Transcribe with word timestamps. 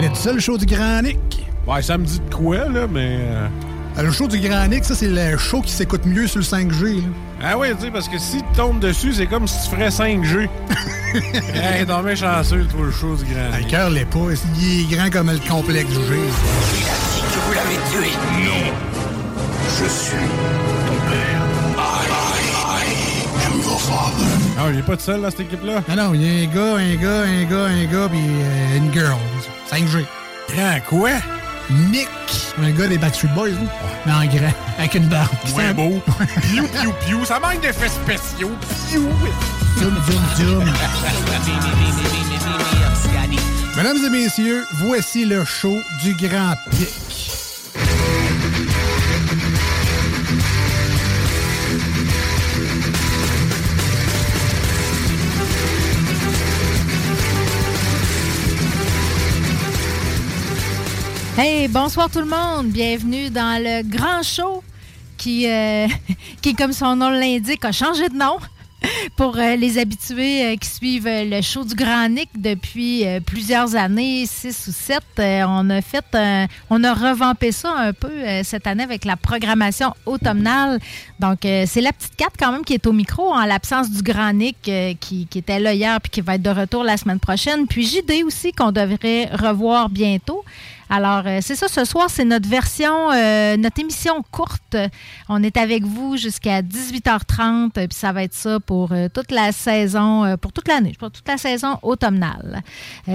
tu 0.00 0.02
connais 0.02 0.14
ça 0.14 0.32
le 0.32 0.40
show 0.40 0.58
du 0.58 0.66
Grand 0.66 1.02
Nick? 1.02 1.46
Ouais, 1.66 1.82
ça 1.82 1.98
me 1.98 2.04
dit 2.04 2.20
de 2.20 2.34
quoi, 2.34 2.68
là, 2.68 2.86
mais. 2.90 3.18
euh, 3.20 3.48
Le 4.02 4.10
show 4.10 4.26
du 4.28 4.38
Grand 4.38 4.66
Nick, 4.68 4.84
ça 4.84 4.94
c'est 4.94 5.08
le 5.08 5.36
show 5.36 5.60
qui 5.62 5.72
s'écoute 5.72 6.04
mieux 6.06 6.26
sur 6.26 6.38
le 6.38 6.44
5G. 6.44 6.96
là. 6.96 7.02
Ah 7.42 7.58
ouais, 7.58 7.74
tu 7.74 7.82
sais, 7.82 7.90
parce 7.90 8.08
que 8.08 8.18
si 8.18 8.38
tu 8.38 8.44
tombes 8.56 8.78
dessus, 8.78 9.12
c'est 9.14 9.26
comme 9.26 9.46
si 9.46 9.56
tu 9.68 9.74
ferais 9.76 9.88
5G. 9.88 10.48
hey, 11.14 11.84
t'es 11.86 12.02
bien 12.02 12.14
chanceux, 12.14 12.64
toi, 12.70 12.84
le 12.86 12.90
show 12.92 13.14
du 13.16 13.24
grand. 13.24 13.50
Ah, 13.52 13.58
Le 13.58 13.64
cœur 13.64 13.90
l'est 13.90 14.04
pas, 14.06 14.18
il 14.60 14.82
est 14.92 14.96
grand 14.96 15.10
comme 15.10 15.30
le 15.30 15.38
complexe 15.48 15.90
G. 15.90 15.98
que 15.98 17.38
vous 17.46 17.52
l'avez 17.54 17.76
tué. 17.90 18.10
Non. 18.44 18.72
Je 19.78 19.88
suis 19.90 20.16
ton 20.86 21.10
père. 21.10 21.42
I, 21.76 22.06
I, 22.08 22.84
I 22.84 23.46
am 23.46 23.60
your 23.60 23.80
father. 23.80 24.26
Ah, 24.58 24.68
il 24.72 24.78
est 24.78 24.82
pas 24.82 24.96
de 24.96 25.00
seul, 25.02 25.20
dans 25.20 25.30
cette 25.30 25.40
équipe-là? 25.40 25.82
Ah 25.88 25.96
non, 25.96 26.14
il 26.14 26.22
y 26.22 26.28
a 26.28 26.48
un 26.48 26.54
gars, 26.54 26.76
un 26.76 26.94
gars, 26.96 27.22
un 27.22 27.44
gars, 27.44 27.64
un 27.66 27.84
gars, 27.84 28.08
puis 28.08 28.20
euh, 28.20 28.76
une 28.78 28.92
girl. 28.92 29.16
5G. 29.70 30.04
Grand 30.54 30.80
quoi? 30.88 31.10
Nick, 31.90 32.08
un 32.62 32.70
gars 32.70 32.86
des 32.86 32.98
Backstreet 32.98 33.28
Boys, 33.34 33.50
là. 33.50 33.56
mais 34.06 34.12
en 34.12 34.24
grand, 34.26 34.52
avec 34.78 34.94
une 34.94 35.08
barbe. 35.08 35.28
Ouais, 35.56 35.72
beau. 35.74 36.00
piou, 36.42 36.66
piou, 36.68 36.92
piou. 37.04 37.24
Ça 37.24 37.40
manque 37.40 37.60
d'effets 37.60 37.88
spéciaux. 37.88 38.52
Piou. 38.88 39.08
Dum, 39.80 39.94
dum, 40.06 40.60
dum. 40.60 40.72
Mesdames 43.76 43.98
et 44.06 44.10
messieurs, 44.10 44.64
voici 44.74 45.24
le 45.24 45.44
show 45.44 45.76
du 46.02 46.14
Grand 46.14 46.54
Pic. 46.70 47.05
Hey, 61.38 61.68
bonsoir 61.68 62.08
tout 62.08 62.20
le 62.20 62.24
monde. 62.24 62.68
Bienvenue 62.68 63.28
dans 63.28 63.62
le 63.62 63.82
grand 63.82 64.22
show 64.22 64.64
qui, 65.18 65.46
euh, 65.46 65.86
qui 66.40 66.54
comme 66.54 66.72
son 66.72 66.96
nom 66.96 67.10
l'indique, 67.10 67.62
a 67.66 67.72
changé 67.72 68.08
de 68.08 68.16
nom. 68.16 68.38
Pour 69.16 69.36
euh, 69.36 69.54
les 69.56 69.76
habitués 69.76 70.44
euh, 70.44 70.56
qui 70.56 70.68
suivent 70.68 71.06
euh, 71.06 71.24
le 71.24 71.42
show 71.42 71.62
du 71.62 71.74
Grand 71.74 72.08
Nick 72.08 72.30
depuis 72.36 73.04
plusieurs 73.26 73.76
années, 73.76 74.24
six 74.26 74.68
ou 74.68 74.72
sept, 74.72 75.02
on 75.18 75.68
a 75.68 75.82
fait, 75.82 76.48
on 76.70 76.82
a 76.82 76.94
revampé 76.94 77.52
ça 77.52 77.70
un 77.76 77.92
peu 77.92 78.10
cette 78.42 78.66
année 78.66 78.82
avec 78.82 79.04
la 79.04 79.16
programmation 79.16 79.92
automnale. 80.06 80.78
Donc, 81.20 81.40
c'est 81.42 81.80
la 81.80 81.92
petite 81.92 82.16
carte 82.16 82.34
quand 82.38 82.52
même 82.52 82.64
qui 82.64 82.74
est 82.74 82.86
au 82.86 82.92
micro 82.92 83.32
en 83.32 83.44
l'absence 83.44 83.90
du 83.90 84.02
Grand 84.02 84.32
Nick 84.32 84.58
qui, 85.00 85.26
qui 85.26 85.38
était 85.38 85.60
là 85.60 85.74
hier 85.74 86.00
puis 86.00 86.10
qui 86.10 86.20
va 86.20 86.36
être 86.36 86.42
de 86.42 86.50
retour 86.50 86.84
la 86.84 86.96
semaine 86.96 87.20
prochaine. 87.20 87.66
Puis 87.66 87.86
JD 87.86 88.24
aussi 88.24 88.52
qu'on 88.52 88.72
devrait 88.72 89.26
revoir 89.32 89.88
bientôt. 89.88 90.44
Alors, 90.88 91.22
euh, 91.26 91.38
c'est 91.42 91.56
ça, 91.56 91.66
ce 91.68 91.84
soir, 91.84 92.06
c'est 92.08 92.24
notre 92.24 92.48
version, 92.48 93.10
euh, 93.12 93.56
notre 93.56 93.80
émission 93.80 94.22
courte. 94.30 94.76
On 95.28 95.42
est 95.42 95.56
avec 95.56 95.82
vous 95.84 96.16
jusqu'à 96.16 96.62
18h30, 96.62 97.70
euh, 97.78 97.86
puis 97.88 97.98
ça 97.98 98.12
va 98.12 98.22
être 98.22 98.34
ça 98.34 98.60
pour 98.60 98.92
euh, 98.92 99.08
toute 99.12 99.32
la 99.32 99.50
saison, 99.50 100.24
euh, 100.24 100.36
pour 100.36 100.52
toute 100.52 100.68
l'année, 100.68 100.92
pour 100.98 101.10
toute 101.10 101.26
la 101.26 101.38
saison 101.38 101.78
automnale. 101.82 102.62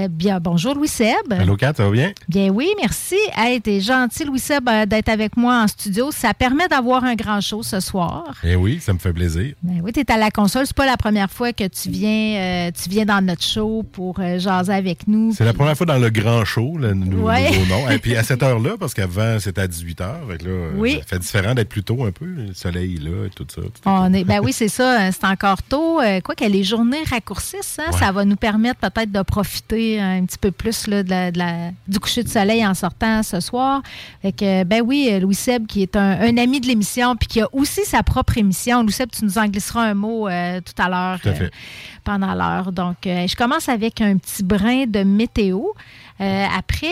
Bien, 0.09 0.39
bonjour 0.39 0.75
Louis 0.75 0.87
Seb. 0.89 1.31
Allô, 1.31 1.55
Kat, 1.55 1.73
ça 1.77 1.85
va 1.85 1.91
bien? 1.91 2.11
Bien 2.27 2.49
oui, 2.49 2.67
merci. 2.79 3.15
Hey, 3.35 3.61
t'es 3.61 3.79
gentil, 3.79 4.25
Louis 4.25 4.39
Seb, 4.39 4.67
euh, 4.67 4.85
d'être 4.85 5.09
avec 5.09 5.37
moi 5.37 5.61
en 5.63 5.67
studio. 5.67 6.11
Ça 6.11 6.33
permet 6.33 6.67
d'avoir 6.67 7.03
un 7.05 7.15
grand 7.15 7.39
show 7.41 7.63
ce 7.63 7.79
soir. 7.79 8.35
Eh 8.43 8.55
oui, 8.55 8.79
ça 8.81 8.91
me 8.93 8.99
fait 8.99 9.13
plaisir. 9.13 9.53
Ben 9.63 9.79
oui, 9.83 9.93
tu 9.93 10.01
es 10.01 10.11
à 10.11 10.17
la 10.17 10.29
console. 10.29 10.67
C'est 10.67 10.75
pas 10.75 10.85
la 10.85 10.97
première 10.97 11.31
fois 11.31 11.53
que 11.53 11.67
tu 11.67 11.89
viens, 11.89 12.69
tu 12.71 12.89
viens 12.89 13.05
dans 13.05 13.23
notre 13.25 13.43
show 13.43 13.83
pour 13.91 14.19
jaser 14.37 14.73
avec 14.73 15.07
nous. 15.07 15.33
C'est 15.33 15.45
la 15.45 15.53
première 15.53 15.77
fois 15.77 15.85
dans 15.85 15.97
le 15.99 16.09
grand 16.09 16.43
show, 16.43 16.77
le 16.77 16.91
Ouais. 17.21 17.60
Nouveau 17.65 17.73
nom. 17.81 17.89
Et 17.89 17.99
puis 17.99 18.15
à 18.15 18.23
cette 18.23 18.43
heure-là, 18.43 18.71
parce 18.79 18.93
qu'avant, 18.93 19.39
c'était 19.39 19.61
à 19.61 19.67
18 19.67 19.99
h. 20.01 20.05
Fait 20.29 20.37
que 20.37 20.43
là, 20.45 20.49
euh, 20.51 20.71
Oui. 20.75 20.97
ça 20.99 21.05
fait 21.07 21.19
différent 21.19 21.53
d'être 21.53 21.69
plus 21.69 21.83
tôt 21.83 22.03
un 22.05 22.11
peu. 22.11 22.25
Le 22.25 22.53
soleil 22.53 22.95
est 22.95 23.03
là 23.03 23.25
et 23.25 23.29
tout 23.29 23.45
ça. 23.53 23.61
On 23.85 24.13
est, 24.13 24.23
ben 24.23 24.39
oui, 24.43 24.53
c'est 24.53 24.67
ça. 24.67 25.01
euh, 25.07 25.11
C'est 25.11 25.25
encore 25.27 25.61
tôt. 25.63 25.99
Euh, 26.01 26.19
Quoi 26.21 26.35
que 26.35 26.45
les 26.45 26.63
journées 26.63 27.03
raccourcissent, 27.09 27.77
hein, 27.79 27.91
Ouais. 27.91 27.99
ça 27.99 28.11
va 28.11 28.25
nous 28.25 28.35
permettre 28.35 28.79
peut-être 28.79 29.11
de 29.11 29.21
profiter 29.21 29.99
un 29.99 30.25
petit 30.25 30.37
peu 30.37 30.51
plus 30.51 30.87
là, 30.87 31.03
de 31.03 31.09
la- 31.09 31.31
de 31.31 31.37
la- 31.39 31.71
du 31.87 31.99
coucher 31.99 32.23
de 32.23 32.29
soleil 32.29 32.65
en 32.65 32.73
sortant 32.73 33.23
ce 33.23 33.39
soir. 33.39 33.81
Fait 34.21 34.31
que, 34.31 34.63
ben 34.63 34.81
oui, 34.85 35.09
euh, 35.11 35.19
Louis 35.19 35.35
Seb, 35.35 35.67
qui 35.67 35.81
est 35.81 35.95
un, 35.95 36.19
un 36.21 36.37
ami 36.37 36.59
de 36.61 36.67
l'émission, 36.67 37.15
puis 37.15 37.27
qui 37.27 37.41
a 37.41 37.47
aussi 37.53 37.83
sa 37.85 38.03
propre 38.03 38.37
émission. 38.37 38.81
Louis 38.83 38.91
Seb, 38.93 39.09
tu 39.11 39.25
nous 39.25 39.37
en 39.37 39.45
glisseras 39.47 39.83
un 39.83 39.93
mot 39.93 40.27
euh, 40.27 40.59
tout 40.61 40.81
à 40.81 40.89
l'heure. 40.89 41.19
Tout 41.21 41.29
à 41.29 41.33
fait. 41.33 41.43
euh, 41.45 41.49
pendant 42.03 42.33
l'heure. 42.33 42.71
Donc, 42.71 43.05
euh, 43.05 43.27
je 43.27 43.35
commence 43.35 43.69
avec 43.69 44.01
un 44.01 44.17
petit 44.17 44.41
brin 44.43 44.85
de 44.87 45.03
météo. 45.03 45.61
Euh, 46.21 46.45
après, 46.55 46.87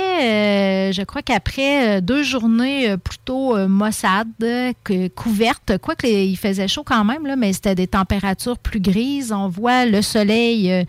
euh, 0.89 0.91
je 0.91 1.03
crois 1.03 1.21
qu'après 1.21 1.97
euh, 1.97 2.01
deux 2.01 2.23
journées 2.23 2.97
plutôt 2.97 3.55
maussades, 3.67 4.27
que- 4.83 5.07
couvertes, 5.09 5.77
quoique 5.79 6.07
il 6.07 6.35
faisait 6.35 6.67
chaud 6.67 6.83
quand 6.83 7.05
même, 7.05 7.25
là, 7.27 7.35
mais 7.35 7.53
c'était 7.53 7.75
des 7.75 7.87
températures 7.87 8.57
plus 8.57 8.79
grises. 8.79 9.31
On 9.31 9.47
voit 9.47 9.85
le 9.85 10.01
soleil 10.01 10.85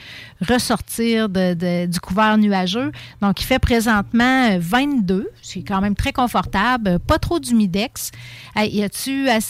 ressortir 0.49 1.29
de- 1.29 1.55
de- 1.55 1.87
du 1.87 2.01
couvert 2.01 2.39
nuageux. 2.39 2.93
Donc, 3.21 3.41
il 3.43 3.45
fait 3.45 3.59
présentement 3.59 4.49
euh, 4.51 4.59
22. 4.59 5.29
C'est 5.43 5.63
quand 5.63 5.81
même 5.81 5.95
très 5.95 6.13
confortable. 6.13 6.99
Pas 6.99 7.19
trop 7.19 7.41
d'humidex. 7.41 8.11
Y 8.57 8.89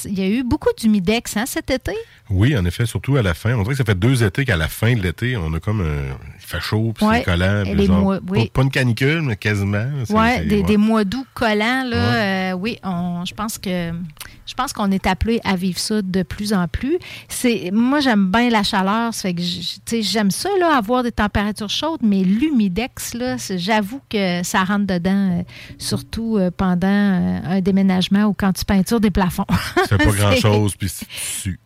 il 0.06 0.18
y 0.18 0.22
a 0.22 0.28
eu 0.28 0.42
beaucoup 0.42 0.68
d'humidex 0.78 1.36
hein, 1.36 1.44
cet 1.46 1.70
été? 1.70 1.92
Oui, 2.28 2.56
en 2.56 2.64
effet, 2.64 2.86
surtout 2.86 3.16
à 3.16 3.22
la 3.22 3.34
fin. 3.34 3.54
On 3.54 3.62
dirait 3.62 3.72
que 3.74 3.78
ça 3.78 3.84
fait 3.84 3.98
deux 3.98 4.22
étés 4.22 4.44
qu'à 4.44 4.56
la 4.56 4.68
fin 4.68 4.94
de 4.94 5.00
l'été, 5.02 5.36
on 5.36 5.52
a 5.54 5.60
comme 5.60 5.80
un... 5.80 6.14
Il 6.38 6.46
fait 6.46 6.60
chaud, 6.60 6.92
puis 6.96 7.06
Ouais. 7.06 7.18
c'est 7.18 7.24
collant. 7.24 7.62
Les 7.64 7.88
mois- 7.88 8.18
oui. 8.28 8.46
pas, 8.46 8.54
pas 8.54 8.62
une 8.62 8.70
canicule, 8.80 9.22
mais 9.22 9.36
quasiment. 9.36 9.86
C'est- 10.04 10.14
Oui, 10.14 10.46
des, 10.48 10.56
ouais. 10.58 10.62
des 10.62 10.76
mois 10.76 11.04
d'août 11.04 11.26
collants, 11.34 11.84
là, 11.84 11.96
euh, 11.96 12.52
oui, 12.52 12.78
on, 12.82 13.24
je 13.24 13.34
pense 13.34 13.58
que 13.58 13.92
je 14.46 14.54
pense 14.54 14.72
qu'on 14.72 14.90
est 14.90 15.06
appelé 15.06 15.38
à 15.44 15.54
vivre 15.54 15.78
ça 15.78 16.02
de 16.02 16.22
plus 16.24 16.52
en 16.52 16.66
plus. 16.66 16.98
C'est 17.28 17.70
moi 17.72 18.00
j'aime 18.00 18.30
bien 18.32 18.50
la 18.50 18.62
chaleur, 18.64 19.14
ça 19.14 19.22
fait 19.28 19.34
que 19.34 19.42
j- 19.42 19.78
tu 19.84 19.96
sais, 19.96 20.02
j'aime 20.02 20.30
ça 20.32 20.48
là, 20.58 20.76
avoir 20.76 21.02
des 21.04 21.12
températures 21.12 21.70
chaudes, 21.70 22.00
mais 22.02 22.22
l'humidex 22.24 23.14
là, 23.14 23.36
j'avoue 23.56 24.00
que 24.10 24.42
ça 24.42 24.64
rentre 24.64 24.86
dedans, 24.86 25.38
euh, 25.38 25.42
surtout 25.78 26.36
euh, 26.38 26.50
pendant 26.56 26.88
euh, 26.88 27.38
un 27.44 27.60
déménagement 27.60 28.24
ou 28.24 28.32
quand 28.34 28.52
tu 28.52 28.64
peintures 28.64 29.00
des 29.00 29.10
plafonds. 29.12 29.46
C'est 29.88 29.96
pas 29.98 30.04
C'est- 30.10 30.16
grand-chose, 30.16 30.74
puis. 30.76 30.90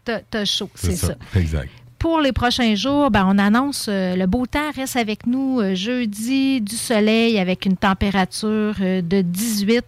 T'as 0.05 0.21
t'as 0.31 0.45
chaud, 0.45 0.69
c'est 0.75 0.97
ça. 0.97 1.15
Exact. 1.35 1.71
Pour 2.05 2.21
les 2.21 2.33
prochains 2.33 2.75
jours, 2.75 3.11
ben, 3.11 3.25
on 3.27 3.39
annonce 3.39 3.87
euh, 3.89 4.15
le 4.15 4.27
beau 4.27 4.45
temps 4.45 4.71
reste 4.77 4.97
avec 4.97 5.27
nous 5.27 5.61
euh, 5.61 5.75
jeudi, 5.75 6.61
du 6.61 6.77
soleil 6.77 7.39
avec 7.39 7.65
une 7.65 7.79
température 7.79 8.75
euh, 8.83 9.01
de 9.01 9.23
18, 9.23 9.83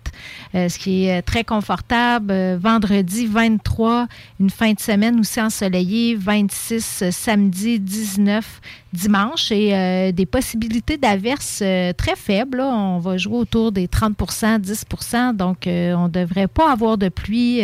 euh, 0.55 0.71
ce 0.71 0.79
qui 0.79 1.09
est 1.09 1.21
très 1.21 1.45
confortable. 1.45 2.33
Vendredi, 2.57 3.27
23, 3.27 4.07
une 4.41 4.49
fin 4.49 4.73
de 4.73 4.81
semaine 4.81 5.21
aussi 5.21 5.43
ensoleillée, 5.43 6.15
26, 6.15 7.03
euh, 7.03 7.11
samedi, 7.11 7.79
19, 7.79 8.63
dimanche 8.97 9.53
et 9.53 10.13
des 10.13 10.27
possibilités 10.27 10.97
d'averses 10.97 11.63
très 11.97 12.17
faibles. 12.17 12.61
On 12.61 12.99
va 12.99 13.17
jouer 13.17 13.37
autour 13.37 13.71
des 13.71 13.87
30% 13.87 14.61
10% 14.61 15.37
donc 15.37 15.59
on 15.67 16.05
ne 16.05 16.09
devrait 16.09 16.49
pas 16.49 16.73
avoir 16.73 16.99
de 16.99 17.09
pluie. 17.09 17.61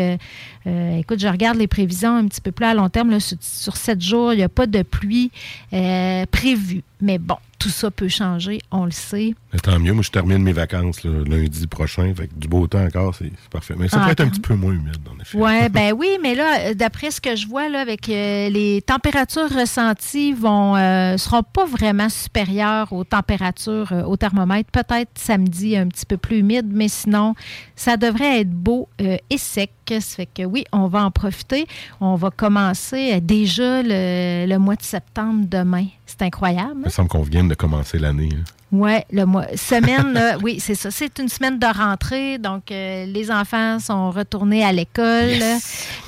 écoute, 0.66 1.18
je 1.18 1.28
regarde 1.28 1.58
les 1.58 1.66
prévisions 1.66 2.16
un 2.16 2.26
petit 2.26 2.40
peu 2.40 2.52
plus 2.52 2.66
à 2.66 2.74
long 2.74 2.88
terme. 2.88 3.18
sur, 3.20 3.76
sept 3.76 4.00
jours, 4.00 4.32
il 4.32 4.36
n'y 4.36 4.42
a 4.42 4.48
pas 4.48 4.66
de 4.66 4.82
pluie 4.82 5.30
prévue. 5.70 6.82
Mais 7.00 7.18
bon, 7.18 7.36
tout 7.62 7.68
ça 7.68 7.92
peut 7.92 8.08
changer, 8.08 8.58
on 8.72 8.84
le 8.84 8.90
sait. 8.90 9.34
tant 9.62 9.78
mieux, 9.78 9.92
moi 9.92 10.02
je 10.02 10.10
termine 10.10 10.42
mes 10.42 10.52
vacances 10.52 11.04
lundi 11.04 11.68
prochain, 11.68 12.12
fait 12.12 12.28
du 12.36 12.48
beau 12.48 12.66
temps 12.66 12.84
encore, 12.84 13.14
c'est 13.14 13.30
parfait. 13.50 13.74
Mais 13.78 13.86
ça 13.86 13.98
ah, 14.00 14.06
peut 14.06 14.10
être 14.10 14.20
un 14.20 14.28
petit 14.28 14.40
peu 14.40 14.56
moins 14.56 14.72
humide, 14.72 14.98
en 15.08 15.20
effet. 15.20 15.38
Ouais, 15.38 15.68
ben 15.70 15.92
oui, 15.92 16.18
mais 16.20 16.34
là, 16.34 16.58
euh, 16.58 16.74
d'après 16.74 17.12
ce 17.12 17.20
que 17.20 17.36
je 17.36 17.46
vois, 17.46 17.68
là, 17.68 17.80
avec 17.80 18.08
euh, 18.08 18.48
les 18.48 18.82
températures 18.82 19.48
ressenties 19.48 20.32
vont 20.32 20.74
euh, 20.74 21.16
seront 21.18 21.44
pas 21.44 21.64
vraiment 21.64 22.08
supérieures 22.08 22.92
aux 22.92 23.04
températures 23.04 23.92
au 24.08 24.16
thermomètre. 24.16 24.70
Peut-être 24.72 25.10
samedi 25.14 25.76
un 25.76 25.86
petit 25.86 26.06
peu 26.06 26.16
plus 26.16 26.38
humide, 26.38 26.66
mais 26.68 26.88
sinon, 26.88 27.36
ça 27.76 27.96
devrait 27.96 28.40
être 28.40 28.50
beau 28.50 28.88
et 28.98 29.38
sec. 29.38 29.70
Ça 29.88 30.00
fait 30.00 30.26
que 30.26 30.44
oui, 30.44 30.64
on 30.72 30.86
va 30.86 31.04
en 31.04 31.10
profiter. 31.10 31.66
On 32.00 32.14
va 32.14 32.30
commencer 32.30 33.20
déjà 33.20 33.82
le 33.82 34.56
mois 34.56 34.76
de 34.76 34.82
septembre 34.82 35.44
demain. 35.46 35.86
C'est 36.06 36.22
incroyable. 36.22 36.76
Il 36.76 36.84
me 36.84 36.90
semble 36.90 37.08
qu'on 37.08 37.22
vient 37.22 37.44
de 37.52 37.56
commencer 37.56 37.98
l'année. 37.98 38.30
Oui, 38.72 38.92
le 39.12 39.26
mois. 39.26 39.44
Semaine, 39.54 40.38
oui, 40.42 40.56
c'est 40.58 40.74
ça. 40.74 40.90
C'est 40.90 41.18
une 41.18 41.28
semaine 41.28 41.58
de 41.58 41.66
rentrée, 41.66 42.38
donc 42.38 42.70
euh, 42.70 43.04
les 43.04 43.30
enfants 43.30 43.78
sont 43.78 44.10
retournés 44.10 44.64
à 44.64 44.72
l'école. 44.72 45.42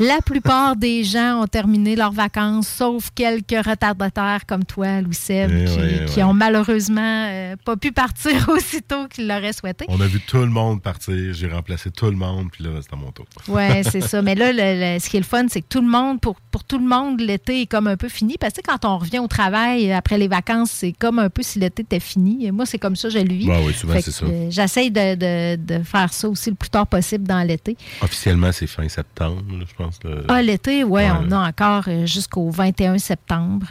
La 0.00 0.19
plupart 0.25 0.75
des 0.75 1.05
gens 1.05 1.43
ont 1.43 1.46
terminé 1.46 1.94
leurs 1.94 2.12
vacances, 2.12 2.66
sauf 2.66 3.11
quelques 3.14 3.50
retardataires 3.50 4.46
comme 4.46 4.64
toi, 4.64 5.02
Louis-Seb, 5.02 5.50
eh 5.52 6.05
qui, 6.06 6.22
ont 6.22 6.32
malheureusement 6.32 7.26
euh, 7.28 7.55
pas 7.62 7.76
pu 7.76 7.93
partir 7.93 8.49
aussitôt 8.49 9.08
qu'ils 9.08 9.28
l'auraient 9.28 9.52
souhaité. 9.52 9.84
On 9.88 10.00
a 10.00 10.06
vu 10.06 10.20
tout 10.20 10.38
le 10.38 10.46
monde 10.46 10.81
partir. 10.81 11.34
J'ai 11.34 11.49
remplacé 11.49 11.90
tout 11.90 12.06
le 12.06 12.17
monde, 12.17 12.49
puis 12.50 12.64
là, 12.64 12.70
c'est 12.81 12.94
à 12.94 12.96
mon 12.96 13.12
tour. 13.12 13.26
Oui, 13.49 13.62
c'est 13.82 14.00
ça. 14.08 14.22
Mais 14.22 14.34
là, 14.34 14.99
ce 14.99 15.10
qui 15.10 15.19
est 15.19 15.20
le 15.20 15.26
fun, 15.26 15.44
c'est 15.50 15.60
que 15.60 15.69
tout 15.69 15.82
le 15.82 15.88
monde, 15.88 16.19
pour, 16.19 16.37
pour 16.50 16.64
tout 16.64 16.78
le 16.78 16.87
monde, 16.87 17.20
l'été 17.20 17.60
est 17.62 17.67
comme 17.67 17.88
un 17.88 17.99
peu 17.99 18.08
fini. 18.08 18.37
Parce 18.40 18.55
que 18.55 18.62
quand 18.62 18.87
on 18.87 18.96
revient 18.96 19.19
au 19.19 19.28
travail 19.28 19.93
après 19.93 20.17
les 20.17 20.28
vacances, 20.28 20.70
c'est 20.70 20.93
comme 20.93 21.19
un 21.19 21.28
peu 21.28 21.43
si 21.43 21.58
l'été 21.58 21.82
était 21.82 22.00
fini 22.00 22.52
moi, 22.55 22.67
c'est 22.67 22.79
comme 22.79 22.97
ça 22.97 23.09
je 23.09 23.19
le 23.19 23.35
vis. 23.35 23.47
Bah 23.47 23.59
oui, 23.65 23.75
souvent, 23.75 23.95
c'est 24.01 24.11
ça. 24.11 24.25
Euh, 24.25 24.47
j'essaye 24.51 24.91
de, 24.91 25.83
faire 25.85 26.12
ça 26.12 26.29
aussi 26.29 26.51
le 26.51 26.56
plus 26.56 26.71
tard 26.71 26.87
possible 26.87 27.27
dans 27.27 27.43
l'été. 27.47 27.77
Officiellement, 28.01 28.53
c'est 28.53 28.67
fin 28.67 28.89
septembre, 28.89 29.43
je 29.51 29.75
pense. 29.75 29.99
Ah, 30.29 30.41
l'été, 30.41 30.85
ouais, 30.85 31.09
on 31.11 31.31
a 31.33 31.49
encore 31.49 31.85
euh, 31.89 32.06
jusqu'au 32.06 32.49
21 32.51 32.99
septembre. 32.99 33.67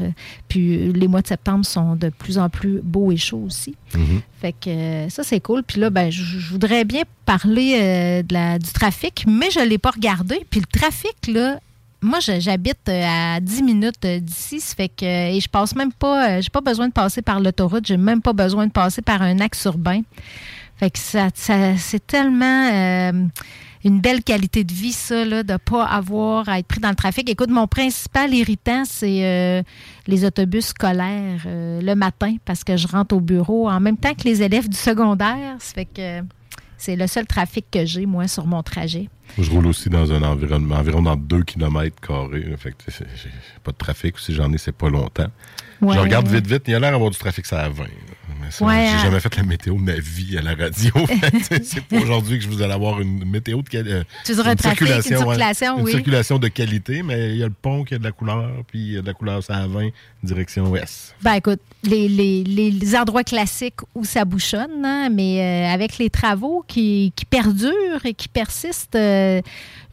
Puis 0.47 0.91
les 0.91 1.07
mois 1.07 1.21
de 1.21 1.27
septembre 1.27 1.65
sont 1.65 1.95
de 1.95 2.09
plus 2.09 2.37
en 2.37 2.49
plus 2.49 2.81
beaux 2.83 3.11
et 3.11 3.17
chauds 3.17 3.43
aussi. 3.45 3.75
Mm-hmm. 3.93 4.21
Fait 4.41 4.51
que 4.53 4.69
euh, 4.69 5.09
ça, 5.09 5.23
c'est 5.23 5.39
cool. 5.39 5.63
Puis 5.63 5.79
là, 5.79 5.89
ben, 5.89 6.11
je 6.11 6.51
voudrais 6.51 6.83
bien 6.85 7.03
parler 7.25 8.23
de 8.23 8.33
la, 8.33 8.59
du 8.59 8.71
trafic, 8.71 9.25
mais 9.27 9.49
je 9.49 9.59
ne 9.59 9.65
l'ai 9.65 9.77
pas 9.77 9.91
regardé. 9.91 10.45
Puis 10.49 10.59
le 10.59 10.79
trafic, 10.79 11.15
là, 11.27 11.59
moi, 12.03 12.19
j'habite 12.19 12.89
euh, 12.89 13.35
à 13.35 13.39
10 13.39 13.63
minutes 13.63 14.05
euh, 14.05 14.19
d'ici, 14.19 14.59
ça 14.59 14.75
fait 14.75 14.89
que 14.89 15.05
et 15.05 15.39
je 15.39 15.47
passe 15.47 15.73
même 15.73 15.93
pas, 15.93 16.29
euh, 16.37 16.41
j'ai 16.41 16.49
pas 16.49 16.61
besoin 16.61 16.89
de 16.89 16.93
passer 16.93 17.21
par 17.21 17.39
l'autoroute, 17.39 17.87
j'ai 17.87 17.97
même 17.97 18.21
pas 18.21 18.33
besoin 18.33 18.67
de 18.67 18.71
passer 18.71 19.01
par 19.01 19.21
un 19.21 19.39
axe 19.39 19.63
urbain. 19.65 20.01
Fait 20.75 20.91
que 20.91 20.99
ça, 20.99 21.29
c'est 21.33 22.05
tellement 22.05 22.69
une 23.85 24.01
belle 24.01 24.23
qualité 24.23 24.63
de 24.63 24.73
vie, 24.73 24.91
ça, 24.91 25.23
là, 25.23 25.43
de 25.43 25.55
pas 25.57 25.85
avoir 25.85 26.49
à 26.49 26.59
être 26.59 26.67
pris 26.67 26.81
dans 26.81 26.89
le 26.89 26.95
trafic. 26.95 27.29
Écoute, 27.29 27.49
mon 27.49 27.67
principal 27.67 28.33
irritant, 28.33 28.83
c'est 28.83 29.63
les 30.07 30.25
autobus 30.25 30.65
scolaires 30.65 31.45
le 31.45 31.93
matin 31.93 32.35
parce 32.43 32.63
que 32.63 32.75
je 32.75 32.87
rentre 32.87 33.15
au 33.15 33.21
bureau 33.21 33.69
en 33.69 33.79
même 33.79 33.97
temps 33.97 34.13
que 34.15 34.23
les 34.23 34.41
élèves 34.41 34.67
du 34.67 34.75
secondaire. 34.75 35.55
Fait 35.59 35.85
que 35.85 36.21
c'est 36.83 36.97
le 36.97 37.07
seul 37.07 37.25
trafic 37.25 37.65
que 37.71 37.85
j'ai, 37.85 38.05
moi, 38.05 38.27
sur 38.27 38.45
mon 38.45 38.61
trajet. 38.61 39.07
Je 39.39 39.49
roule 39.49 39.67
aussi 39.67 39.89
dans 39.89 40.11
un 40.11 40.21
environnement 40.21 40.75
environ 40.75 41.01
dans 41.01 41.15
2 41.15 41.43
km 41.43 41.95
carrés. 42.01 42.43
Fait 42.57 42.75
j'ai 42.89 43.29
pas 43.63 43.71
de 43.71 43.77
trafic. 43.77 44.19
Si 44.19 44.33
j'en 44.33 44.51
ai, 44.51 44.57
c'est 44.57 44.73
pas 44.73 44.89
longtemps. 44.89 45.29
je 45.81 45.97
regarde 45.97 46.27
vite, 46.27 46.45
vite. 46.45 46.63
Il 46.67 46.71
y 46.71 46.75
a 46.75 46.79
l'air 46.79 46.91
d'avoir 46.91 47.09
du 47.09 47.17
trafic, 47.17 47.45
ça 47.45 47.61
à 47.61 47.69
20. 47.69 47.85
J'ai 48.49 48.65
hein. 48.65 48.97
jamais 49.01 49.19
fait 49.19 49.35
la 49.35 49.43
météo 49.43 49.75
de 49.75 49.81
ma 49.81 49.93
vie 49.93 50.37
à 50.37 50.41
la 50.41 50.55
radio. 50.55 50.93
c'est 51.63 51.83
pas 51.83 51.97
aujourd'hui 51.97 52.37
que 52.37 52.43
je 52.43 52.49
vous 52.49 52.61
allais 52.61 52.73
avoir 52.73 53.01
une 53.01 53.25
météo 53.25 53.61
de 53.61 53.69
qualité. 53.69 54.01
Tu 54.25 54.33
dirais 54.33 54.55
circulation, 54.59 55.11
une 55.11 55.17
circulation, 55.17 55.75
oui. 55.77 55.91
Une 55.91 55.97
circulation 55.97 56.39
de 56.39 56.47
qualité, 56.47 57.03
mais 57.03 57.31
il 57.31 57.37
y 57.37 57.43
a 57.43 57.47
le 57.47 57.53
pont 57.53 57.83
qui 57.83 57.95
a 57.95 57.99
de 57.99 58.03
la 58.03 58.11
couleur, 58.11 58.49
puis 58.67 58.79
il 58.79 58.93
y 58.93 58.97
a 58.97 59.01
de 59.01 59.07
la 59.07 59.13
couleur, 59.13 59.43
ça 59.43 59.57
à 59.57 59.67
20, 59.67 59.89
direction 60.23 60.69
ouest. 60.69 61.15
Ben 61.21 61.33
écoute, 61.33 61.59
les, 61.83 62.07
les, 62.07 62.43
les, 62.43 62.95
endroits 62.95 63.23
classiques 63.23 63.79
où 63.95 64.05
ça 64.05 64.25
bouchonne, 64.25 64.85
hein, 64.85 65.09
mais 65.09 65.41
euh, 65.41 65.73
avec 65.73 65.97
les 65.97 66.09
travaux 66.09 66.63
qui, 66.67 67.11
qui, 67.15 67.25
perdurent 67.25 68.05
et 68.05 68.13
qui 68.13 68.27
persistent 68.27 68.95
euh, 68.95 69.41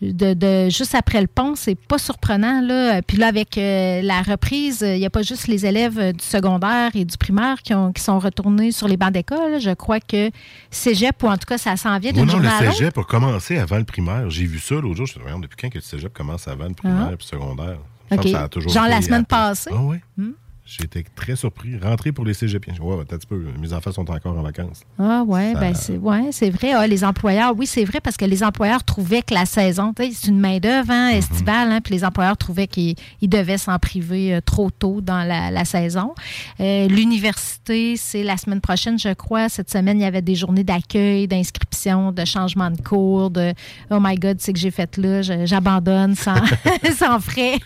de, 0.02 0.35
de, 0.35 0.70
juste 0.70 0.94
après 0.94 1.20
le 1.20 1.26
pont, 1.26 1.55
c'est 1.55 1.75
pas 1.75 1.99
surprenant. 1.99 2.61
Là. 2.62 3.02
Puis 3.02 3.17
là, 3.17 3.29
avec 3.29 3.58
euh, 3.58 4.00
la 4.02 4.23
reprise, 4.23 4.81
il 4.81 4.99
n'y 4.99 5.06
a 5.06 5.11
pas 5.11 5.23
juste 5.23 5.47
les 5.47 5.67
élèves 5.67 6.12
du 6.12 6.25
secondaire 6.25 6.91
et 6.94 7.05
du 7.05 7.17
primaire 7.19 7.62
qui, 7.62 7.75
ont, 7.75 7.93
qui 7.93 8.02
sont 8.02 8.19
retournés 8.19 8.73
sur 8.73 8.88
les 8.88 8.97
bancs 8.97 9.12
d'école. 9.12 9.61
Je 9.61 9.70
crois 9.70 10.00
que 10.00 10.31
Cégep, 10.70 11.23
ou 11.23 11.26
en 11.26 11.37
tout 11.37 11.47
cas, 11.47 11.58
ça 11.58 11.76
s'en 11.76 11.99
vient 11.99 12.12
d'une 12.12 12.25
non, 12.25 12.38
le 12.38 12.49
Cégep 12.49 12.97
a 12.97 13.05
commencé 13.05 13.58
avant 13.58 13.79
le 13.79 13.85
primaire. 13.85 14.31
J'ai 14.31 14.47
vu 14.47 14.58
ça 14.58 14.76
l'autre 14.76 14.97
jour. 14.97 15.06
Je 15.06 15.19
me 15.19 15.29
suis 15.29 15.41
depuis 15.41 15.56
quand 15.61 15.69
que 15.69 15.79
le 15.79 15.82
Cégep 15.82 16.12
commence 16.12 16.49
avant 16.49 16.69
le 16.69 16.75
primaire 16.75 17.03
et 17.03 17.08
ah. 17.08 17.17
le 17.19 17.25
secondaire? 17.25 17.79
Ça 18.11 18.44
a 18.44 18.49
toujours 18.49 18.73
Genre 18.73 18.88
la 18.88 19.03
semaine 19.03 19.25
passée? 19.25 19.70
Ah 19.73 19.81
oui. 19.81 19.99
Hmm? 20.17 20.32
J'ai 20.70 20.84
été 20.84 21.05
très 21.17 21.34
surpris. 21.34 21.76
Rentrer 21.78 22.12
pour 22.12 22.25
les 22.25 22.32
cégepiens. 22.32 22.75
Ouais, 22.81 23.00
un 23.00 23.05
petit 23.05 23.26
peu. 23.26 23.44
Mes 23.61 23.72
enfants 23.72 23.90
sont 23.90 24.08
encore 24.08 24.38
en 24.38 24.43
vacances. 24.43 24.84
Ah 25.00 25.25
ouais, 25.26 25.52
ben 25.55 25.75
c'est 25.75 25.96
ouais, 25.96 26.28
c'est 26.31 26.50
vrai. 26.50 26.72
Ah, 26.72 26.87
les 26.87 27.02
employeurs, 27.02 27.55
oui, 27.56 27.67
c'est 27.67 27.84
vrai 27.84 27.99
parce 28.00 28.17
que 28.17 28.25
les 28.25 28.44
employeurs 28.44 28.84
trouvaient 28.84 29.22
que 29.22 29.34
la 29.34 29.46
saison, 29.46 29.93
c'est 29.96 30.28
une 30.28 30.38
main 30.38 30.58
d'œuvre 30.58 30.93
hein, 30.93 31.11
mhm. 31.11 31.19
estivale, 31.19 31.72
hein, 31.72 31.81
puis 31.82 31.94
les 31.94 32.05
employeurs 32.05 32.37
trouvaient 32.37 32.69
qu'ils 32.69 32.94
devaient 33.20 33.58
s'en 33.58 33.81
priver 33.81 34.34
euh, 34.34 34.40
trop 34.40 34.70
tôt 34.70 35.00
dans 35.00 35.25
la, 35.25 35.64
saison. 35.64 36.14
Euh, 36.61 36.87
l'université, 36.87 37.96
c'est 37.96 38.22
la 38.22 38.37
semaine 38.37 38.61
prochaine, 38.61 38.96
je 38.96 39.12
crois. 39.12 39.49
Cette 39.49 39.70
semaine, 39.70 39.99
il 39.99 40.02
y 40.02 40.06
avait 40.06 40.22
des 40.22 40.37
journées 40.37 40.62
d'accueil, 40.62 41.26
d'inscription, 41.26 42.12
de 42.12 42.25
changement 42.25 42.70
de 42.70 42.81
cours, 42.81 43.31
de 43.31 43.55
oh 43.90 43.99
my 44.00 44.14
God, 44.14 44.37
c'est 44.38 44.52
que 44.52 44.58
j'ai 44.61 44.70
fait 44.70 44.96
là, 44.99 45.22
j'abandonne 45.22 46.14
sans, 46.14 46.40
sans 46.96 47.19
frais. 47.19 47.58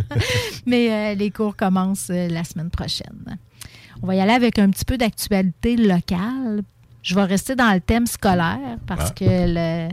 Mais 0.66 0.92
euh, 0.92 1.14
les 1.14 1.30
cours 1.30 1.56
commencent 1.56 2.10
la 2.10 2.41
semaine 2.44 2.70
prochaine. 2.70 3.38
On 4.02 4.06
va 4.06 4.14
y 4.14 4.20
aller 4.20 4.32
avec 4.32 4.58
un 4.58 4.70
petit 4.70 4.84
peu 4.84 4.96
d'actualité 4.98 5.76
locale. 5.76 6.62
Je 7.02 7.16
vais 7.16 7.24
rester 7.24 7.56
dans 7.56 7.72
le 7.72 7.80
thème 7.80 8.06
scolaire 8.06 8.78
parce 8.86 9.10
ah. 9.10 9.14
que 9.14 9.88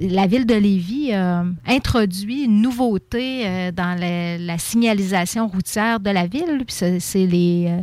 la 0.00 0.26
ville 0.26 0.44
de 0.44 0.54
Lévis 0.54 1.12
a 1.14 1.44
introduit 1.66 2.44
une 2.44 2.60
nouveauté 2.60 3.46
euh, 3.46 3.72
dans 3.72 3.98
la, 3.98 4.58
signalisation 4.58 5.48
routière 5.48 5.98
de 5.98 6.10
la 6.10 6.26
ville. 6.26 6.62
C'est 6.68 7.26
les 7.26 7.68
euh, 7.68 7.82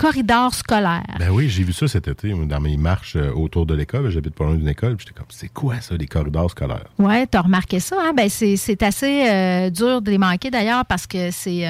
corridor 0.00 0.54
scolaire. 0.54 1.04
Ben 1.18 1.28
oui, 1.28 1.50
j'ai 1.50 1.62
vu 1.62 1.74
ça 1.74 1.86
cet 1.86 2.08
été 2.08 2.32
dans 2.32 2.60
mes 2.60 2.78
marches 2.78 3.16
euh, 3.16 3.30
autour 3.32 3.66
de 3.66 3.74
l'école. 3.74 4.08
J'habite 4.08 4.34
pas 4.34 4.44
loin 4.44 4.54
d'une 4.54 4.68
école. 4.68 4.96
J'étais 4.98 5.12
comme, 5.12 5.26
c'est 5.28 5.52
quoi 5.52 5.78
ça, 5.82 5.94
les 5.94 6.06
corridors 6.06 6.50
scolaires? 6.50 6.86
Oui, 6.98 7.26
tu 7.30 7.36
as 7.36 7.42
remarqué 7.42 7.80
ça. 7.80 7.96
Hein? 8.00 8.12
Ben, 8.16 8.30
c'est 8.30 8.82
assez 8.82 9.28
euh, 9.28 9.68
dur 9.68 10.00
de 10.00 10.10
les 10.10 10.16
manquer 10.16 10.50
d'ailleurs 10.50 10.86
parce 10.86 11.06
que 11.06 11.30
c'est 11.30 11.60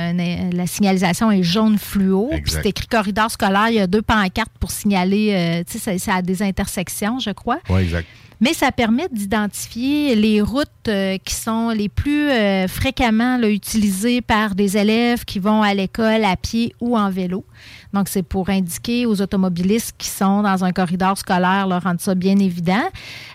la 0.52 0.66
signalisation 0.68 1.32
est 1.32 1.42
jaune 1.42 1.76
fluo. 1.76 2.30
c'est 2.46 2.66
écrit 2.66 2.86
corridor 2.86 3.32
scolaire. 3.32 3.68
Il 3.70 3.74
y 3.74 3.80
a 3.80 3.88
deux 3.88 4.02
pancartes 4.02 4.52
pour 4.60 4.70
signaler. 4.70 5.32
Euh, 5.34 5.64
tu 5.68 5.80
sais, 5.80 5.98
c'est 5.98 6.12
à 6.12 6.22
des 6.22 6.40
intersections, 6.40 7.18
je 7.18 7.30
crois. 7.30 7.58
Oui, 7.68 7.82
exact 7.82 8.06
mais 8.40 8.54
ça 8.54 8.72
permet 8.72 9.06
d'identifier 9.12 10.16
les 10.16 10.40
routes 10.40 10.68
euh, 10.88 11.18
qui 11.18 11.34
sont 11.34 11.68
les 11.70 11.90
plus 11.90 12.30
euh, 12.30 12.66
fréquemment 12.68 13.38
utilisées 13.42 14.22
par 14.22 14.54
des 14.54 14.78
élèves 14.78 15.24
qui 15.26 15.38
vont 15.38 15.62
à 15.62 15.74
l'école 15.74 16.24
à 16.24 16.36
pied 16.36 16.74
ou 16.80 16.96
en 16.96 17.10
vélo. 17.10 17.44
Donc, 17.92 18.08
c'est 18.08 18.22
pour 18.22 18.48
indiquer 18.48 19.06
aux 19.06 19.20
automobilistes 19.20 19.94
qui 19.98 20.08
sont 20.08 20.42
dans 20.42 20.64
un 20.64 20.72
corridor 20.72 21.16
scolaire, 21.18 21.66
leur 21.66 21.82
rendre 21.82 22.00
ça 22.00 22.14
bien 22.14 22.38
évident. 22.38 22.84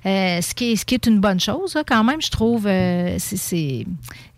Euh, 0.05 0.41
ce, 0.41 0.53
qui 0.53 0.71
est, 0.71 0.75
ce 0.75 0.85
qui 0.85 0.95
est 0.95 1.05
une 1.07 1.19
bonne 1.19 1.39
chose, 1.39 1.77
quand 1.87 2.03
même, 2.03 2.21
je 2.21 2.29
trouve. 2.29 2.63
c'est 3.17 3.85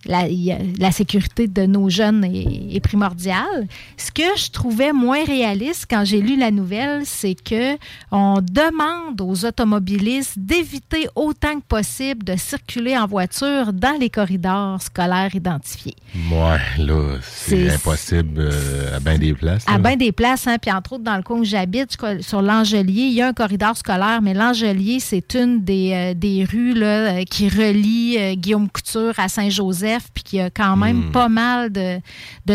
la, 0.07 0.91
sécurité 0.91 1.47
de 1.47 1.65
nos 1.65 1.89
jeunes 1.89 2.23
est, 2.25 2.79
primordiale. 2.79 3.67
Ce 3.97 4.11
que 4.11 4.37
je 4.37 4.49
trouvais 4.51 4.93
moins 4.93 5.23
réaliste 5.25 5.87
quand 5.89 6.05
j'ai 6.05 6.21
lu 6.21 6.37
la 6.37 6.51
nouvelle, 6.51 7.05
c'est 7.05 7.35
que 7.35 7.77
on 8.11 8.41
demande 8.41 9.19
aux 9.21 9.45
automobilistes 9.45 10.37
d'éviter 10.37 11.07
autant 11.15 11.59
que 11.59 11.65
possible 11.67 12.23
de 12.23 12.35
circuler 12.35 12.97
en 12.97 13.07
voiture 13.07 13.73
dans 13.73 13.97
les 13.99 14.09
corridors 14.09 14.81
scolaires 14.81 15.33
identifiés. 15.35 15.95
Ouais, 16.31 16.83
là, 16.85 17.17
c'est 17.21 17.69
impossible 17.71 18.39
euh, 18.39 18.97
à 18.97 18.99
bien 18.99 19.17
des 19.17 19.33
places. 19.33 19.65
À 19.67 19.77
bien 19.77 19.95
des 19.95 20.06
places, 20.11 20.47
hein, 20.47 20.57
puis 20.61 20.71
entre 20.71 20.93
autres 20.93 21.03
dans 21.03 21.15
le 21.15 21.23
coin 21.23 21.39
où 21.39 21.43
j'habite, 21.43 21.97
sur 22.21 22.41
l'Angelier, 22.41 23.03
il 23.03 23.13
y 23.13 23.21
a 23.21 23.27
un 23.27 23.33
corridor 23.33 23.75
scolaire, 23.77 24.21
mais 24.21 24.33
l'Angelier, 24.33 24.99
c'est 24.99 25.35
une 25.35 25.63
des, 25.63 25.91
euh, 25.93 26.13
des 26.13 26.45
rues 26.45 26.73
là, 26.73 27.23
qui 27.25 27.49
relie 27.49 28.17
euh, 28.17 28.35
Guillaume 28.35 28.69
Couture 28.69 29.13
à 29.17 29.27
Saint-Joseph 29.29 30.07
puis 30.13 30.23
qu'il 30.23 30.39
y 30.39 30.41
a 30.41 30.49
quand 30.49 30.75
même 30.75 31.07
hmm. 31.07 31.11
pas 31.11 31.29
mal 31.29 31.71
de, 31.71 31.99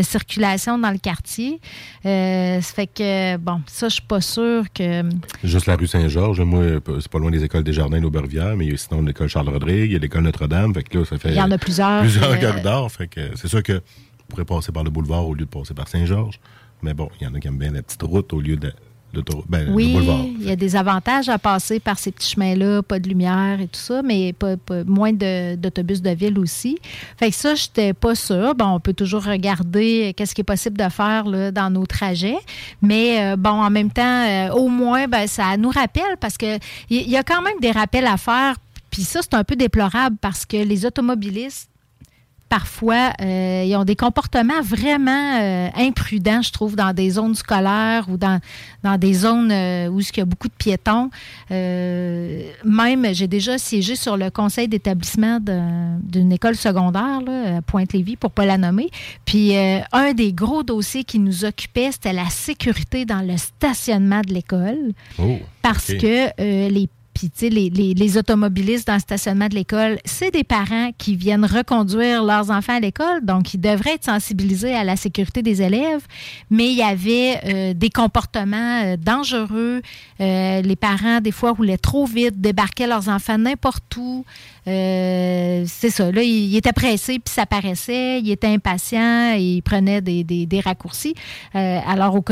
circulation 0.03 0.79
dans 0.79 0.91
le 0.91 0.99
quartier. 0.99 1.61
Euh, 2.05 2.61
ça 2.61 2.75
fait 2.75 2.87
que, 2.87 3.37
bon, 3.37 3.61
ça, 3.67 3.89
je 3.89 3.95
suis 3.95 4.03
pas 4.03 4.21
sûre 4.21 4.65
que. 4.75 5.03
Juste 5.45 5.67
la 5.67 5.77
rue 5.77 5.87
Saint-Georges, 5.87 6.41
moi, 6.41 6.63
c'est 7.01 7.09
pas 7.09 7.19
loin 7.19 7.31
des 7.31 7.45
écoles 7.45 7.63
des 7.63 7.73
Jardins 7.73 8.01
d'Aubervière, 8.01 8.57
mais 8.57 8.67
il 8.67 8.73
y 8.73 8.75
a 8.75 8.77
sinon 8.77 9.03
l'école 9.03 9.29
Charles-Rodrigue, 9.29 9.91
il 9.91 9.93
y 9.93 9.97
a 9.97 9.99
l'école 9.99 10.23
Notre-Dame, 10.23 10.75
fait 10.75 10.83
que 10.83 10.99
là, 10.99 11.05
ça 11.05 11.19
fait. 11.19 11.31
Il 11.31 11.37
y 11.37 11.43
en 11.43 11.51
a 11.51 11.59
plusieurs. 11.59 12.01
Plusieurs 12.01 12.39
corridors, 12.41 12.91
fait 12.91 13.07
que 13.07 13.21
c'est 13.37 13.49
sûr 13.49 13.63
que 13.63 13.81
pourrait 14.33 14.45
passer 14.45 14.73
par 14.73 14.83
le 14.83 14.91
boulevard 14.91 15.27
au 15.29 15.35
lieu 15.35 15.45
de 15.45 15.51
passer 15.51 15.75
par 15.75 15.89
Saint-Georges. 15.89 16.41
Mais 16.83 16.95
bon, 16.95 17.09
il 17.21 17.25
y 17.25 17.27
en 17.27 17.35
a 17.35 17.41
qui 17.41 17.49
aiment 17.49 17.59
bien 17.59 17.71
la 17.71 17.83
petite 17.83 18.03
route 18.03 18.33
au 18.33 18.41
lieu 18.41 18.57
de 18.57 18.73
ben, 19.49 19.69
oui, 19.75 19.95
il 20.41 20.47
y 20.47 20.51
a 20.51 20.57
des 20.57 20.75
avantages 20.75 21.29
à 21.29 21.39
passer 21.39 21.81
par 21.81 21.99
ces 21.99 22.13
petits 22.13 22.31
chemins-là, 22.31 22.83
pas 22.83 22.99
de 22.99 23.09
lumière 23.09 23.61
et 23.61 23.67
tout 23.67 23.79
ça, 23.79 24.01
mais 24.03 24.33
pas, 24.33 24.57
moins 24.87 25.13
d'autobus 25.13 26.01
de, 26.01 26.11
ville 26.11 26.39
aussi. 26.39 26.79
Fait 27.19 27.31
que 27.31 27.37
ça, 27.37 27.55
je 27.55 27.67
n'étais 27.67 27.93
pas 27.93 28.15
sûre. 28.15 28.55
Bon, 28.55 28.69
on 28.69 28.81
peut 28.81 28.95
toujours 28.95 29.25
regarder 29.25 30.15
qu'est-ce 30.17 30.35
qui 30.35 30.41
est 30.41 30.45
possible 30.45 30.79
de 30.79 30.89
faire 30.89 31.27
là, 31.27 31.51
dans 31.51 31.69
nos 31.69 31.85
trajets, 31.85 32.39
mais 32.81 33.33
euh, 33.33 33.37
bon, 33.37 33.51
en 33.51 33.71
même 33.71 33.91
temps, 33.91 34.03
euh, 34.27 34.51
au 34.53 34.69
moins, 34.69 35.07
ben, 35.09 35.27
ça 35.27 35.57
nous 35.59 35.71
rappelle 35.71 36.17
parce 36.19 36.39
que 36.39 36.59
il 36.89 37.09
y 37.09 37.17
a 37.17 37.23
quand 37.23 37.43
même 37.43 37.59
des 37.61 37.71
rappels 37.71 38.07
à 38.07 38.17
faire. 38.17 38.57
Puis 38.91 39.03
ça, 39.03 39.21
c'est 39.23 39.35
un 39.35 39.45
peu 39.45 39.57
déplorable 39.57 40.17
parce 40.21 40.45
que 40.45 40.57
les 40.57 40.85
automobilistes 40.85 41.72
parfois, 42.53 43.15
euh, 43.23 43.65
ils 43.67 43.75
ont 43.77 43.85
des 43.87 43.97
comportements 43.97 44.61
vraiment 44.61 45.39
euh, 45.41 45.69
imprudents, 45.75 46.43
je 46.43 46.53
trouve, 46.53 46.77
dans 46.77 46.93
des 46.93 47.09
zones 47.09 47.35
scolaires 47.35 48.05
ou 48.11 48.19
dans, 48.19 48.41
dans 48.83 48.99
des 48.99 49.15
zones 49.15 49.51
euh, 49.51 49.89
où 49.89 50.01
il 50.01 50.17
y 50.19 50.21
a 50.21 50.27
beaucoup 50.27 50.49
de 50.49 50.53
piétons. 50.53 51.09
même, 51.49 53.07
j'ai 53.15 53.27
déjà 53.27 53.57
siégé 53.57 53.97
sur 53.97 54.19
le 54.19 54.29
conseil 54.29 54.69
d'établissement 54.69 55.39
d'une 55.41 56.31
école 56.31 56.55
secondaire 56.55 57.21
à 57.27 57.63
Pointe-Lévis, 57.63 58.17
pour 58.17 58.29
ne 58.29 58.35
pas 58.35 58.45
la 58.45 58.59
nommer. 58.59 58.91
Puis, 59.25 59.57
un 59.57 60.13
des 60.13 60.35
gros 60.35 60.63
dossiers 60.63 61.05
qui 61.05 61.21
nous 61.21 61.47
occupait, 61.47 61.91
c'était 61.91 62.13
la 62.13 62.29
sécurité 62.29 63.07
dans 63.07 63.27
le 63.27 63.39
stationnement 63.39 64.21
de 64.21 64.35
l'école. 64.35 64.93
Oh, 65.19 65.39
parce 65.63 65.95
que 65.95 66.29
les 66.69 66.89
les, 67.41 68.19
automobilistes 68.19 68.87
dans 68.87 68.95
le 68.95 69.01
stationnement 69.01 69.49
de 69.49 69.55
l'école, 69.55 69.99
c'est 70.05 70.31
des 70.31 70.45
parents 70.45 70.91
qui 70.99 71.17
viennent 71.17 71.45
reconduire 71.45 72.23
leurs 72.23 72.51
enfants 72.51 72.77
à 72.77 72.81
l'école, 72.81 73.25
donc 73.25 73.55
ils 73.55 73.61
devraient 73.61 73.95
être 73.95 74.05
sensibilisés 74.05 74.75
à 74.75 74.85
la 74.85 74.97
sécurité 74.97 75.43
des 75.43 75.63
élèves. 75.63 76.03
Mais 76.51 76.71
il 76.71 76.77
y 76.77 76.83
avait 76.83 77.41
euh, 77.45 77.75
des 77.75 77.91
comportements 77.91 78.83
euh, 78.83 78.97
dangereux. 78.97 79.83
Euh, 80.21 80.63
les 80.63 80.77
parents, 80.77 81.21
des 81.21 81.33
fois, 81.33 81.53
roulaient 81.53 81.79
trop 81.79 82.07
vite, 82.07 82.41
débarquaient 82.41 82.87
leurs 82.87 83.09
enfants 83.09 83.39
n'importe 83.39 83.97
où. 83.97 84.25
c'est 84.65 85.91
ça. 85.91 86.13
Là, 86.13 86.23
ils 86.23 86.57
étaient 86.57 86.73
pressés, 86.73 87.19
puis 87.19 87.35
ça 87.35 87.47
paraissait. 87.47 88.21
Ils 88.21 88.31
étaient 88.31 88.47
impatients 88.47 89.35
et 89.37 89.57
ils 89.57 89.63
prenaient 89.63 90.01
des, 90.01 90.25
des, 90.25 90.61
raccourcis. 90.61 91.15
alors, 91.55 92.15
au, 92.15 92.25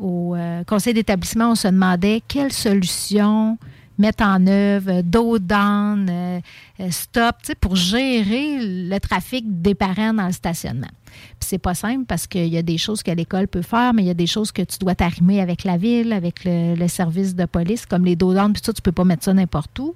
au 0.00 0.36
conseil 0.66 0.94
d'établissement, 0.94 1.52
on 1.52 1.54
se 1.54 1.68
demandait 1.68 2.22
quelle 2.28 2.52
solution 2.52 3.58
mettre 3.98 4.24
en 4.24 4.46
œuvre 4.46 5.02
d'autres 5.02 5.44
down, 5.44 6.08
euh, 6.10 6.40
euh, 6.80 6.90
stop, 6.90 7.36
pour 7.60 7.76
gérer 7.76 8.58
le 8.60 8.98
trafic 8.98 9.44
des 9.62 9.74
parents 9.74 10.14
dans 10.14 10.26
le 10.26 10.32
stationnement. 10.32 10.90
Puis 11.12 11.48
c'est 11.48 11.58
pas 11.58 11.74
simple 11.74 12.04
parce 12.06 12.26
qu'il 12.26 12.48
y 12.48 12.56
a 12.56 12.62
des 12.62 12.78
choses 12.78 13.02
que 13.02 13.10
l'école 13.10 13.46
peut 13.46 13.62
faire, 13.62 13.92
mais 13.92 14.02
il 14.02 14.06
y 14.06 14.10
a 14.10 14.14
des 14.14 14.26
choses 14.26 14.50
que 14.50 14.62
tu 14.62 14.78
dois 14.78 14.94
t'arrimer 14.94 15.40
avec 15.40 15.64
la 15.64 15.76
ville, 15.76 16.12
avec 16.12 16.44
le, 16.44 16.88
service 16.88 17.34
de 17.34 17.44
police, 17.44 17.86
comme 17.86 18.04
les 18.04 18.16
dos 18.16 18.32
puis 18.32 18.62
ça, 18.64 18.72
tu 18.72 18.82
peux 18.82 18.92
pas 18.92 19.04
mettre 19.04 19.24
ça 19.24 19.34
n'importe 19.34 19.78
où. 19.78 19.94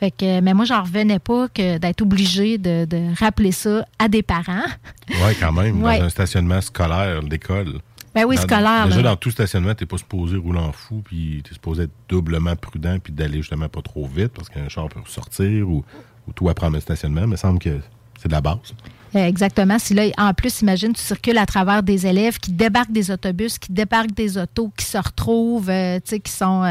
Fait 0.00 0.10
que, 0.10 0.40
mais 0.40 0.54
moi, 0.54 0.64
j'en 0.64 0.82
revenais 0.82 1.18
pas 1.18 1.48
que 1.48 1.78
d'être 1.78 2.02
obligé 2.02 2.58
de, 2.58 3.14
rappeler 3.18 3.52
ça 3.52 3.86
à 3.98 4.08
des 4.08 4.22
parents. 4.22 4.66
Oui, 5.10 5.34
quand 5.38 5.52
même, 5.52 5.80
dans 5.80 5.88
un 5.88 6.08
stationnement 6.08 6.60
scolaire 6.60 7.22
d'école. 7.22 7.80
Ben 8.14 8.24
oui, 8.24 8.36
scolaire. 8.36 8.86
Déjà, 8.86 9.02
dans 9.02 9.16
tout 9.16 9.30
stationnement, 9.30 9.74
tu 9.74 9.82
n'es 9.82 9.88
pas 9.88 9.98
supposé 9.98 10.36
rouler 10.36 10.60
en 10.60 10.72
fou, 10.72 11.02
puis 11.04 11.42
tu 11.44 11.50
es 11.50 11.54
supposé 11.54 11.84
être 11.84 11.92
doublement 12.08 12.54
prudent, 12.54 12.98
puis 13.02 13.12
d'aller 13.12 13.38
justement 13.38 13.68
pas 13.68 13.82
trop 13.82 14.06
vite, 14.06 14.32
parce 14.32 14.48
qu'un 14.48 14.68
char 14.68 14.88
peut 14.88 15.00
sortir 15.06 15.68
ou, 15.68 15.84
ou 16.28 16.32
tout 16.32 16.48
apprendre 16.48 16.74
le 16.74 16.80
stationnement. 16.80 17.22
Mais 17.22 17.26
il 17.26 17.30
me 17.30 17.36
semble 17.36 17.58
que 17.58 17.80
c'est 18.18 18.28
de 18.28 18.32
la 18.32 18.40
base. 18.40 18.74
Euh, 19.14 19.26
exactement. 19.26 19.78
Si 19.78 19.94
là, 19.94 20.04
en 20.18 20.34
plus, 20.34 20.60
imagine, 20.62 20.92
tu 20.92 21.00
circules 21.00 21.38
à 21.38 21.46
travers 21.46 21.82
des 21.82 22.06
élèves 22.06 22.38
qui 22.38 22.52
débarquent 22.52 22.92
des 22.92 23.10
autobus, 23.10 23.58
qui 23.58 23.72
débarquent 23.72 24.14
des 24.14 24.38
autos, 24.38 24.72
qui 24.76 24.84
se 24.84 24.98
retrouvent, 24.98 25.70
euh, 25.70 25.96
tu 25.96 26.10
sais, 26.10 26.20
qui 26.20 26.32
sont, 26.32 26.64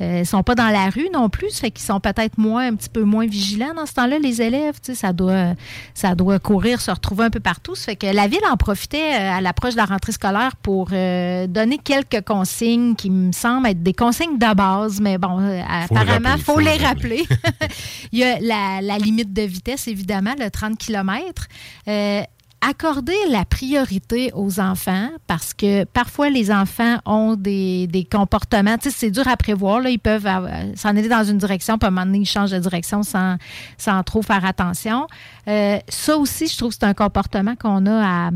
euh, 0.00 0.24
sont 0.24 0.42
pas 0.42 0.54
dans 0.54 0.68
la 0.68 0.90
rue 0.90 1.08
non 1.12 1.30
plus, 1.30 1.58
fait 1.58 1.70
qu'ils 1.70 1.86
sont 1.86 2.00
peut-être 2.00 2.36
moins, 2.36 2.68
un 2.68 2.74
petit 2.74 2.90
peu 2.90 3.02
moins 3.02 3.26
vigilants 3.26 3.72
dans 3.74 3.86
ce 3.86 3.94
temps-là, 3.94 4.18
les 4.18 4.42
élèves, 4.42 4.74
tu 4.82 4.92
sais, 4.92 4.94
ça 4.94 5.12
doit, 5.12 5.54
ça 5.94 6.14
doit 6.14 6.38
courir, 6.38 6.80
se 6.80 6.90
retrouver 6.90 7.24
un 7.24 7.30
peu 7.30 7.40
partout. 7.40 7.74
Ça 7.74 7.86
fait 7.86 7.96
que 7.96 8.06
la 8.06 8.28
ville 8.28 8.40
en 8.50 8.56
profitait 8.56 9.12
à 9.12 9.40
l'approche 9.40 9.72
de 9.72 9.78
la 9.78 9.86
rentrée 9.86 10.12
scolaire 10.12 10.56
pour 10.56 10.88
donner 10.88 11.78
quelques 11.82 12.22
consignes 12.22 12.94
qui 12.96 13.10
me 13.10 13.32
semblent 13.32 13.68
être 13.68 13.82
des 13.82 13.94
consignes 13.94 14.38
de 14.38 14.54
base, 14.54 15.00
mais 15.00 15.16
bon, 15.16 15.38
apparemment, 15.68 16.34
il 16.36 16.42
faut, 16.42 16.58
les 16.58 16.76
rappeler. 16.76 17.24
il 18.12 18.18
y 18.18 18.24
a 18.24 18.38
la, 18.40 18.80
la 18.82 18.98
limite 18.98 19.32
de 19.32 19.42
vitesse, 19.42 19.88
évidemment, 19.88 20.34
le 20.38 20.50
30 20.50 20.76
km. 20.76 21.48
Euh, 21.86 22.22
accorder 22.60 23.16
la 23.30 23.44
priorité 23.44 24.32
aux 24.34 24.58
enfants 24.58 25.10
parce 25.26 25.54
que 25.54 25.84
parfois 25.84 26.28
les 26.28 26.50
enfants 26.50 26.96
ont 27.06 27.36
des, 27.36 28.06
comportements, 28.10 28.76
tu 28.78 28.90
sais, 28.90 28.96
c'est 28.96 29.10
dur 29.10 29.28
à 29.28 29.36
prévoir, 29.36 29.86
ils 29.86 29.98
peuvent 29.98 30.28
s'en 30.74 30.90
aller 30.90 31.08
dans 31.08 31.24
une 31.24 31.38
direction, 31.38 31.78
puis 31.78 31.88
à 31.88 32.04
ils 32.12 32.26
changent 32.26 32.50
de 32.50 32.58
direction 32.58 33.02
sans, 33.02 34.02
trop 34.04 34.22
faire 34.22 34.44
attention. 34.44 35.06
Euh, 35.46 35.78
ça 35.88 36.16
aussi, 36.16 36.48
je 36.48 36.56
trouve 36.56 36.70
que 36.70 36.78
c'est 36.80 36.86
un 36.86 36.94
comportement 36.94 37.54
qu'on 37.54 37.86
a 37.86 38.28
à, 38.28 38.30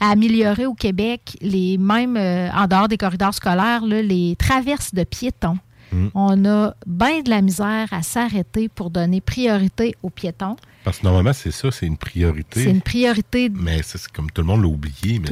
améliorer 0.00 0.66
au 0.66 0.74
Québec, 0.74 1.36
les 1.40 1.78
même 1.78 2.16
euh, 2.16 2.50
en 2.52 2.66
dehors 2.66 2.88
des 2.88 2.98
corridors 2.98 3.34
scolaires, 3.34 3.84
les 3.84 4.36
traverses 4.36 4.94
de 4.94 5.04
piétons. 5.04 5.58
Mm. 5.94 6.08
On 6.14 6.44
a 6.44 6.74
bien 6.86 7.22
de 7.22 7.30
la 7.30 7.40
misère 7.40 7.88
à 7.92 8.02
s'arrêter 8.02 8.68
pour 8.68 8.90
donner 8.90 9.20
priorité 9.20 9.94
aux 10.02 10.10
piétons. 10.10 10.56
Parce 10.82 10.98
que 10.98 11.04
normalement, 11.04 11.32
c'est 11.32 11.50
ça, 11.50 11.70
c'est 11.70 11.86
une 11.86 11.96
priorité. 11.96 12.64
C'est 12.64 12.70
une 12.70 12.82
priorité. 12.82 13.48
Mais 13.48 13.80
c'est 13.82 14.06
comme 14.08 14.30
tout 14.30 14.42
le 14.42 14.46
monde 14.46 14.62
l'a 14.62 14.68
oublié, 14.68 15.20
mais 15.20 15.30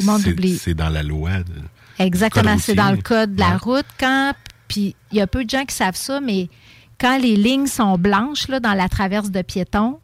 c'est 0.57 0.75
dans 0.75 0.88
la 0.88 1.02
loi. 1.02 1.31
Exactement, 1.99 2.57
c'est 2.59 2.75
dans 2.75 2.92
le 2.92 3.02
code 3.02 3.35
de 3.35 3.40
la 3.40 3.59
route. 3.59 3.87
Quand, 3.99 4.33
puis 4.69 4.97
il 5.11 5.19
y 5.19 5.21
a 5.21 5.26
peu 5.26 5.45
de 5.45 5.50
gens 5.50 5.64
qui 5.64 5.75
savent 5.75 5.97
ça, 5.97 6.21
mais 6.21 6.49
quand 6.99 7.19
les 7.19 7.37
lignes 7.37 7.66
sont 7.66 7.99
blanches 7.99 8.49
là, 8.49 8.61
dans 8.61 8.75
la 8.75 8.88
traverse 8.88 9.31
de 9.31 9.42
piétons, 9.42 9.99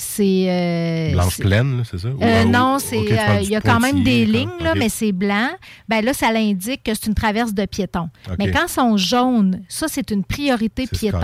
c'est. 0.00 0.46
Euh, 0.48 1.12
Blanche 1.12 1.38
pleine, 1.38 1.82
c'est 1.88 1.98
ça? 1.98 2.08
Euh, 2.08 2.44
non, 2.44 2.78
c'est. 2.78 2.96
Euh, 2.96 3.40
il 3.42 3.50
y 3.50 3.56
a 3.56 3.60
quand 3.60 3.80
même 3.80 4.02
des 4.02 4.24
lignes, 4.24 4.48
là, 4.60 4.74
mais 4.74 4.88
c'est 4.88 5.12
blanc. 5.12 5.50
Ben 5.88 6.04
là, 6.04 6.14
ça 6.14 6.32
l'indique 6.32 6.82
que 6.84 6.94
c'est 6.94 7.06
une 7.06 7.14
traverse 7.14 7.52
de 7.52 7.66
piétons. 7.66 8.08
Mais 8.38 8.50
quand 8.50 8.64
ils 8.66 8.72
sont 8.72 8.96
jaunes, 8.96 9.62
ça, 9.68 9.86
c'est 9.88 10.10
une 10.10 10.24
priorité 10.24 10.86
piéton. 10.86 11.18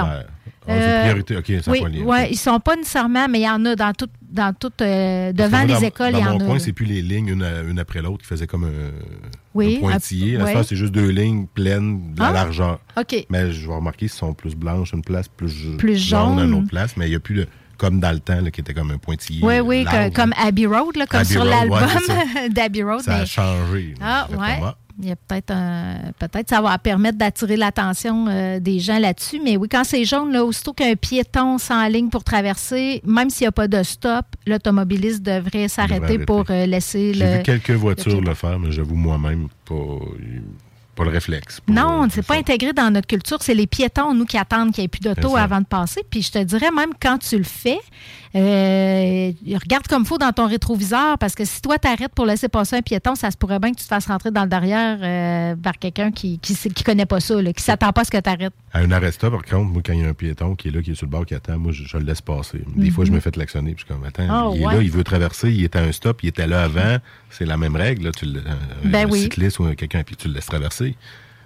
Ah, 0.68 1.02
priorité, 1.02 1.36
OK, 1.36 1.52
ça 1.62 1.70
oui, 1.70 1.80
oui, 2.04 2.16
ils 2.30 2.36
sont 2.36 2.58
pas 2.58 2.74
nécessairement, 2.74 3.28
mais 3.28 3.38
il 3.38 3.44
y 3.44 3.48
en 3.48 3.64
a 3.66 3.76
dans 3.76 3.92
tout, 3.92 4.08
dans 4.20 4.52
tout 4.52 4.72
devant 4.78 5.62
les 5.62 5.84
écoles, 5.84 6.12
il 6.12 6.18
y 6.18 6.24
en 6.24 6.38
a. 6.38 6.44
Dans 6.44 6.58
c'est 6.58 6.72
plus 6.72 6.86
les 6.86 7.02
lignes 7.02 7.28
une, 7.28 7.78
après 7.78 8.02
l'autre 8.02 8.22
qui 8.22 8.28
faisaient 8.28 8.46
comme 8.46 8.64
un, 8.64 9.78
pointillé. 9.80 10.36
Là, 10.36 10.62
c'est 10.64 10.76
juste 10.76 10.92
deux 10.92 11.08
lignes 11.08 11.46
pleines 11.46 12.14
de 12.14 12.20
la 12.20 12.26
ah, 12.26 12.32
largeur. 12.32 12.80
OK. 12.98 13.26
Mais 13.30 13.52
je 13.52 13.66
vais 13.66 13.74
remarquer, 13.74 14.00
qu'ils 14.00 14.10
sont 14.10 14.34
plus 14.34 14.54
blanches 14.54 14.92
une 14.92 15.02
place, 15.02 15.28
plus, 15.28 15.76
plus 15.78 15.96
jaune, 15.96 16.40
une 16.40 16.54
autre 16.54 16.68
place, 16.68 16.96
mais 16.96 17.06
il 17.06 17.10
n'y 17.10 17.16
a 17.16 17.20
plus 17.20 17.36
de 17.36 17.46
comme 17.76 18.00
dans 18.00 18.12
le 18.12 18.20
temps, 18.20 18.42
qui 18.52 18.60
était 18.60 18.74
comme 18.74 18.90
un 18.90 18.98
pointillé. 18.98 19.40
Oui, 19.44 19.60
oui, 19.60 19.86
comme 20.14 20.32
Abbey 20.36 20.66
Road, 20.66 20.96
là, 20.96 21.06
comme 21.06 21.24
sur 21.24 21.44
l'album 21.44 21.80
d'Abbey 22.50 22.82
Road. 22.82 23.00
Ça 23.00 23.16
a 23.16 23.24
changé. 23.24 23.94
Ah, 24.00 24.28
ouais. 24.30 24.60
Il 24.98 25.08
y 25.08 25.12
a 25.12 25.16
peut-être 25.16 25.50
un. 25.50 25.96
Peut-être 26.18 26.48
ça 26.48 26.62
va 26.62 26.78
permettre 26.78 27.18
d'attirer 27.18 27.58
l'attention 27.58 28.26
euh, 28.28 28.60
des 28.60 28.78
gens 28.78 28.98
là-dessus. 28.98 29.40
Mais 29.44 29.58
oui, 29.58 29.68
quand 29.70 29.84
c'est 29.84 30.06
jaune, 30.06 30.32
là, 30.32 30.42
aussitôt 30.42 30.72
qu'un 30.72 30.94
piéton 30.94 31.58
s'enligne 31.58 32.08
pour 32.08 32.24
traverser, 32.24 33.02
même 33.04 33.28
s'il 33.28 33.44
n'y 33.44 33.48
a 33.48 33.52
pas 33.52 33.68
de 33.68 33.82
stop, 33.82 34.24
l'automobiliste 34.46 35.22
devrait 35.22 35.68
s'arrêter 35.68 36.18
pour 36.18 36.46
euh, 36.48 36.64
laisser 36.64 37.12
le. 37.12 37.18
J'ai 37.26 37.36
vu 37.36 37.42
quelques 37.42 37.70
voitures 37.72 38.22
le, 38.22 38.32
faire, 38.32 38.58
mais 38.58 38.72
j'avoue 38.72 38.94
moi-même 38.94 39.48
pas 39.66 39.74
pas 40.96 41.04
le 41.04 41.10
réflexe. 41.10 41.60
Non, 41.68 42.08
c'est 42.10 42.26
pas 42.26 42.36
intégré 42.36 42.72
dans 42.72 42.90
notre 42.90 43.06
culture. 43.06 43.38
C'est 43.40 43.54
les 43.54 43.66
piétons, 43.66 44.14
nous, 44.14 44.24
qui 44.24 44.38
attendent 44.38 44.72
qu'il 44.72 44.82
n'y 44.82 44.86
ait 44.86 44.88
plus 44.88 45.00
d'auto 45.00 45.36
avant 45.36 45.60
de 45.60 45.66
passer. 45.66 46.02
Puis 46.10 46.22
je 46.22 46.32
te 46.32 46.38
dirais, 46.42 46.70
même 46.70 46.90
quand 47.00 47.18
tu 47.18 47.36
le 47.36 47.44
fais, 47.44 47.78
euh, 48.34 49.32
regarde 49.62 49.86
comme 49.86 50.02
il 50.02 50.08
faut 50.08 50.18
dans 50.18 50.32
ton 50.32 50.46
rétroviseur, 50.46 51.16
parce 51.18 51.34
que 51.34 51.44
si 51.44 51.62
toi, 51.62 51.78
t'arrêtes 51.78 52.14
pour 52.14 52.26
laisser 52.26 52.48
passer 52.48 52.76
un 52.76 52.82
piéton, 52.82 53.14
ça 53.14 53.30
se 53.30 53.36
pourrait 53.36 53.58
bien 53.58 53.72
que 53.72 53.78
tu 53.78 53.84
te 53.84 53.88
fasses 53.88 54.06
rentrer 54.06 54.30
dans 54.30 54.42
le 54.42 54.48
derrière 54.48 54.98
euh, 55.00 55.56
par 55.56 55.78
quelqu'un 55.78 56.10
qui, 56.10 56.38
qui, 56.38 56.54
qui, 56.54 56.84
connaît 56.84 57.06
pas 57.06 57.20
ça, 57.20 57.40
là, 57.40 57.52
qui 57.52 57.62
s'attend 57.62 57.92
pas 57.92 58.02
à 58.02 58.04
ce 58.04 58.10
que 58.10 58.20
tu 58.20 58.28
arrêtes. 58.28 58.52
À 58.72 58.80
un 58.80 58.90
arrêt 58.90 59.10
par 59.18 59.30
contre, 59.42 59.72
moi, 59.72 59.82
quand 59.84 59.92
il 59.92 60.00
y 60.00 60.04
a 60.04 60.08
un 60.08 60.14
piéton 60.14 60.54
qui 60.54 60.68
est 60.68 60.70
là, 60.70 60.82
qui 60.82 60.90
est 60.90 60.94
sur 60.94 61.06
le 61.06 61.10
bord, 61.10 61.24
qui 61.24 61.34
attend, 61.34 61.58
moi, 61.58 61.72
je, 61.72 61.96
le 61.96 62.04
laisse 62.04 62.20
passer. 62.20 62.62
Des 62.74 62.90
fois, 62.90 63.04
je 63.04 63.10
me 63.10 63.16
mhm. 63.16 63.22
fais 63.22 63.30
klaxonner, 63.30 63.74
puis 63.74 63.84
je 63.88 63.92
suis 63.92 63.94
comme, 63.94 64.06
attends, 64.06 64.50
oh, 64.50 64.54
il 64.54 64.62
est 64.62 64.64
là, 64.66 64.82
il 64.82 64.90
veut 64.90 65.04
traverser, 65.04 65.50
il 65.50 65.64
était 65.64 65.78
à 65.78 65.82
un 65.82 65.92
stop, 65.92 66.22
il 66.22 66.28
était 66.28 66.46
là 66.46 66.64
avant, 66.64 66.98
c'est 67.30 67.46
la 67.46 67.56
même 67.56 67.76
règle, 67.76 68.04
là, 68.04 68.10
tu 68.12 68.26
le, 68.26 68.42
ben 68.84 69.08
un 69.08 69.12
cycliste 69.12 69.58
ou 69.60 69.74
quelqu'un, 69.74 70.02
puis 70.02 70.16
tu 70.16 70.28
le 70.28 70.34
laisses 70.34 70.46
traverser. 70.46 70.85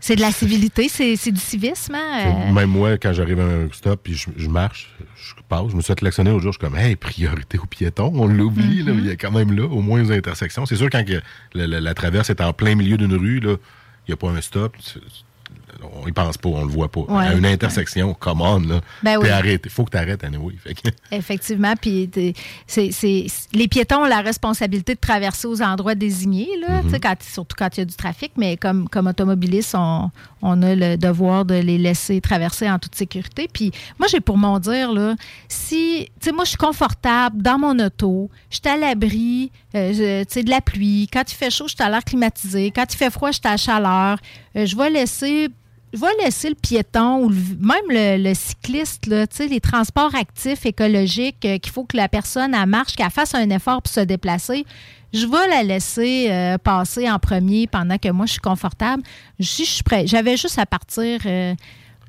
C'est 0.02 0.16
de 0.16 0.23
la 0.23 0.32
civilité, 0.32 0.88
c'est 0.88 1.30
du 1.30 1.40
civisme. 1.40 1.94
Hein? 1.94 2.52
Même 2.52 2.70
moi, 2.70 2.97
quand 2.97 3.12
j'arrive 3.12 3.40
à 3.40 3.44
un 3.44 3.68
stop 3.70 4.00
puis 4.02 4.14
je, 4.14 4.49
marche, 4.49 4.97
je 5.14 5.35
passe, 5.47 5.68
je 5.70 5.76
me 5.76 5.82
suis 5.82 5.92
sélectionné 5.92 6.30
au 6.30 6.40
jour, 6.40 6.52
je 6.52 6.59
suis 6.59 6.66
comme, 6.66 6.78
hey, 6.78 6.97
priorité 6.97 7.59
aux 7.59 7.66
piétons, 7.66 8.11
on 8.14 8.26
l'oublie, 8.26 8.82
mm-hmm. 8.82 8.99
il 8.99 9.06
y 9.06 9.11
a 9.11 9.16
quand 9.16 9.30
même 9.30 9.52
là, 9.52 9.64
au 9.64 9.82
moins 9.82 10.02
une 10.02 10.11
intersection. 10.11 10.64
C'est 10.64 10.76
sûr, 10.76 10.88
quand 10.90 11.04
la, 11.54 11.94
traverse 11.94 12.30
est 12.30 12.40
en 12.40 12.54
plein 12.54 12.75
milieu 12.75 12.97
d'une 12.97 13.14
rue, 13.14 13.42
il 13.44 13.59
n'y 14.09 14.14
a 14.14 14.16
pas 14.16 14.30
un 14.30 14.40
stop, 14.40 14.75
on 15.82 16.06
y 16.06 16.12
pense 16.12 16.37
pas, 16.37 16.49
on 16.49 16.64
le 16.64 16.70
voit 16.70 16.90
pas. 16.90 17.02
À 17.08 17.34
une 17.34 17.46
intersection, 17.46 18.14
come 18.14 18.40
on, 18.40 18.60
là. 18.60 18.80
Ben 19.02 19.18
Il 19.22 19.70
faut 19.70 19.84
que 19.84 19.90
tu 19.90 19.96
arrêtes, 19.96 20.25
anyway. 20.25 20.54
Effectivement. 21.10 21.75
Puis 21.80 22.10
c'est, 22.66 23.26
les 23.52 23.68
piétons 23.68 24.02
ont 24.02 24.06
la 24.06 24.20
responsabilité 24.20 24.94
de 24.94 25.00
traverser 25.00 25.46
aux 25.46 25.62
endroits 25.62 25.94
désignés, 25.94 26.49
là, 26.60 26.82
quand, 27.02 27.22
surtout 27.22 27.56
quand 27.58 27.76
il 27.76 27.80
y 27.80 27.82
a 27.82 27.87
du 27.87 27.94
trafic, 27.94 28.32
mais 28.37 28.56
comme, 28.56 28.88
comme 28.88 29.06
automobiliste, 29.06 29.75
on, 29.75 30.10
on, 30.42 30.62
a 30.62 30.75
le 30.75 30.96
devoir 30.96 31.44
de 31.44 31.54
les 31.54 31.78
laisser 31.78 32.20
traverser 32.20 32.68
en 32.70 32.78
toute 32.78 32.94
sécurité. 32.94 33.49
Puis 33.52 33.72
moi, 33.99 34.08
j'ai 34.08 34.20
pour 34.20 34.38
mon 34.38 34.58
dire, 34.58 34.92
là, 34.92 35.14
si, 35.49 36.08
tu 36.20 36.26
sais, 36.26 36.32
moi, 36.32 36.44
je 36.44 36.50
suis 36.50 36.58
confortable 36.58 37.42
dans 37.42 37.58
mon 37.58 37.78
auto, 37.78 38.30
je 38.50 38.56
suis 38.56 38.68
à 38.68 38.76
l'abri, 38.76 39.50
euh, 39.75 40.25
tu 40.25 40.32
sais, 40.32 40.42
de 40.42 40.50
la 40.50 40.60
pluie. 40.60 41.08
Quand 41.12 41.30
il 41.30 41.34
fait 41.34 41.50
chaud, 41.50 41.66
je 41.68 41.75
suis 41.75 41.82
à 41.82 41.88
l'air 41.88 42.04
climatisé. 42.04 42.70
Quand 42.70 42.92
il 42.92 42.96
fait 42.96 43.10
froid, 43.10 43.30
je 43.30 43.38
suis 43.38 43.49
à 43.49 43.52
la 43.52 43.56
chaleur. 43.56 44.18
Euh, 44.56 44.66
je 44.66 44.76
vais 44.76 44.90
laisser 44.90 45.49
je 45.92 45.99
vais 45.99 46.25
laisser 46.25 46.49
le 46.49 46.54
piéton 46.54 47.25
ou 47.25 47.30
même 47.59 47.82
le, 47.88 48.32
cycliste, 48.35 49.06
là, 49.06 49.26
les 49.38 49.61
transports 49.61 50.14
actifs 50.14 50.64
écologiques, 50.64 51.44
euh, 51.44 51.59
qu'il 51.59 51.73
faut 51.73 51.85
que 51.85 51.97
la 51.97 52.09
personne 52.09 52.54
elle 52.54 52.68
marche, 52.68 52.94
qu'elle 52.94 53.11
fasse 53.11 53.35
un 53.35 53.50
effort 53.50 53.82
pour 53.82 53.92
se 53.92 54.00
déplacer. 54.00 54.64
Je 55.12 55.26
vais 55.26 55.49
la 55.49 55.64
laisser 55.64 56.28
euh, 56.30 56.59
passer 56.59 57.11
en 57.11 57.18
premier 57.18 57.66
pendant 57.66 57.99
que 57.99 58.09
moi 58.11 58.26
je 58.26 58.32
suis 58.32 58.40
confortable. 58.40 59.02
Je 59.40 59.64
j'avais 60.04 60.37
juste 60.37 60.59
à 60.59 60.66
partir 60.66 61.20
euh, 61.26 61.54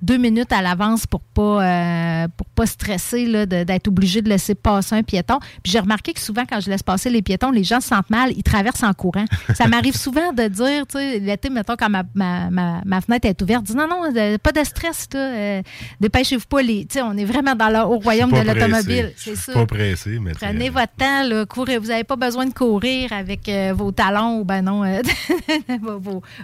deux 0.02 0.18
minutes 0.18 0.52
à 0.52 0.62
l'avance 0.62 1.06
pour 1.06 1.22
pas 1.22 1.64
euh, 1.64 2.28
pour 2.36 2.48
pas 2.48 2.66
stresser 2.66 3.46
d'être 3.46 3.88
obligé 3.88 4.22
de 4.22 4.30
laisser 4.30 4.56
passer 4.56 4.96
un 4.96 5.04
piéton. 5.04 5.40
Puis 5.64 5.72
j'ai 5.72 5.80
remarqué 5.80 6.14
que 6.14 6.20
souvent 6.20 6.44
quand 6.50 6.60
je 6.60 6.70
laisse 6.70 6.84
passer 6.84 7.10
les 7.10 7.22
piétons, 7.22 7.52
les 7.52 7.64
gens 7.64 7.82
se 7.82 7.90
sentent 7.90 8.10
mal, 8.10 8.32
ils 8.36 8.44
traversent 8.44 8.84
en 8.84 8.94
courant. 8.94 9.26
Ça 9.56 9.68
m'arrive 9.68 9.96
souvent 9.98 10.34
de 10.34 10.48
dire, 10.48 10.88
tu 10.88 10.98
sais, 10.98 11.20
l'été, 11.20 11.50
mettons, 11.50 11.76
quand 11.78 11.90
ma, 11.90 12.04
ma, 12.16 12.50
ma, 12.50 13.02
fenêtre 13.02 13.28
est 13.28 13.42
ouverte, 13.42 13.64
dis 13.64 13.76
non, 13.76 13.88
non, 13.88 14.04
euh, 14.16 14.38
pas 14.38 14.52
de 14.52 14.64
stress, 14.64 15.08
euh, 15.14 15.62
dépêchez-vous 16.00 16.48
pas. 16.48 16.62
Les, 16.62 16.88
on 17.04 17.18
est 17.18 17.26
vraiment 17.26 17.56
dans 17.56 17.70
le, 17.70 17.80
au 17.80 18.00
royaume 18.00 18.32
de 18.32 18.40
l'automobile. 18.40 19.14
C'est 19.16 19.36
ça. 19.36 19.54
Pas 19.54 19.66
pressé, 19.66 20.20
mais 20.20 20.32
Prenez 20.32 20.70
votre 20.70 20.94
temps, 20.98 21.24
là, 21.24 21.46
courez. 21.46 21.78
Vous 21.78 21.88
n'avez 21.88 22.04
pas 22.04 22.16
besoin 22.16 22.46
de 22.46 22.54
courir 22.54 23.14
avec 23.14 23.50
vos 23.74 23.92
talons 23.92 24.40
ou 24.40 24.46
ben 24.46 24.62
non, 24.62 24.82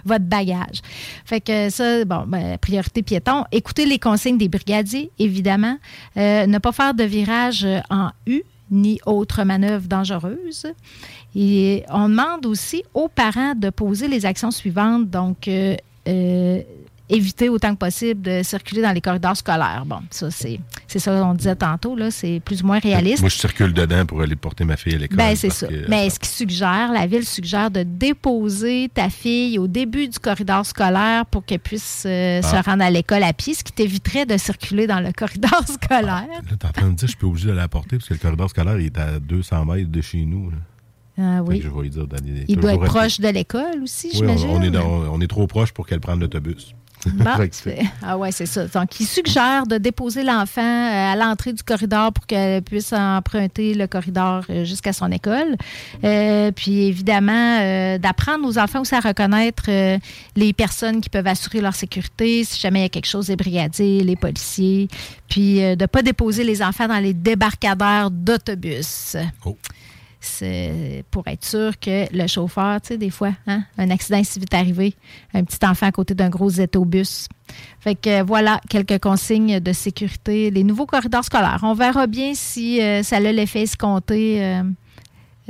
votre 0.04 0.24
bagage. 0.24 0.80
Fait 1.24 1.40
que 1.40 1.70
ça, 1.70 2.04
bon, 2.04 2.24
ben, 2.26 2.56
priorité 2.58 3.02
piéton 3.02 3.44
écouter 3.52 3.86
les 3.86 3.98
consignes 3.98 4.38
des 4.38 4.48
brigadiers, 4.48 5.10
évidemment. 5.18 5.76
Euh, 6.16 6.46
ne 6.46 6.58
pas 6.58 6.72
faire 6.72 6.94
de 6.94 7.04
virage 7.04 7.66
en 7.90 8.10
U 8.26 8.42
ni 8.70 9.00
autre 9.06 9.44
manœuvre 9.44 9.86
dangereuse. 9.86 10.66
Et 11.34 11.84
on 11.90 12.08
demande 12.08 12.46
aussi 12.46 12.84
aux 12.94 13.08
parents 13.08 13.54
de 13.54 13.70
poser 13.70 14.08
les 14.08 14.26
actions 14.26 14.50
suivantes. 14.50 15.08
Donc, 15.10 15.48
euh, 15.48 15.76
euh, 16.06 16.62
éviter 17.08 17.48
autant 17.48 17.72
que 17.72 17.78
possible 17.78 18.22
de 18.22 18.42
circuler 18.42 18.82
dans 18.82 18.92
les 18.92 19.00
corridors 19.00 19.36
scolaires. 19.36 19.84
Bon, 19.86 20.00
ça, 20.10 20.30
c'est, 20.30 20.60
c'est 20.86 20.98
ça 20.98 21.18
qu'on 21.20 21.34
disait 21.34 21.56
tantôt, 21.56 21.96
là, 21.96 22.10
c'est 22.10 22.40
plus 22.44 22.62
ou 22.62 22.66
moins 22.66 22.78
réaliste. 22.78 23.20
Moi, 23.20 23.30
je 23.30 23.36
circule 23.36 23.72
dedans 23.72 24.04
pour 24.06 24.20
aller 24.20 24.36
porter 24.36 24.64
ma 24.64 24.76
fille 24.76 24.94
à 24.94 24.98
l'école. 24.98 25.16
Bien, 25.16 25.34
c'est 25.34 25.50
ça. 25.50 25.68
Mais 25.88 26.10
ce 26.10 26.18
qui 26.18 26.28
suggère, 26.28 26.92
la 26.92 27.06
ville 27.06 27.24
suggère 27.24 27.70
de 27.70 27.82
déposer 27.82 28.90
ta 28.92 29.08
fille 29.08 29.58
au 29.58 29.66
début 29.66 30.08
du 30.08 30.18
corridor 30.18 30.64
scolaire 30.66 31.26
pour 31.26 31.44
qu'elle 31.44 31.60
puisse 31.60 32.04
euh, 32.06 32.42
se 32.42 32.54
ah. 32.54 32.62
rendre 32.62 32.82
à 32.82 32.90
l'école 32.90 33.22
à 33.22 33.32
pied, 33.32 33.54
ce 33.54 33.64
qui 33.64 33.72
t'éviterait 33.72 34.26
de 34.26 34.36
circuler 34.36 34.86
dans 34.86 35.00
le 35.00 35.12
corridor 35.16 35.62
scolaire. 35.66 36.26
là, 36.26 36.56
t'es 36.58 36.66
en 36.66 36.70
train 36.70 36.88
de 36.88 36.94
dire 36.94 37.06
que 37.06 37.12
je 37.12 37.16
suis 37.16 37.26
obligé 37.26 37.48
de 37.48 37.52
la 37.52 37.68
porter 37.68 37.96
parce 37.96 38.08
que 38.08 38.14
le 38.14 38.20
corridor 38.20 38.50
scolaire 38.50 38.78
il 38.78 38.86
est 38.86 38.98
à 38.98 39.18
200 39.18 39.64
mètres 39.64 39.90
de 39.90 40.00
chez 40.00 40.24
nous. 40.24 40.50
Ah 41.20 41.42
oui. 41.42 41.60
Je 41.62 41.68
vais 41.68 41.88
dire 41.88 42.06
il 42.46 42.56
doit 42.56 42.74
être 42.74 42.84
proche 42.84 43.20
de 43.20 43.28
l'école 43.28 43.82
aussi, 43.82 44.08
oui, 44.12 44.18
j'imagine. 44.18 44.50
On, 44.50 44.62
est 44.62 44.76
on 44.76 45.20
est 45.20 45.26
trop 45.26 45.46
proche 45.46 45.72
pour 45.72 45.86
qu'elle 45.86 46.00
prenne 46.00 46.20
l'autobus. 46.20 46.74
ah 48.02 48.18
ouais, 48.18 48.32
c'est 48.32 48.46
ça. 48.46 48.66
Donc, 48.66 49.00
il 49.00 49.06
suggère 49.06 49.66
de 49.66 49.78
déposer 49.78 50.22
l'enfant 50.22 50.60
euh, 50.60 51.12
à 51.12 51.16
l'entrée 51.16 51.52
du 51.52 51.62
corridor 51.62 52.12
pour 52.12 52.26
qu'elle 52.26 52.62
puisse 52.62 52.92
emprunter 52.92 53.74
le 53.74 53.86
corridor 53.86 54.44
euh, 54.50 54.64
jusqu'à 54.64 54.92
son 54.92 55.10
école. 55.12 55.56
Euh, 56.04 56.50
puis 56.52 56.86
évidemment, 56.86 57.98
d'apprendre 57.98 58.46
aux 58.46 58.58
enfants 58.58 58.80
aussi 58.80 58.94
à 58.94 59.00
reconnaître 59.00 59.70
les 60.36 60.52
personnes 60.52 61.00
qui 61.00 61.10
peuvent 61.10 61.26
assurer 61.26 61.60
leur 61.60 61.74
sécurité, 61.74 62.44
si 62.44 62.60
jamais 62.60 62.80
il 62.80 62.82
y 62.82 62.86
a 62.86 62.88
quelque 62.88 63.06
chose, 63.06 63.28
les 63.28 63.36
brigadiers, 63.36 64.02
les 64.02 64.16
policiers. 64.16 64.88
Puis 65.28 65.60
de 65.60 65.80
ne 65.80 65.86
pas 65.86 66.02
déposer 66.02 66.44
les 66.44 66.62
enfants 66.62 66.88
dans 66.88 66.98
les 66.98 67.14
débarcadères 67.14 68.10
d'autobus. 68.10 69.16
Oh 69.44 69.56
pour 71.10 71.26
être 71.28 71.44
sûr 71.44 71.78
que 71.78 72.12
le 72.14 72.26
chauffeur, 72.26 72.80
tu 72.80 72.88
sais, 72.88 72.98
des 72.98 73.10
fois, 73.10 73.32
hein, 73.46 73.62
un 73.76 73.90
accident 73.90 74.22
si 74.24 74.40
vite 74.40 74.54
arrivé, 74.54 74.94
un 75.32 75.44
petit 75.44 75.64
enfant 75.64 75.86
à 75.86 75.92
côté 75.92 76.14
d'un 76.14 76.28
gros 76.28 76.60
autobus. 76.60 77.28
Fait 77.80 77.94
que 77.94 78.22
voilà 78.22 78.60
quelques 78.68 78.98
consignes 78.98 79.60
de 79.60 79.72
sécurité. 79.72 80.50
Les 80.50 80.64
nouveaux 80.64 80.86
corridors 80.86 81.24
scolaires. 81.24 81.60
On 81.62 81.74
verra 81.74 82.06
bien 82.06 82.32
si 82.34 82.82
euh, 82.82 83.02
ça 83.02 83.16
a 83.16 83.20
l'effet 83.20 83.62
escompté. 83.62 84.44
Euh, 84.44 84.62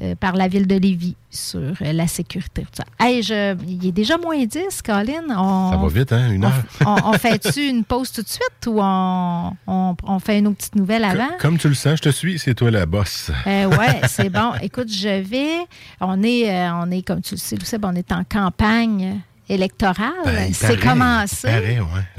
euh, 0.00 0.14
par 0.14 0.34
la 0.37 0.46
ville 0.46 0.66
de 0.66 0.76
Lévis 0.76 1.16
sur 1.28 1.58
euh, 1.61 1.92
la 1.92 2.06
sécurité. 2.06 2.64
Hey, 3.00 3.22
je, 3.22 3.56
il 3.66 3.84
est 3.84 3.92
déjà 3.92 4.16
moins 4.16 4.44
10, 4.44 4.82
Colin. 4.82 5.24
On, 5.37 5.70
ça 5.72 5.76
va 5.76 5.88
vite, 5.88 6.12
hein, 6.12 6.30
une 6.30 6.44
heure. 6.44 6.62
on, 6.87 7.12
fait-tu 7.14 7.66
une 7.68 7.82
pause 7.82 8.12
tout 8.12 8.22
de 8.22 8.28
suite 8.28 8.66
ou 8.68 8.78
on, 8.80 9.52
on, 9.66 10.18
fait 10.20 10.38
une 10.38 10.46
autre 10.46 10.58
petite 10.58 10.76
nouvelle 10.76 11.04
avant? 11.04 11.30
Comme, 11.40 11.58
tu 11.58 11.68
le 11.68 11.74
sens, 11.74 11.96
je 11.96 12.02
te 12.02 12.08
suis, 12.11 12.38
c'est 12.38 12.54
toi 12.54 12.70
la 12.70 12.87
bosse. 12.87 13.32
Euh, 13.46 13.66
oui, 13.66 13.87
c'est 14.08 14.30
bon. 14.30 14.52
Écoute, 14.62 14.92
je 14.92 15.20
vais. 15.20 15.66
On 16.00 16.22
est, 16.22 16.70
on 16.70 16.90
est, 16.92 17.02
comme 17.02 17.20
tu 17.20 17.34
le 17.34 17.40
sais, 17.40 17.78
on 17.82 17.94
est 17.94 18.12
en 18.12 18.22
campagne 18.22 19.20
électorale? 19.48 20.12
Ben, 20.24 20.52
c'est 20.52 20.78
commencé. 20.80 21.48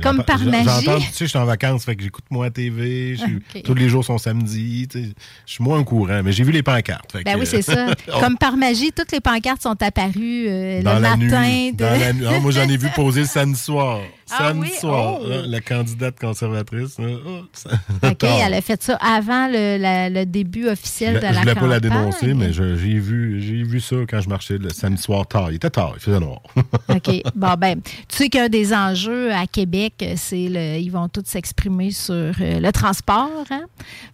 Comme 0.02 0.24
par 0.24 0.40
magie? 0.40 0.66
J'entends, 0.86 1.00
tu 1.00 1.06
sais, 1.12 1.26
je 1.26 1.30
suis 1.30 1.38
en 1.38 1.46
vacances, 1.46 1.86
fait 1.86 1.96
que 1.96 2.04
j'écoute 2.04 2.26
moins 2.30 2.46
la 2.46 2.52
TV. 2.52 3.16
Tous 3.64 3.74
les 3.74 3.90
jours 3.90 4.04
sont 4.04 4.18
samedi. 4.18 4.88
je 4.94 5.00
suis 5.46 5.64
moins 5.64 5.80
au 5.80 5.84
courant, 5.84 6.22
mais 6.24 6.32
j'ai 6.32 6.44
vu 6.44 6.52
les 6.52 6.64
pancartes. 6.64 7.16
ben 7.24 7.38
oui, 7.40 7.46
c'est 7.46 7.62
ça. 7.62 7.88
Comme 8.20 8.38
par 8.38 8.58
magie, 8.58 8.92
toutes 8.92 9.12
les 9.12 9.22
pancartes 9.22 9.62
sont 9.62 9.82
apparues 9.82 10.48
euh, 10.48 10.78
le 10.80 10.84
matin. 10.84 11.72
Dans 11.74 12.00
la 12.00 12.14
nuit. 12.14 12.26
Ah, 12.28 12.40
moi, 12.40 12.52
j'en 12.52 12.68
ai 12.68 12.78
vu 12.78 12.90
poser 12.96 13.22
le 13.22 13.28
samedi 13.28 13.60
soir. 13.60 14.00
Ah 14.32 14.50
samedi 14.50 14.70
soir, 14.70 15.20
oh. 15.22 15.28
la 15.46 15.62
candidate 15.62 16.20
conservatrice. 16.20 16.98
OK, 17.00 18.24
elle 18.24 18.54
a 18.54 18.62
fait 18.62 18.82
ça 18.82 18.96
avant 18.96 19.48
le, 19.52 20.24
début 20.26 20.68
officiel 20.68 21.16
de 21.16 21.20
la 21.20 21.30
campagne. 21.30 21.36
Je 21.36 21.42
voulais 21.42 21.56
pas 21.56 21.68
la 21.68 21.80
dénoncer, 21.80 22.34
mais 22.34 22.54
j'ai 22.54 23.00
vu, 23.00 23.40
vu 23.40 23.80
ça 23.80 23.96
quand 24.08 24.22
je 24.22 24.30
marchais 24.30 24.58
le 24.58 24.70
samedi 24.70 25.02
soir 25.02 25.28
tard. 25.28 25.52
Il 25.52 25.56
était 25.56 25.70
tard, 25.70 25.94
il 25.96 26.02
faisait 26.02 26.20
noir. 26.20 26.42
OK. 26.90 27.24
Bon, 27.36 27.54
ben, 27.58 27.82
tu 27.82 28.18
sais 28.18 28.30
qu'un 28.30 28.50
des 28.50 28.74
enjeux 28.74 29.32
à 29.34 29.48
Québec, 29.48 29.94
c'est 30.16 30.48
le, 30.50 30.78
ils 30.78 30.90
vont 30.90 31.08
tous 31.08 31.24
s'exprimer 31.26 31.92
sur 31.92 32.14
euh, 32.14 32.32
le 32.60 32.72
transport. 32.72 33.46
Hein? 33.52 33.66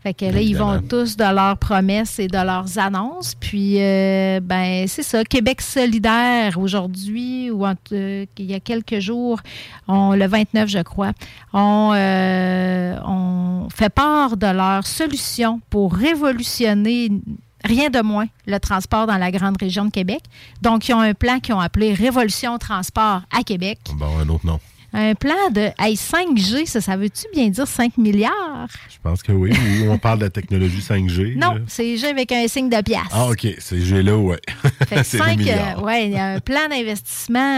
Fait 0.04 0.14
que 0.14 0.26
là, 0.26 0.42
ils 0.42 0.58
vont 0.58 0.82
tous 0.82 1.18
de 1.18 1.24
leurs 1.24 1.58
promesses 1.58 2.20
et 2.20 2.28
de 2.28 2.38
leurs 2.38 2.78
annonces. 2.78 3.36
Puis, 3.36 3.76
euh, 3.80 4.40
ben, 4.42 4.88
c'est 4.88 5.04
ça. 5.04 5.24
Québec 5.24 5.62
solidaire, 5.62 6.58
aujourd'hui, 6.58 7.52
ou 7.52 7.66
euh, 7.66 8.26
il 8.38 8.46
y 8.46 8.54
a 8.54 8.60
quelques 8.60 9.00
jours, 9.00 9.40
on, 9.88 10.05
le 10.14 10.28
29, 10.28 10.70
je 10.70 10.80
crois, 10.80 11.12
on, 11.54 11.92
on 13.06 13.70
fait 13.70 13.90
part 13.90 14.38
de 14.38 14.48
leurs 14.48 14.86
solutions 14.86 15.62
pour 15.70 15.94
révolutionner 15.94 17.10
rien 17.66 17.90
de 17.90 18.02
moins 18.02 18.28
le 18.46 18.60
transport 18.60 19.08
dans 19.08 19.18
la 19.18 19.32
grande 19.32 19.58
région 19.60 19.86
de 19.86 19.92
Québec. 19.92 20.22
Donc, 20.62 20.88
ils 20.88 20.94
ont 20.94 21.00
un 21.00 21.14
plan 21.14 21.40
qu'ils 21.40 21.56
ont 21.56 21.60
appelé 21.60 21.94
Révolution 21.94 22.58
Transport 22.58 23.22
à 23.36 23.44
Québec. 23.44 23.80
Bon, 23.96 24.18
un 24.20 24.30
autre 24.30 24.46
nom. 24.46 24.60
Un 24.94 25.14
plan 25.14 25.34
de 25.52 25.68
5G, 25.78 26.68
ça, 26.68 26.80
ça 26.80 26.96
veut-tu 26.96 27.26
bien 27.34 27.50
dire 27.50 27.68
5 27.68 27.98
milliards? 27.98 28.70
Je 28.90 28.96
pense 29.04 29.22
que 29.22 29.34
oui. 29.34 29.52
on 29.90 29.98
parle 29.98 30.20
de 30.20 30.24
la 30.26 30.30
technologie 30.30 30.80
5G. 30.80 31.38
Non, 31.38 31.60
c'est 31.68 31.98
G 31.98 32.08
avec 32.08 32.32
un 32.32 32.48
signe 32.48 32.70
de 32.70 32.82
pièce. 32.82 33.02
Ah, 33.12 33.28
OK. 33.28 33.46
C'est 33.60 33.82
G 33.82 34.02
là, 34.02 34.16
ouais. 34.16 34.40
Fait 34.88 35.04
5, 35.04 35.40
euh, 35.42 35.82
ouais, 35.82 36.06
il 36.06 36.12
y 36.14 36.18
a 36.18 36.36
un 36.36 36.40
plan 36.40 36.70
d'investissement. 36.70 37.58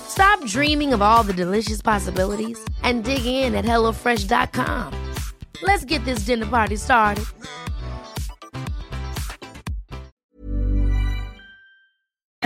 Stop 0.11 0.45
dreaming 0.45 0.93
of 0.93 1.01
all 1.01 1.23
the 1.23 1.33
delicious 1.33 1.81
possibilities 1.81 2.59
and 2.83 3.03
dig 3.05 3.25
in 3.25 3.55
at 3.55 3.65
HelloFresh.com. 3.65 4.93
Let's 5.63 5.85
get 5.85 6.03
this 6.03 6.25
dinner 6.25 6.45
party 6.45 6.75
started. 6.75 7.25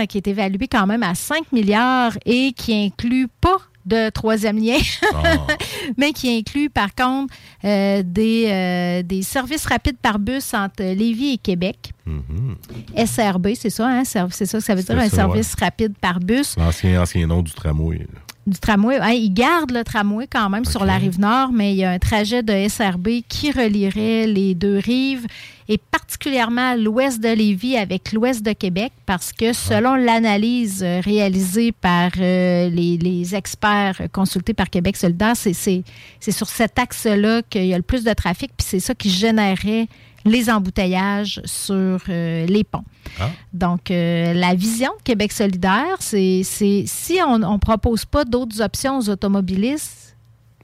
Qui 0.08 0.18
est 0.18 0.28
évalué 0.28 0.68
quand 0.68 0.86
même 0.86 1.02
à 1.02 1.14
5 1.14 1.52
milliards 1.52 2.12
et 2.24 2.52
qui 2.52 2.74
inclut 2.74 3.28
pas 3.40 3.58
de 3.86 4.10
troisième 4.10 4.58
lien, 4.58 4.78
ah. 5.14 5.46
mais 5.96 6.12
qui 6.12 6.36
inclut 6.36 6.68
par 6.68 6.94
contre 6.94 7.32
euh, 7.64 8.02
des, 8.04 8.46
euh, 8.48 9.02
des 9.02 9.22
services 9.22 9.64
rapides 9.66 9.96
par 9.98 10.18
bus 10.18 10.52
entre 10.54 10.82
Lévis 10.82 11.34
et 11.34 11.38
Québec. 11.38 11.92
Mm-hmm. 12.06 13.06
SRB, 13.06 13.48
c'est 13.54 13.70
ça, 13.70 13.88
hein? 13.88 14.04
c'est 14.04 14.46
ça 14.46 14.58
que 14.58 14.64
ça 14.64 14.74
veut 14.74 14.82
dire, 14.82 14.98
un 14.98 15.08
service 15.08 15.54
rapide 15.58 15.94
par 16.00 16.20
bus. 16.20 16.56
L'ancien 16.56 17.00
ancien 17.00 17.26
nom 17.26 17.42
du 17.42 17.52
tramway 17.52 18.06
du 18.46 18.58
tramway. 18.58 18.98
Hein, 18.98 19.10
ils 19.10 19.32
gardent 19.32 19.72
le 19.72 19.84
tramway 19.84 20.26
quand 20.26 20.48
même 20.48 20.64
sur 20.64 20.84
la 20.84 20.96
rive 20.96 21.18
nord, 21.18 21.52
mais 21.52 21.72
il 21.72 21.78
y 21.78 21.84
a 21.84 21.90
un 21.90 21.98
trajet 21.98 22.42
de 22.42 22.68
SRB 22.68 23.22
qui 23.28 23.50
relierait 23.50 24.26
les 24.26 24.54
deux 24.54 24.78
rives 24.78 25.26
et 25.68 25.78
particulièrement 25.78 26.76
l'ouest 26.76 27.20
de 27.20 27.28
Lévis 27.28 27.76
avec 27.76 28.12
l'ouest 28.12 28.44
de 28.44 28.52
Québec 28.52 28.92
parce 29.04 29.32
que 29.32 29.52
selon 29.52 29.96
l'analyse 29.96 30.82
euh, 30.84 31.00
réalisée 31.00 31.72
par 31.72 32.12
euh, 32.20 32.68
les, 32.68 33.34
experts 33.34 34.02
consultés 34.12 34.54
par 34.54 34.70
Québec 34.70 34.96
solidaire, 34.96 35.34
c'est 35.36 35.82
sur 36.30 36.48
cet 36.48 36.78
axe-là 36.78 37.42
qu'il 37.42 37.66
y 37.66 37.74
a 37.74 37.76
le 37.76 37.82
plus 37.82 38.04
de 38.04 38.12
trafic, 38.12 38.52
puis 38.56 38.66
c'est 38.68 38.80
ça 38.80 38.94
qui 38.94 39.10
générait 39.10 39.88
les 40.26 40.50
embouteillages 40.50 41.40
sur 41.44 42.00
euh, 42.08 42.46
les 42.46 42.64
ponts. 42.64 42.84
Ah. 43.20 43.30
Donc, 43.52 43.90
euh, 43.90 44.34
la 44.34 44.54
vision 44.54 44.90
de 44.98 45.02
Québec 45.02 45.32
solidaire, 45.32 45.96
c'est 46.00 46.42
si 46.44 47.18
on 47.26 47.38
ne 47.38 47.58
propose 47.58 48.04
pas 48.04 48.24
d'autres 48.24 48.60
options 48.60 48.98
aux 48.98 49.08
automobilistes, 49.08 50.16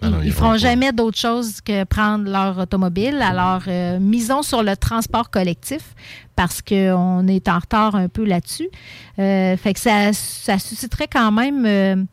ah 0.04 0.08
ils 0.22 0.28
ne 0.28 0.32
feront 0.32 0.56
jamais 0.56 0.90
d'autre 0.90 1.16
chose 1.16 1.60
que 1.60 1.84
prendre 1.84 2.28
leur 2.28 2.58
automobile. 2.58 3.22
Alors, 3.22 3.62
euh, 3.68 4.00
misons 4.00 4.42
sur 4.42 4.64
le 4.64 4.76
transport 4.76 5.30
collectif 5.30 5.94
parce 6.34 6.60
qu'on 6.60 7.28
est 7.28 7.48
en 7.48 7.58
retard 7.60 7.94
un 7.94 8.08
peu 8.08 8.24
là-dessus. 8.24 8.68
fait 9.16 9.72
que 9.72 9.78
ça, 9.78 10.12
ça 10.12 10.58
susciterait 10.58 11.06
quand 11.06 11.30
même 11.30 12.08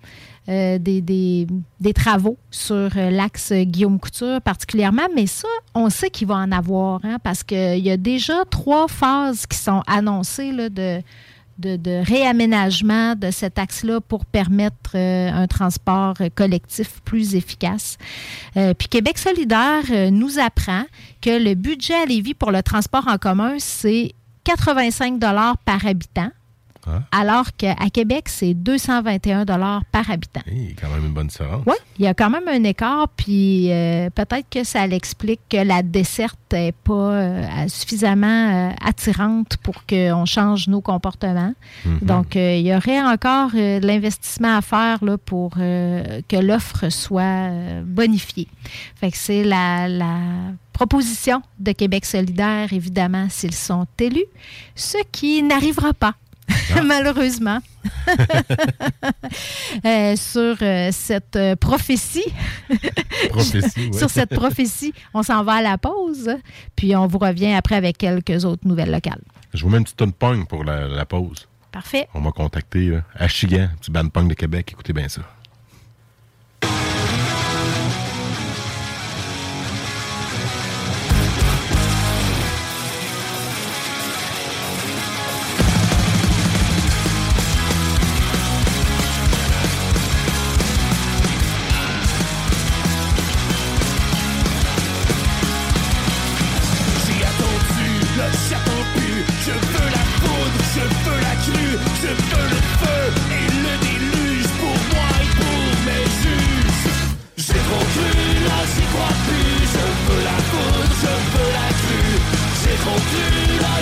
euh, 0.49 0.79
des, 0.79 1.01
des, 1.01 1.93
travaux 1.93 2.37
sur 2.49 2.89
euh, 2.97 3.11
l'axe 3.11 3.53
Guillaume 3.53 3.99
Couture 3.99 4.41
particulièrement, 4.41 5.07
mais 5.15 5.27
ça, 5.27 5.47
on 5.75 5.91
sait 5.91 6.09
qu'il 6.09 6.27
va 6.27 6.37
en 6.37 6.51
avoir, 6.51 7.01
hein, 7.03 7.17
parce 7.23 7.43
qu'il 7.43 7.77
y 7.77 7.91
a 7.91 7.97
déjà 7.97 8.45
trois 8.49 8.87
phases 8.87 9.45
qui 9.45 9.57
sont 9.59 9.83
annoncées 9.85 10.51
de, 10.51 11.03
de, 11.59 12.03
réaménagement 12.03 13.13
de 13.13 13.29
cet 13.29 13.59
axe-là 13.59 14.01
pour 14.01 14.25
permettre 14.25 14.95
euh, 14.95 15.31
un 15.31 15.45
transport 15.45 16.15
collectif 16.33 17.01
plus 17.05 17.35
efficace. 17.35 17.99
puis 18.55 18.87
Québec 18.89 19.19
solidaire 19.19 19.83
nous 20.11 20.39
apprend 20.39 20.85
que 21.21 21.29
le 21.29 21.53
budget 21.53 21.93
à 21.93 22.05
Lévis 22.05 22.33
pour 22.33 22.51
le 22.51 22.63
transport 22.63 23.07
en 23.07 23.19
commun, 23.19 23.57
c'est 23.59 24.13
85 24.45 25.19
par 25.19 25.85
habitant. 25.85 26.31
Hein? 26.87 27.03
Alors 27.11 27.55
qu'à 27.57 27.75
Québec, 27.91 28.29
c'est 28.29 28.53
221 28.53 29.45
par 29.91 30.09
habitant. 30.09 30.41
Il 30.47 30.69
y 30.69 30.71
a 30.71 30.73
quand 30.81 30.89
même 30.89 31.05
une 31.05 31.13
bonne 31.13 31.27
différence. 31.27 31.63
Oui, 31.65 31.75
il 31.97 32.05
y 32.05 32.07
a 32.07 32.13
quand 32.13 32.29
même 32.29 32.47
un 32.47 32.63
écart, 32.63 33.07
puis 33.09 33.71
euh, 33.71 34.09
peut-être 34.09 34.47
que 34.49 34.63
ça 34.63 34.87
l'explique 34.87 35.41
que 35.49 35.57
la 35.57 35.83
desserte 35.83 36.39
n'est 36.51 36.71
pas 36.71 36.93
euh, 36.93 37.67
suffisamment 37.67 38.27
euh, 38.27 38.71
attirante 38.83 39.57
pour 39.57 39.85
qu'on 39.85 40.25
change 40.25 40.67
nos 40.67 40.81
comportements. 40.81 41.53
Mm-hmm. 41.85 42.05
Donc, 42.05 42.35
il 42.35 42.61
y 42.61 42.73
aurait 42.75 43.01
encore 43.01 43.51
de 43.51 43.85
l'investissement 43.85 44.57
à 44.57 44.61
faire 44.61 45.03
là, 45.03 45.17
pour 45.17 45.51
que 45.51 46.35
l'offre 46.41 46.89
soit 46.89 47.49
bonifiée. 47.83 48.47
Fait 48.95 49.11
que 49.11 49.17
c'est 49.17 49.43
la, 49.43 49.87
la 49.87 50.17
proposition 50.73 51.41
de 51.59 51.71
Québec 51.73 52.05
solidaire, 52.05 52.71
évidemment, 52.71 53.27
s'ils 53.29 53.55
sont 53.55 53.85
élus, 53.99 54.25
ce 54.75 54.97
qui 55.11 55.43
n'arrivera 55.43 55.93
pas. 55.93 56.15
malheureusement, 56.83 57.59
euh, 59.85 60.15
sur 60.15 60.55
euh, 60.61 60.89
cette 60.91 61.35
euh, 61.35 61.55
prophétie. 61.55 62.25
sur 63.93 64.09
cette 64.09 64.33
prophétie, 64.33 64.93
on 65.13 65.23
s'en 65.23 65.43
va 65.43 65.53
à 65.53 65.61
la 65.61 65.77
pause, 65.77 66.29
puis 66.75 66.95
on 66.95 67.07
vous 67.07 67.19
revient 67.19 67.53
après 67.53 67.75
avec 67.75 67.97
quelques 67.97 68.45
autres 68.45 68.67
nouvelles 68.67 68.91
locales. 68.91 69.21
Je 69.53 69.63
vous 69.63 69.69
mets 69.69 69.77
une 69.77 69.83
petite 69.83 69.97
tonne 69.97 70.13
pong 70.13 70.47
pour 70.47 70.63
la, 70.63 71.05
pause. 71.05 71.47
Parfait. 71.71 72.07
On 72.13 72.21
m'a 72.21 72.31
contacté 72.31 72.97
à 73.15 73.27
Chigan, 73.27 73.69
petit 73.79 73.91
band 73.91 74.07
pong 74.09 74.27
de 74.27 74.33
Québec. 74.33 74.69
Écoutez 74.71 74.93
bien 74.93 75.07
ça. 75.07 75.21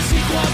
sequence. 0.09 0.46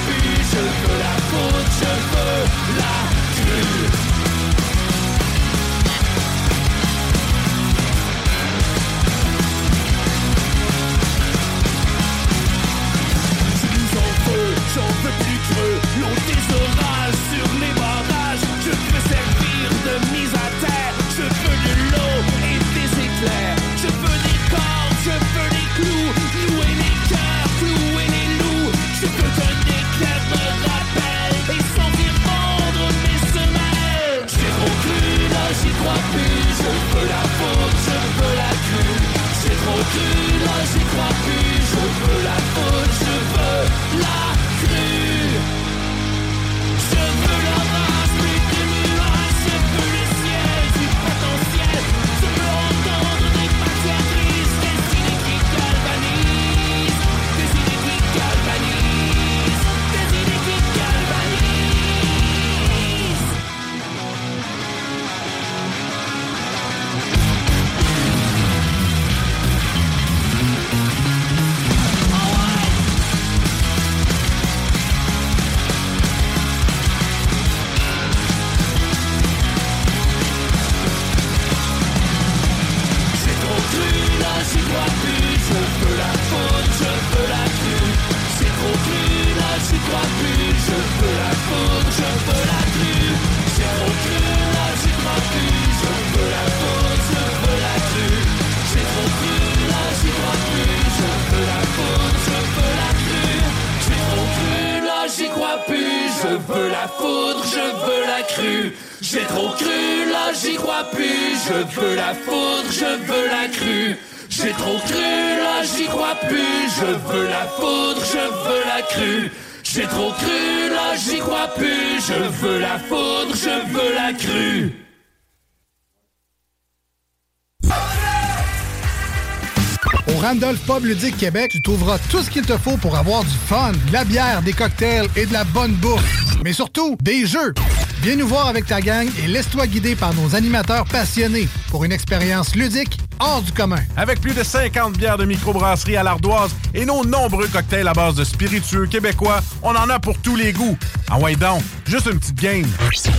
Pub 130.66 130.86
Ludique 130.86 131.18
Québec, 131.18 131.52
tu 131.52 131.62
trouveras 131.62 131.98
tout 132.10 132.22
ce 132.22 132.30
qu'il 132.30 132.46
te 132.46 132.58
faut 132.58 132.78
pour 132.78 132.96
avoir 132.96 133.24
du 133.24 133.36
fun, 133.48 133.74
de 133.88 133.94
la 133.94 134.06
bière, 134.06 134.42
des 134.42 134.54
cocktails 134.54 135.08
et 135.16 135.26
de 135.26 135.34
la 135.34 135.44
bonne 135.44 135.74
bouffe. 135.74 136.36
Mais 136.44 136.54
surtout, 136.54 136.98
des 137.02 137.26
jeux. 137.26 137.54
Viens 138.02 138.16
nous 138.16 138.28
voir 138.28 138.48
avec 138.48 138.66
ta 138.66 138.82
gang 138.82 139.08
et 139.24 139.28
laisse-toi 139.28 139.68
guider 139.68 139.96
par 139.96 140.14
nos 140.14 140.36
animateurs 140.36 140.86
passionnés 140.86 141.48
pour 141.70 141.84
une 141.84 141.92
expérience 141.92 142.56
ludique 142.56 142.98
hors 143.20 143.42
du 143.42 143.52
commun. 143.52 143.82
Avec 143.98 144.22
plus 144.22 144.34
de 144.34 144.44
50 144.44 144.98
bières 144.98 145.18
de 145.18 145.26
microbrasserie 145.26 145.98
à 145.98 146.04
l'ardoise 146.04 146.52
et 146.74 146.86
nos 146.86 147.04
nombreux 147.04 147.48
cocktails 147.48 147.88
à 147.88 147.94
base 147.94 148.16
de 148.16 148.24
spiritueux 148.24 148.88
québécois, 148.88 149.42
on 149.62 149.76
en 149.76 149.90
a 149.90 150.00
pour 150.00 150.18
tous 150.20 150.36
les 150.36 150.54
goûts. 150.54 150.78
Ah 151.10 151.20
ouais 151.20 151.36
donc, 151.36 151.62
juste 151.86 152.08
une 152.12 152.20
petite 152.20 152.40
game. 152.40 152.68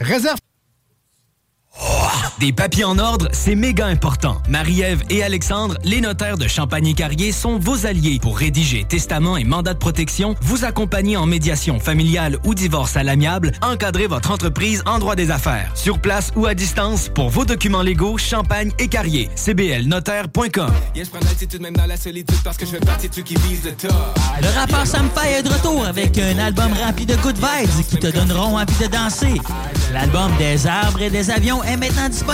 Réserve 0.02 0.38
des 2.40 2.52
papiers 2.52 2.84
en 2.84 2.98
ordre, 2.98 3.28
c'est 3.32 3.54
méga 3.54 3.86
important. 3.86 4.40
Marie-Ève 4.48 5.02
et 5.10 5.22
Alexandre, 5.22 5.78
les 5.84 6.00
notaires 6.00 6.36
de 6.36 6.48
Champagne-Carrier, 6.48 7.32
sont 7.32 7.58
vos 7.58 7.86
alliés 7.86 8.18
pour 8.20 8.38
rédiger 8.38 8.84
testament 8.84 9.36
et 9.36 9.44
mandat 9.44 9.74
de 9.74 9.78
protection, 9.78 10.34
vous 10.42 10.64
accompagner 10.64 11.16
en 11.16 11.26
médiation 11.26 11.78
familiale 11.78 12.38
ou 12.44 12.54
divorce 12.54 12.96
à 12.96 13.02
l'amiable, 13.02 13.52
encadrer 13.62 14.06
votre 14.06 14.30
entreprise 14.30 14.82
en 14.86 14.98
droit 14.98 15.14
des 15.14 15.30
affaires. 15.30 15.70
Sur 15.74 15.98
place 15.98 16.32
ou 16.36 16.46
à 16.46 16.54
distance, 16.54 17.08
pour 17.08 17.30
vos 17.30 17.44
documents 17.44 17.82
légaux, 17.82 18.18
Champagne 18.18 18.72
et 18.78 18.88
Carrier. 18.88 19.30
cblnotaire.com 19.36 20.72
Le 24.42 24.58
rappeur 24.58 24.86
Sam 24.86 25.08
est 25.26 25.42
de 25.42 25.48
retour 25.48 25.86
avec 25.86 26.18
un 26.18 26.38
album 26.38 26.72
rempli 26.84 27.06
de 27.06 27.16
good 27.16 27.36
vibes 27.36 27.86
qui 27.88 27.96
te 27.96 28.08
donneront 28.08 28.58
envie 28.58 28.78
de 28.80 28.86
danser. 28.86 29.40
L'album 29.92 30.30
des 30.38 30.66
arbres 30.66 31.00
et 31.00 31.10
des 31.10 31.30
avions 31.30 31.62
est 31.62 31.76
maintenant 31.76 32.08
disponible 32.08 32.33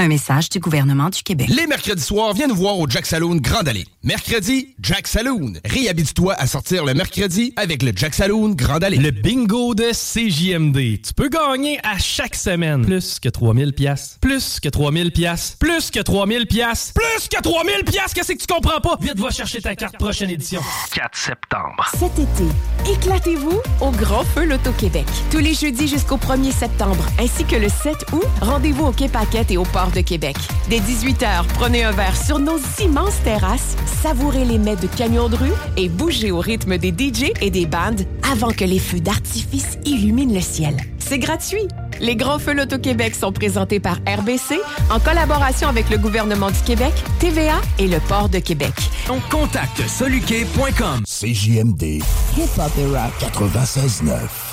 Un 0.00 0.06
message 0.06 0.48
du 0.48 0.60
gouvernement 0.60 1.10
du 1.10 1.24
Québec. 1.24 1.48
Les 1.48 1.66
mercredis 1.66 2.00
soirs, 2.00 2.32
viens 2.32 2.46
nous 2.46 2.54
voir 2.54 2.78
au 2.78 2.88
Jack 2.88 3.04
Saloon 3.04 3.38
Grande 3.40 3.66
Allée. 3.66 3.84
Mercredi, 4.04 4.76
Jack 4.80 5.08
Saloon. 5.08 5.54
Réhabite-toi 5.64 6.32
à 6.34 6.46
sortir 6.46 6.84
le 6.84 6.94
mercredi 6.94 7.52
avec 7.56 7.82
le 7.82 7.90
Jack 7.92 8.14
Saloon 8.14 8.50
Grande 8.50 8.84
Allée. 8.84 8.96
Le 8.96 9.10
bingo 9.10 9.74
de 9.74 9.90
CJMD. 9.90 11.02
Tu 11.02 11.12
peux 11.16 11.28
gagner 11.28 11.80
à 11.82 11.98
chaque 11.98 12.36
semaine 12.36 12.86
plus 12.86 13.18
que 13.18 13.28
3000 13.28 13.72
pièces. 13.72 14.16
Plus 14.20 14.60
que 14.60 14.68
3000 14.68 15.10
pièces. 15.10 15.56
Plus 15.58 15.90
que 15.90 15.98
3000 15.98 16.46
pièces. 16.46 16.94
Plus 16.94 17.28
que 17.28 17.42
3000 17.42 17.84
pièces. 17.84 18.14
Qu'est-ce 18.14 18.34
que 18.34 18.38
tu 18.38 18.46
comprends 18.46 18.80
pas? 18.80 18.96
Vite, 19.00 19.18
va 19.18 19.30
chercher 19.30 19.60
ta 19.60 19.74
carte 19.74 19.98
prochaine 19.98 20.30
édition. 20.30 20.60
4 20.94 21.18
septembre. 21.18 21.90
Cet 21.98 22.16
été, 22.20 22.92
éclatez-vous 22.92 23.60
au 23.80 23.90
Grand 23.90 24.22
Feu 24.22 24.44
Loto-Québec. 24.44 25.06
Tous 25.32 25.38
les 25.38 25.54
jeudis 25.54 25.88
jusqu'au 25.88 26.18
1er 26.18 26.52
septembre, 26.52 27.04
ainsi 27.18 27.44
que 27.44 27.56
le 27.56 27.68
7 27.68 27.96
août, 28.12 28.22
rendez-vous 28.42 28.84
au 28.84 28.92
Quai 28.92 29.08
Paquette 29.08 29.50
et 29.50 29.56
au 29.56 29.64
Port 29.64 29.90
de 29.90 30.02
Québec. 30.02 30.36
Dès 30.70 30.78
18h, 30.78 31.46
prenez 31.54 31.82
un 31.82 31.90
verre 31.90 32.16
sur 32.16 32.38
nos 32.38 32.60
immenses 32.80 33.20
terrasses, 33.24 33.74
savourez 33.88 34.44
les 34.44 34.58
mets 34.58 34.76
de 34.76 34.86
camions 34.86 35.28
de 35.28 35.36
rue 35.36 35.52
et 35.76 35.88
bougez 35.88 36.30
au 36.30 36.38
rythme 36.38 36.78
des 36.78 36.90
DJ 36.90 37.32
et 37.40 37.50
des 37.50 37.66
bandes 37.66 38.02
avant 38.30 38.52
que 38.52 38.64
les 38.64 38.78
feux 38.78 39.00
d'artifice 39.00 39.78
illuminent 39.84 40.34
le 40.34 40.40
ciel. 40.40 40.76
C'est 40.98 41.18
gratuit. 41.18 41.66
Les 42.00 42.16
Grands 42.16 42.38
Feux 42.38 42.54
Loto-Québec 42.54 43.14
sont 43.14 43.32
présentés 43.32 43.80
par 43.80 43.96
RBC 44.06 44.60
en 44.90 45.00
collaboration 45.00 45.68
avec 45.68 45.90
le 45.90 45.98
gouvernement 45.98 46.50
du 46.50 46.60
Québec, 46.64 46.92
TVA 47.18 47.60
et 47.78 47.88
le 47.88 47.98
Port 48.00 48.28
de 48.28 48.38
Québec. 48.38 48.74
On 49.08 49.18
contacte 49.30 49.82
soluquet.com. 49.88 51.02
CJMD. 51.04 52.02
Hip-Hop 52.36 52.72
et 52.78 52.86
Rap 52.94 53.12
96.9. 53.20 54.47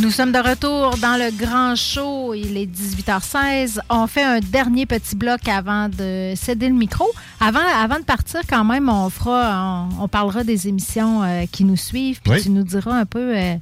Nous 0.00 0.10
sommes 0.10 0.32
de 0.32 0.38
retour 0.38 0.96
dans 0.96 1.18
le 1.18 1.30
grand 1.30 1.76
show. 1.76 2.32
Il 2.32 2.56
est 2.56 2.64
18h16. 2.64 3.80
On 3.90 4.06
fait 4.06 4.22
un 4.22 4.40
dernier 4.40 4.86
petit 4.86 5.14
bloc 5.14 5.46
avant 5.46 5.90
de 5.90 6.32
céder 6.36 6.68
le 6.68 6.74
micro. 6.74 7.04
Avant, 7.38 7.60
avant 7.60 7.98
de 7.98 8.04
partir, 8.04 8.40
quand 8.48 8.64
même, 8.64 8.88
on 8.88 9.10
fera, 9.10 9.86
on, 10.00 10.08
parlera 10.08 10.42
des 10.42 10.68
émissions 10.68 11.22
euh, 11.22 11.44
qui 11.52 11.64
nous 11.64 11.76
suivent. 11.76 12.22
Puis 12.22 12.40
tu 12.40 12.50
nous 12.50 12.62
diras 12.62 12.98
un 12.98 13.04
peu, 13.04 13.36
euh, 13.36 13.56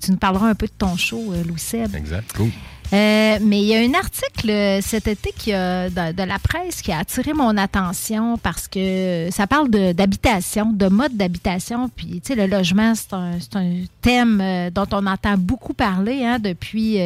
tu 0.00 0.10
nous 0.10 0.16
parleras 0.16 0.48
un 0.48 0.56
peu 0.56 0.66
de 0.66 0.72
ton 0.76 0.96
show, 0.96 1.32
euh, 1.32 1.44
Louis 1.44 1.60
Seb. 1.60 1.94
Exact. 1.94 2.32
Cool. 2.32 2.50
Euh, 2.92 3.38
mais 3.40 3.60
il 3.60 3.64
y 3.64 3.74
a 3.74 3.78
un 3.78 3.94
article 3.94 4.50
euh, 4.50 4.80
cet 4.80 5.08
été 5.08 5.32
qui 5.36 5.52
a, 5.52 5.88
de, 5.88 6.22
la 6.22 6.38
presse 6.38 6.82
qui 6.82 6.92
a 6.92 6.98
attiré 6.98 7.32
mon 7.32 7.56
attention 7.56 8.36
parce 8.38 8.68
que 8.68 9.28
ça 9.30 9.46
parle 9.46 9.68
d'habitation, 9.70 10.70
de, 10.72 10.86
mode 10.88 11.16
d'habitation. 11.16 11.88
Puis, 11.88 12.20
tu 12.20 12.20
sais, 12.24 12.34
le 12.34 12.46
logement, 12.46 12.94
c'est 12.94 13.14
un, 13.14 13.38
un, 13.54 13.84
thème 14.02 14.40
euh, 14.40 14.70
dont 14.70 14.86
on 14.92 15.06
entend 15.06 15.36
beaucoup 15.38 15.72
parler 15.72 16.24
hein, 16.24 16.38
depuis 16.38 16.98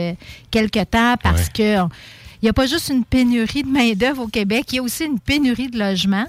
quelques 0.50 0.90
temps 0.90 1.14
parce 1.22 1.48
que 1.48 1.78
il 2.40 2.44
n'y 2.44 2.48
a 2.50 2.52
pas 2.52 2.66
juste 2.66 2.90
une 2.90 3.04
pénurie 3.04 3.64
de 3.64 3.68
main-d'œuvre 3.68 4.22
au 4.22 4.28
Québec, 4.28 4.66
il 4.70 4.76
y 4.76 4.78
a 4.78 4.82
aussi 4.82 5.04
une 5.04 5.18
pénurie 5.18 5.68
de 5.68 5.78
logements. 5.78 6.26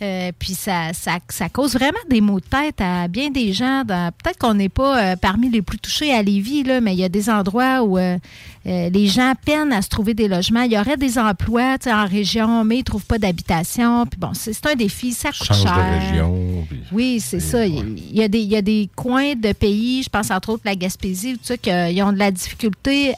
Euh, 0.00 0.30
puis 0.38 0.54
ça, 0.54 0.92
ça, 0.92 1.48
cause 1.48 1.72
vraiment 1.72 1.98
des 2.08 2.20
maux 2.20 2.38
de 2.38 2.44
tête 2.44 2.80
à 2.80 3.08
bien 3.08 3.30
des 3.30 3.52
gens. 3.52 3.82
Peut-être 3.84 4.38
qu'on 4.38 4.54
n'est 4.54 4.68
pas 4.68 5.12
euh, 5.12 5.16
parmi 5.16 5.50
les 5.50 5.60
plus 5.60 5.78
touchés 5.78 6.14
à 6.14 6.22
Lévis, 6.22 6.62
là, 6.62 6.80
mais 6.80 6.92
il 6.94 7.00
y 7.00 7.04
a 7.04 7.08
des 7.08 7.28
endroits 7.28 7.82
où 7.82 7.98
euh, 7.98 8.16
les 8.64 9.06
gens 9.08 9.32
peinent 9.44 9.72
à 9.72 9.82
se 9.82 9.88
trouver 9.88 10.14
des 10.14 10.28
logements. 10.28 10.62
Il 10.62 10.72
y 10.72 10.78
aurait 10.78 10.96
des 10.96 11.18
emplois 11.18 11.76
en 11.86 12.06
région, 12.06 12.62
mais 12.62 12.76
ils 12.76 12.80
ne 12.80 12.84
trouvent 12.84 13.06
pas 13.06 13.18
d'habitation. 13.18 14.06
Puis 14.06 14.20
bon, 14.20 14.30
c'est 14.34 14.66
un 14.66 14.76
défi, 14.76 15.12
ça 15.12 15.30
coûte 15.30 15.48
Change 15.48 15.62
cher. 15.62 15.76
De 15.76 16.10
région, 16.10 16.66
oui, 16.92 17.18
c'est 17.18 17.40
ça. 17.40 17.66
Il, 17.66 18.14
y 18.16 18.22
a 18.22 18.28
des, 18.28 18.40
il 18.40 18.48
y 18.48 18.56
a 18.56 18.62
des 18.62 18.88
coins 18.94 19.34
de 19.34 19.52
pays, 19.52 20.04
je 20.04 20.08
pense 20.08 20.30
entre 20.30 20.50
autres 20.50 20.62
la 20.64 20.76
Gaspésie, 20.76 21.32
tout 21.32 21.40
ça, 21.42 21.56
qui 21.56 21.70
ont 22.02 22.12
de 22.12 22.18
la 22.18 22.30
difficulté 22.30 23.14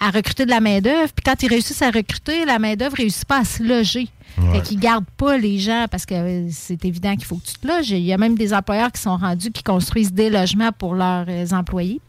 à 0.00 0.10
recruter 0.10 0.44
de 0.44 0.50
la 0.50 0.60
main-d'œuvre. 0.60 1.12
Puis 1.14 1.22
quand 1.24 1.42
ils 1.42 1.48
réussissent 1.48 1.82
à 1.82 1.90
recruter, 1.90 2.44
la 2.44 2.58
main-d'œuvre 2.58 2.92
ne 2.92 3.02
réussit 3.02 3.24
pas 3.26 3.38
à 3.38 3.44
se 3.44 3.62
loger. 3.62 4.08
Fait 4.52 4.62
qu'ils 4.62 4.78
ne 4.78 4.82
gardent 4.82 5.10
pas 5.16 5.36
les 5.38 5.58
gens 5.58 5.86
parce 5.90 6.06
que 6.06 6.14
euh, 6.14 6.48
c'est 6.50 6.84
évident 6.84 7.14
qu'il 7.14 7.24
faut 7.24 7.36
que 7.36 7.46
tu 7.46 7.54
te 7.54 7.66
loges. 7.66 7.90
Il 7.90 8.00
y 8.00 8.12
a 8.12 8.18
même 8.18 8.36
des 8.36 8.54
employeurs 8.54 8.92
qui 8.92 9.00
sont 9.00 9.16
rendus 9.16 9.50
qui 9.50 9.62
construisent 9.62 10.12
des 10.12 10.30
logements 10.30 10.72
pour 10.72 10.94
leurs 10.94 11.26
euh, 11.28 11.46
employés. 11.52 12.00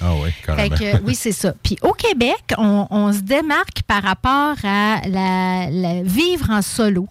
Ah 0.00 0.12
oui, 0.22 0.30
carrément. 0.44 1.00
oui, 1.04 1.14
c'est 1.14 1.32
ça. 1.32 1.54
Puis 1.62 1.76
au 1.82 1.92
Québec, 1.92 2.54
on, 2.56 3.12
se 3.12 3.20
démarque 3.20 3.82
par 3.86 4.02
rapport 4.02 4.54
à 4.62 5.00
la 5.08 6.02
vivre 6.04 6.50
en 6.50 6.62
solo. 6.62 7.08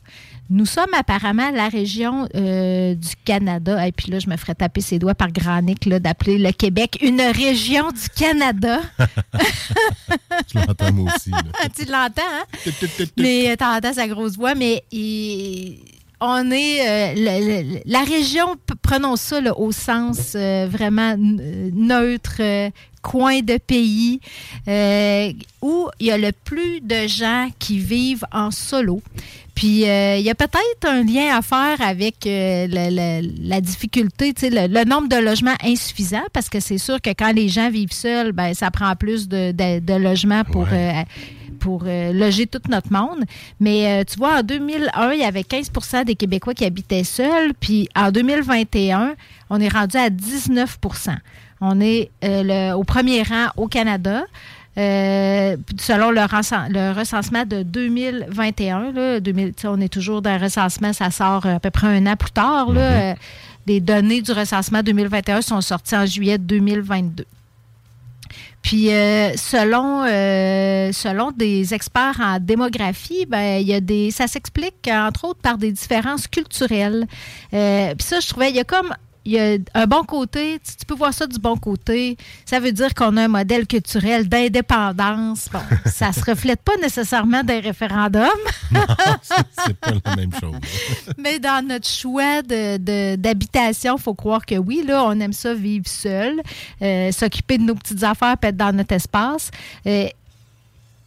Nous 0.50 0.66
sommes 0.66 0.94
apparemment 0.94 1.52
la 1.52 1.68
région 1.68 2.28
euh, 2.36 2.96
du 2.96 3.10
Canada. 3.26 3.86
Et 3.88 3.92
puis 3.92 4.12
là, 4.12 4.20
je 4.20 4.30
me 4.30 4.38
ferais 4.38 4.56
taper 4.56 4.82
ses 4.82 5.00
doigts 5.00 5.16
par 5.16 5.32
Granic 5.32 5.88
d'appeler 5.90 6.38
le 6.38 6.52
Québec 6.52 6.98
une 7.02 7.22
région 7.22 7.92
du 7.92 8.10
Canada. 8.16 8.80
tu 10.48 10.58
l'entends 10.58 10.94
moi 10.94 11.12
aussi. 11.16 11.32
tu 11.78 11.86
l'entends, 11.86 12.22
hein? 12.22 12.72
mais 13.18 13.52
euh, 13.52 13.56
tu 13.58 13.64
entends 13.64 13.94
sa 13.94 14.08
grosse 14.08 14.38
voix, 14.38 14.56
mais 14.56 14.84
on 16.20 16.52
est 16.52 17.16
euh, 17.16 17.80
la 17.86 18.04
région, 18.04 18.56
prenons 18.82 19.18
ça 19.18 19.40
au 19.58 19.72
sens 19.72 20.36
vraiment 20.36 21.16
neutre, 21.18 22.42
coins 23.08 23.40
de 23.40 23.58
pays 23.58 24.20
euh, 24.68 25.32
où 25.62 25.88
il 26.02 26.08
y 26.08 26.12
a 26.12 26.18
le 26.18 26.34
plus 26.34 26.82
de 26.82 27.08
gens 27.08 27.48
qui 27.58 27.80
vivent 27.80 28.26
en 28.34 28.52
solo. 28.52 29.02
Puis 29.56 29.88
euh, 29.88 30.18
il 30.18 30.26
y 30.26 30.30
a 30.30 30.36
peut-être 30.36 30.86
un 30.86 31.04
lien 31.04 31.36
à 31.36 31.42
faire 31.42 31.82
avec 31.82 32.28
euh, 32.28 32.68
la, 32.68 33.62
difficulté, 33.62 34.34
le, 34.44 34.68
le, 34.68 34.84
nombre 34.84 35.08
de 35.08 35.16
logements 35.16 35.56
insuffisants, 35.64 36.28
parce 36.34 36.50
que 36.50 36.60
c'est 36.60 36.78
sûr 36.78 37.02
que 37.02 37.12
quand 37.12 37.32
les 37.32 37.48
gens 37.48 37.70
vivent 37.72 37.94
seuls, 37.94 38.34
ben 38.34 38.54
ça 38.54 38.72
prend 38.72 38.94
plus 38.96 39.30
de, 39.30 39.98
logements 39.98 40.44
pour 40.44 40.68
pour 41.60 41.86
loger 41.86 42.46
tout 42.46 42.62
notre 42.70 42.94
monde. 42.94 43.24
Mais 43.60 44.06
tu 44.06 44.18
vois, 44.18 44.40
en 44.40 44.44
2001, 44.44 45.14
il 45.14 45.22
y 45.22 45.24
avait 45.24 45.42
15% 45.42 46.06
des 46.06 46.16
Québécois 46.16 46.54
qui 46.54 46.66
habitaient 46.66 47.04
seuls. 47.04 47.54
Puis 47.60 47.90
en 47.96 48.12
2021, 48.12 49.16
on 49.50 49.60
est 49.60 49.74
rendu 49.74 49.98
à 49.98 50.12
19 50.12 50.78
On 51.62 51.80
est 51.82 52.12
le, 52.22 52.74
au 52.74 52.84
premier 52.84 53.24
rang 53.24 53.48
au 53.56 53.68
Canada. 53.68 54.24
Euh, 54.78 55.58
selon 55.80 56.12
le, 56.12 56.92
recensement 56.92 57.46
de 57.46 57.64
2021, 57.64 58.92
là, 58.92 59.20
on 59.66 59.82
est 59.82 59.92
toujours 59.92 60.22
dans 60.22 60.38
le 60.38 60.44
recensement, 60.44 60.94
ça 60.94 61.10
sort 61.10 61.48
à 61.48 61.60
peu 61.60 61.72
près 61.72 61.88
un 61.88 62.06
an 62.06 62.16
plus 62.16 62.32
tard. 62.32 62.72
Là, 62.72 62.82
mm-hmm. 62.82 63.14
euh, 63.14 63.16
les 63.66 63.80
données 63.80 64.22
du 64.22 64.32
recensement 64.32 64.84
2021 64.84 65.42
sont 65.42 65.62
sorties 65.62 65.96
en 65.96 66.06
juillet 66.06 66.38
2022. 66.38 67.26
Puis 68.62 68.92
euh, 68.92 69.32
selon 69.36 70.04
selon 70.94 71.32
des 71.32 71.74
experts 71.74 72.20
en 72.22 72.40
démographie, 72.40 73.26
ben 73.26 73.60
il 73.60 73.68
y 73.68 73.74
a 73.74 73.80
des 73.80 74.12
ça 74.12 74.28
s'explique 74.28 74.88
entre 74.92 75.26
autres 75.26 75.40
par 75.40 75.58
des 75.58 75.72
différences 75.72 76.28
culturelles. 76.28 77.08
puis 77.50 77.60
ça 78.00 78.20
je 78.20 78.28
trouvais 78.28 78.50
il 78.50 78.56
y 78.56 78.60
a 78.60 78.64
comme 78.64 78.94
il 79.28 79.34
y 79.34 79.40
a 79.40 79.58
un 79.74 79.88
bon 79.88 80.04
côté, 80.04 80.58
tu, 80.64 80.86
peux 80.86 80.96
voir 80.96 81.14
ça 81.14 81.28
du 81.28 81.38
bon 81.38 81.58
côté. 81.58 82.16
Ça 82.46 82.62
veut 82.62 82.72
dire 82.72 82.94
qu'on 82.94 83.18
a 83.18 83.24
un 83.24 83.28
modèle 83.28 83.68
culturel 83.68 84.30
d'indépendance. 84.30 85.50
Bon, 85.52 85.60
ça 85.86 86.14
se 86.14 86.24
reflète 86.24 86.62
pas 86.62 86.78
nécessairement 86.78 87.44
des 87.44 87.60
référendums. 87.60 88.30
non, 88.72 88.86
c'est 89.66 89.78
pas 89.78 89.92
la 90.06 90.16
même 90.16 90.32
chose. 90.32 90.56
Mais 91.18 91.40
dans 91.40 91.66
notre 91.68 91.90
choix 91.90 92.42
d'habitation, 92.42 93.98
il 93.98 94.02
faut 94.02 94.14
croire 94.14 94.46
que 94.46 94.56
oui, 94.56 94.86
là, 94.88 95.04
on 95.04 95.20
aime 95.20 95.34
ça 95.34 95.54
vivre 95.54 95.88
seul, 95.90 96.42
euh, 96.82 97.12
s'occuper 97.12 97.58
de 97.58 97.64
nos 97.64 97.76
petites 97.76 98.04
affaires, 98.04 98.38
peut 98.38 98.48
être 98.48 98.56
dans 98.56 98.74
notre 98.74 98.96
espace. 98.96 99.52
Euh, 99.88 100.08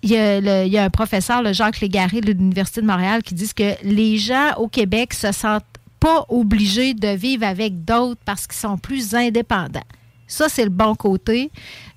il 0.03 0.11
y, 0.11 0.17
a 0.19 0.39
il 0.67 0.73
y, 0.73 0.79
a 0.79 0.85
un 0.85 0.91
professeur, 0.91 1.43
le 1.43 1.55
Jacques 1.55 1.81
Légaré 1.81 2.21
de 2.21 2.33
l'Université 2.33 2.83
de 2.83 2.87
Montréal, 2.87 3.23
qui 3.23 3.35
dit 3.35 3.53
que 3.55 3.83
les 3.83 4.19
gens 4.19 4.55
au 4.59 4.69
Québec 4.69 5.15
se 5.15 5.33
sentent 5.33 5.65
pas 6.01 6.25
obligés 6.29 6.95
de 6.95 7.09
vivre 7.09 7.45
avec 7.45 7.85
d'autres 7.85 8.21
parce 8.25 8.47
qu'ils 8.47 8.59
sont 8.59 8.79
plus 8.79 9.15
indépendants. 9.15 9.81
Ça, 10.27 10.49
c'est 10.49 10.65
le 10.65 10.71
bon 10.71 10.95
côté 10.95 11.51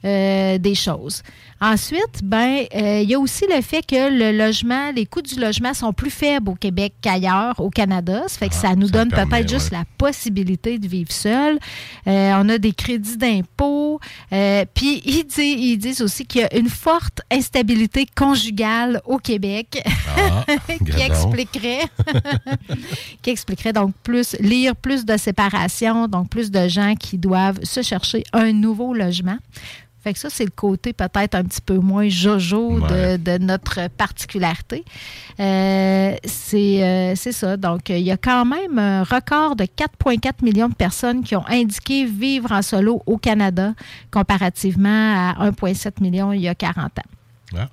euh, 0.06 0.58
des 0.58 0.76
choses. 0.76 1.24
Ensuite, 1.62 2.22
ben, 2.24 2.66
euh, 2.76 3.00
il 3.02 3.10
y 3.10 3.16
a 3.16 3.20
aussi 3.20 3.46
le 3.50 3.62
fait 3.62 3.86
que 3.86 4.12
le 4.12 4.38
logement, 4.38 4.92
les 4.92 5.06
coûts 5.06 5.22
du 5.22 5.39
logement 5.39 5.74
sont 5.74 5.94
plus 5.94 6.10
faibles 6.10 6.50
au 6.50 6.56
Québec 6.56 6.94
qu'ailleurs, 7.02 7.58
au 7.60 7.70
Canada. 7.70 8.24
Ça 8.28 8.38
fait 8.38 8.50
que 8.50 8.56
ah, 8.58 8.68
ça 8.68 8.76
nous 8.76 8.89
donne 8.89 9.10
peut-être 9.10 9.48
juste 9.48 9.72
la 9.72 9.86
possibilité 9.98 10.78
de 10.78 10.88
vivre 10.89 11.12
seul. 11.12 11.58
Euh, 12.06 12.34
on 12.36 12.50
a 12.50 12.58
des 12.58 12.74
crédits 12.74 13.16
d'impôt. 13.16 14.02
Puis 14.74 15.02
ils, 15.06 15.26
ils, 15.38 15.78
disent 15.78 16.02
aussi 16.02 16.26
qu'il 16.26 16.42
y 16.42 16.44
a 16.44 16.54
une 16.58 16.70
forte 16.70 17.22
instabilité 17.32 18.06
conjugale 18.13 19.02
au 19.06 19.18
Québec 19.20 19.82
ah, 20.18 20.46
qui 20.86 21.02
expliquerait 21.02 21.84
qui 23.22 23.30
expliquerait 23.30 23.74
donc 23.74 23.94
plus 24.04 24.36
lire 24.42 24.76
plus 24.76 25.06
de 25.06 25.16
séparation, 25.16 26.10
donc 26.10 26.30
plus 26.30 26.52
de 26.52 26.68
gens 26.68 26.96
qui 26.96 27.18
doivent 27.18 27.63
se 27.63 27.82
chercher 27.82 28.26
un 28.34 28.52
nouveau 28.52 28.94
logement. 28.94 29.38
Fait 30.04 30.13
que 30.13 30.20
ça, 30.20 30.30
c'est 30.30 30.44
le 30.44 30.52
côté 30.52 30.92
peut-être 30.92 31.36
un 31.36 31.44
petit 31.44 31.62
peu 31.62 31.78
moins 31.78 32.10
jojo 32.10 32.82
de, 32.82 33.38
notre 33.38 33.88
particularité. 33.89 34.84
Euh, 35.39 36.16
euh, 36.54 37.13
c'est 37.16 37.32
ça. 37.32 37.56
Donc, 37.56 37.89
il 37.89 38.00
y 38.00 38.12
a 38.12 38.18
quand 38.18 38.44
même 38.44 38.78
un 38.78 39.04
record 39.04 39.56
de 39.56 39.63
4,4 39.63 40.44
millions 40.44 40.68
de 40.68 40.76
personnes 40.76 41.24
qui 41.24 41.38
ont 41.38 41.48
indiqué 41.48 42.06
vivre 42.06 42.52
en 42.52 42.62
solo 42.62 43.02
au 43.06 43.18
Canada, 43.18 43.74
comparativement 44.12 45.34
à 45.39 45.50
1,7 45.50 46.02
million 46.02 46.34
il 46.34 46.42
y 46.42 46.50
a 46.50 46.56
40 46.56 47.00
ans. 47.00 47.68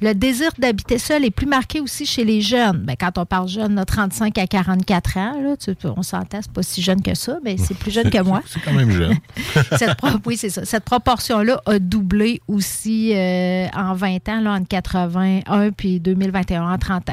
Le 0.00 0.12
désir 0.12 0.50
d'habiter 0.58 0.98
seul 0.98 1.24
est 1.24 1.30
plus 1.30 1.46
marqué 1.46 1.80
aussi 1.80 2.04
chez 2.04 2.24
les 2.24 2.40
jeunes. 2.40 2.78
Bien, 2.78 2.96
quand 2.98 3.16
on 3.18 3.26
parle 3.26 3.48
jeune, 3.48 3.82
35 3.84 4.36
à 4.38 4.46
44 4.46 5.16
ans, 5.18 5.40
là, 5.40 5.54
on 5.96 6.02
s'entend, 6.02 6.40
c'est 6.42 6.52
pas 6.52 6.62
si 6.62 6.82
jeune 6.82 7.00
que 7.00 7.14
ça, 7.14 7.38
mais 7.44 7.56
c'est 7.56 7.74
plus 7.74 7.92
jeune 7.92 8.10
que 8.10 8.20
moi. 8.20 8.42
c'est 8.46 8.60
quand 8.60 8.72
même 8.72 8.90
jeune. 8.90 9.16
oui, 10.26 10.36
c'est 10.36 10.50
ça. 10.50 10.64
Cette 10.64 10.84
proportion-là 10.84 11.60
a 11.66 11.78
doublé 11.78 12.40
aussi 12.48 13.12
euh, 13.14 13.66
en 13.74 13.94
20 13.94 14.28
ans, 14.28 14.40
là, 14.40 14.52
entre 14.54 14.68
81 14.68 15.70
puis 15.70 16.00
2021, 16.00 16.72
en 16.72 16.78
30 16.78 17.10
ans. 17.10 17.12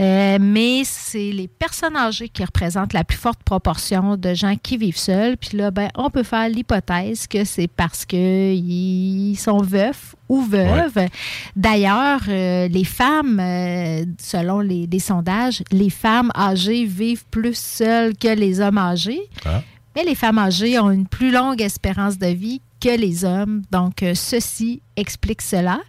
Euh, 0.00 0.38
mais 0.40 0.82
c'est 0.84 1.30
les 1.32 1.48
personnes 1.48 1.96
âgées 1.96 2.28
qui 2.28 2.44
représentent 2.44 2.92
la 2.92 3.04
plus 3.04 3.18
forte 3.18 3.42
proportion 3.42 4.16
de 4.16 4.34
gens 4.34 4.56
qui 4.60 4.76
vivent 4.76 4.98
seuls. 4.98 5.36
Puis 5.36 5.56
là, 5.56 5.70
ben, 5.70 5.88
on 5.94 6.10
peut 6.10 6.22
faire 6.22 6.48
l'hypothèse 6.48 7.26
que 7.26 7.44
c'est 7.44 7.68
parce 7.68 8.04
qu'ils 8.04 9.38
sont 9.38 9.62
veufs 9.62 10.14
ou 10.28 10.42
veuves. 10.42 11.08
D'ailleurs, 11.56 12.20
euh, 12.28 12.68
les 12.68 12.84
femmes, 12.84 13.40
euh, 13.40 14.04
selon 14.20 14.60
les, 14.60 14.98
sondages, 14.98 15.62
les 15.72 15.90
femmes 15.90 16.30
âgées 16.36 16.84
vivent 16.84 17.24
plus 17.30 17.56
seules 17.56 18.16
que 18.16 18.28
les 18.28 18.60
hommes 18.60 18.78
âgés. 18.78 19.22
Ah. 19.44 19.62
Mais 19.96 20.04
les 20.04 20.14
femmes 20.14 20.38
âgées 20.38 20.78
ont 20.78 20.90
une 20.90 21.06
plus 21.06 21.30
longue 21.30 21.60
espérance 21.60 22.18
de 22.18 22.28
vie 22.28 22.60
que 22.80 22.96
les 22.96 23.24
hommes. 23.24 23.62
Donc, 23.72 24.02
euh, 24.02 24.14
ceci 24.14 24.82
explique 24.96 25.42
cela. 25.42 25.80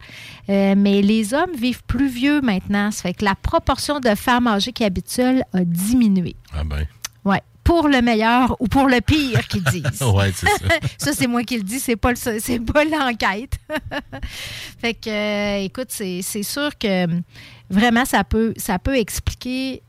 mais 0.47 1.03
les 1.03 1.33
hommes 1.35 1.55
vivent 1.55 1.83
plus 1.85 2.07
vieux 2.09 2.41
maintenant. 2.41 2.89
Ça 2.89 3.03
fait 3.03 3.13
que 3.13 3.25
la 3.25 3.35
proportion 3.35 3.99
de 3.99 4.15
femmes 4.15 4.47
âgées 4.47 4.73
qui 4.73 4.83
habitent 4.83 5.09
seules 5.09 5.43
a 5.53 5.63
diminué. 5.63 6.35
Ah 6.53 6.63
ben. 6.63 6.87
Ouais 7.23 7.43
pour 7.69 7.87
le 7.87 8.01
meilleur 8.01 8.55
ou 8.59 8.67
pour 8.67 8.87
le 8.87 8.99
pire 8.99 9.47
qu'ils 9.47 9.63
disent. 9.63 9.83
c'est 9.93 10.47
ça. 10.47 10.57
ça, 10.97 11.13
c'est 11.13 11.27
moi 11.27 11.43
qui 11.43 11.55
le 11.55 11.61
dis, 11.61 11.79
c'est 11.79 11.95
pas, 11.95 12.15
c'est 12.15 12.59
pas 12.59 12.83
l'enquête. 12.83 13.53
fait 14.81 14.95
que, 14.95 15.09
euh, 15.09 15.65
écoute, 15.65 15.89
c'est, 15.89 16.23
sûr 16.41 16.75
que 16.79 17.05
vraiment, 17.69 18.05
ça 18.05 18.23
peut, 18.23 18.55
ça 18.57 18.79
peut 18.79 18.97
expliquer 18.97 19.83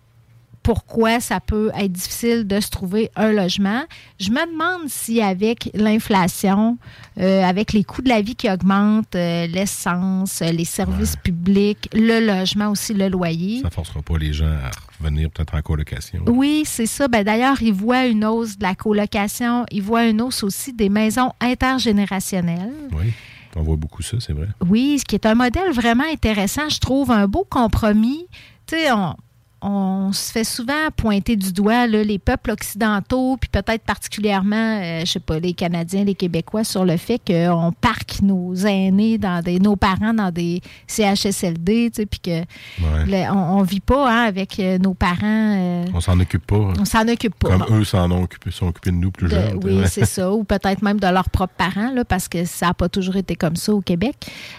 pourquoi 0.70 1.18
ça 1.18 1.40
peut 1.40 1.72
être 1.74 1.90
difficile 1.90 2.46
de 2.46 2.60
se 2.60 2.70
trouver 2.70 3.10
un 3.16 3.32
logement. 3.32 3.82
Je 4.20 4.30
me 4.30 4.52
demande 4.52 4.88
si 4.88 5.20
avec 5.20 5.68
l'inflation, 5.74 6.78
euh, 7.18 7.42
avec 7.42 7.72
les 7.72 7.82
coûts 7.82 8.02
de 8.02 8.08
la 8.08 8.22
vie 8.22 8.36
qui 8.36 8.48
augmentent, 8.48 9.16
euh, 9.16 9.48
l'essence, 9.48 10.38
les 10.42 10.64
services 10.64 11.16
publics, 11.16 11.88
le 11.92 12.24
logement 12.24 12.68
aussi, 12.68 12.94
le 12.94 13.08
loyer. 13.08 13.62
Ça 13.62 13.66
ne 13.66 13.72
forcera 13.72 14.00
pas 14.00 14.16
les 14.16 14.32
gens 14.32 14.46
à 14.46 14.70
revenir 15.00 15.28
peut-être 15.32 15.56
en 15.56 15.60
colocation. 15.60 16.22
Oui, 16.28 16.62
c'est 16.64 16.86
ça. 16.86 17.08
Ben, 17.08 17.24
D'ailleurs, 17.24 17.60
ils 17.60 17.74
voient 17.74 18.06
une 18.06 18.24
hausse 18.24 18.56
de 18.56 18.62
la 18.62 18.76
colocation. 18.76 19.66
Ils 19.72 19.82
voient 19.82 20.06
une 20.06 20.22
hausse 20.22 20.44
aussi 20.44 20.72
des 20.72 20.88
maisons 20.88 21.32
intergénérationnelles. 21.40 22.74
Oui. 22.92 23.12
On 23.56 23.62
voit 23.62 23.74
beaucoup 23.74 24.02
ça, 24.02 24.18
c'est 24.20 24.34
vrai. 24.34 24.46
Oui, 24.64 25.00
ce 25.00 25.04
qui 25.04 25.16
est 25.16 25.26
un 25.26 25.34
modèle 25.34 25.72
vraiment 25.72 26.06
intéressant, 26.12 26.68
je 26.68 26.78
trouve, 26.78 27.10
un 27.10 27.26
beau 27.26 27.44
compromis. 27.50 28.28
Tu 28.68 28.76
sais, 28.76 28.92
on, 28.92 29.16
on 29.62 30.12
se 30.12 30.32
fait 30.32 30.44
souvent 30.44 30.90
pointer 30.96 31.36
du 31.36 31.52
doigt 31.52 31.86
les 31.86 32.18
peuples 32.18 32.50
occidentaux, 32.50 33.36
puis 33.38 33.50
peut-être 33.50 33.84
particulièrement, 33.84 34.80
je 34.80 34.84
euh, 34.84 35.00
je 35.00 35.12
sais 35.12 35.20
pas, 35.20 35.38
les 35.38 35.52
Canadiens, 35.52 36.04
les 36.04 36.14
Québécois, 36.14 36.64
sur 36.64 36.84
le 36.84 36.96
fait 36.96 37.20
qu'on 37.26 37.72
parque 37.80 38.22
nos 38.22 38.54
aînés, 38.54 39.18
dans 39.18 39.42
des, 39.42 39.58
nos 39.58 39.76
parents 39.76 40.14
dans 40.14 40.30
des 40.30 40.62
CHSLD, 40.86 41.90
puis 42.10 42.20
que 42.20 42.42
on, 42.80 43.60
ne 43.60 43.66
vit 43.66 43.80
pas 43.80 44.10
hein, 44.10 44.22
avec 44.22 44.58
euh, 44.60 44.78
nos 44.78 44.94
parents. 44.94 45.16
Euh, 45.22 45.84
on 45.92 46.00
s'en 46.00 46.18
occupe 46.20 46.46
pas. 46.46 46.72
On 46.78 46.84
s'en 46.84 47.06
occupe 47.08 47.34
pas. 47.34 47.58
Comme 47.58 47.80
eux 47.80 47.84
s'en 47.84 48.10
ont 48.10 48.22
occupé, 48.22 48.50
sont 48.50 48.68
occupés 48.68 48.92
de 48.92 48.96
nous 48.96 49.10
plus 49.10 49.28
jeunes. 49.28 49.58
Oui, 49.62 49.82
c'est 49.86 50.06
ça. 50.06 50.32
Ou 50.32 50.44
peut-être 50.44 50.82
même 50.82 51.00
de 51.00 51.08
leurs 51.08 51.28
propres 51.28 51.54
parents, 51.56 51.90
là, 51.92 52.04
parce 52.04 52.28
que 52.28 52.44
ça 52.44 52.68
n'a 52.68 52.74
pas 52.74 52.88
toujours 52.88 53.16
été 53.16 53.34
comme 53.34 53.56
ça 53.56 53.74
au 53.74 53.80
Québec. 53.80 54.16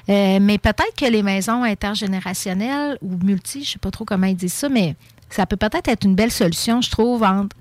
mais 0.08 0.58
peut-être 0.62 0.96
que 0.96 1.10
les 1.10 1.24
maisons 1.24 1.64
intergénérationnelles 1.64 2.98
ou 3.02 3.18
multi, 3.24 3.64
je 3.64 3.72
sais 3.72 3.80
pas 3.80 3.92
trop 3.92 4.06
comment 4.06 4.28
ils 4.28 4.36
disent 4.36 4.54
ça, 4.54 4.70
mais 4.70 4.91
ça 5.36 5.46
peut 5.46 5.58
peut-être 5.58 5.88
être 5.88 6.06
une 6.06 6.15
belle 6.15 6.32
solution, 6.32 6.82
je 6.82 6.89
trouve, 6.91 7.24
entre 7.24 7.56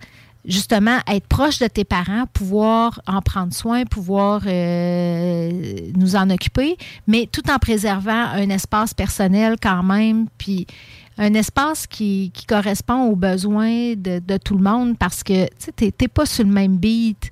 justement 0.44 0.98
être 1.06 1.26
proche 1.26 1.58
de 1.58 1.66
tes 1.66 1.84
parents, 1.84 2.24
pouvoir 2.32 3.00
en 3.06 3.20
prendre 3.20 3.52
soin, 3.52 3.84
pouvoir 3.84 4.42
euh, 4.46 5.90
nous 5.96 6.16
en 6.16 6.30
occuper, 6.30 6.76
mais 7.06 7.28
tout 7.30 7.50
en 7.50 7.58
préservant 7.58 8.24
un 8.32 8.48
espace 8.48 8.94
personnel 8.94 9.56
quand 9.60 9.82
même, 9.82 10.26
puis 10.38 10.66
un 11.18 11.34
espace 11.34 11.86
qui, 11.86 12.32
correspond 12.48 13.04
aux 13.04 13.16
besoins 13.16 13.94
de, 13.94 14.36
tout 14.38 14.56
le 14.56 14.62
monde 14.62 14.96
parce 14.96 15.22
que 15.22 15.46
tu 15.58 15.84
n'es 15.84 16.08
pas 16.08 16.24
sur 16.24 16.44
le 16.44 16.50
même 16.50 16.78
beat 16.78 17.30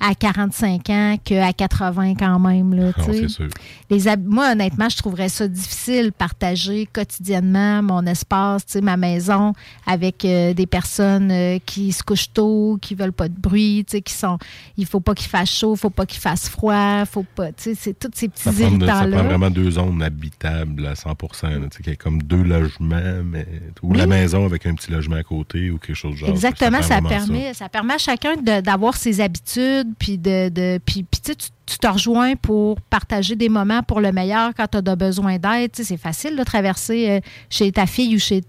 à 0.00 0.14
45 0.14 0.90
ans 0.90 1.16
qu'à 1.22 1.52
80 1.52 2.14
quand 2.14 2.38
même. 2.38 2.74
Là, 2.74 2.92
Non, 2.96 3.04
c'est 3.12 3.28
sûr. 3.28 3.48
les 3.90 4.00
moi, 4.26 4.52
honnêtement, 4.52 4.88
je 4.88 4.96
trouverais 4.96 5.28
ça 5.28 5.46
difficile 5.46 6.12
partager 6.12 6.86
quotidiennement 6.92 7.82
mon 7.82 8.04
espace, 8.06 8.76
ma 8.82 8.96
maison 8.96 9.52
avec 9.86 10.24
euh, 10.24 10.54
des 10.54 10.66
personnes 10.66 11.30
euh, 11.30 11.58
qui 11.64 11.92
se 11.92 12.02
couchent 12.02 12.32
tôt, 12.32 12.78
qui 12.80 12.94
veulent 12.94 13.12
pas 13.12 13.28
de 13.28 13.38
bruit, 13.38 13.84
qui 13.84 14.12
sont. 14.12 14.38
Il 14.76 14.86
faut 14.86 15.00
pas 15.00 15.14
qu'il 15.14 15.28
fasse 15.28 15.50
chaud, 15.50 15.74
il 15.74 15.78
faut 15.78 15.90
pas 15.90 16.06
qu'il 16.06 16.20
fasse 16.20 16.48
froid, 16.48 17.04
faut 17.04 17.26
pas. 17.34 17.48
C'est 17.56 17.74
tous 17.98 18.10
ces 18.14 18.28
petits 18.28 18.42
Ça 18.42 18.52
prend, 18.52 18.80
ça 18.86 19.06
prend 19.06 19.24
vraiment 19.24 19.50
deux 19.50 19.70
zones 19.72 20.02
habitables 20.02 20.86
à 20.86 20.94
100 20.94 21.08
là, 21.10 21.16
tu 21.16 21.76
sais, 21.76 21.82
qu'il 21.82 21.88
y 21.88 21.92
a 21.92 21.96
comme 21.96 22.22
deux 22.22 22.42
logements, 22.42 23.22
mais, 23.24 23.46
ou 23.82 23.92
Oui. 23.92 23.98
la 23.98 24.06
maison 24.06 24.44
avec 24.44 24.66
un 24.66 24.74
petit 24.74 24.90
logement 24.90 25.16
à 25.16 25.22
côté 25.22 25.70
ou 25.70 25.78
quelque 25.78 25.94
chose 25.94 26.12
de 26.12 26.16
genre. 26.18 26.30
Exactement, 26.30 26.82
ça, 26.82 27.00
permet, 27.00 27.54
ça. 27.54 27.68
permet 27.68 27.94
à 27.94 27.98
chacun 27.98 28.36
d'avoir 28.36 28.96
ses 28.96 29.20
habitudes, 29.20 29.88
puis 29.98 30.18
de, 30.18 30.48
de 30.48 30.78
puis, 30.84 31.04
tu, 31.10 31.34
tu- 31.36 31.48
te 31.78 31.86
rejoins 31.86 32.34
pour 32.34 32.80
partager 32.80 33.36
des 33.36 33.48
moments 33.48 33.84
pour 33.84 34.00
le 34.00 34.10
meilleur 34.10 34.50
quand 34.56 34.66
tu 34.66 34.78
as 34.90 34.96
besoin 34.96 35.38
d'aide. 35.38 35.70
C'est 35.74 35.96
facile 35.96 36.34
de 36.36 36.42
traverser 36.42 37.08
euh, 37.10 37.20
chez 37.48 37.70
ta 37.70 37.86
fille 37.86 38.16
ou 38.16 38.18
chez 38.18 38.40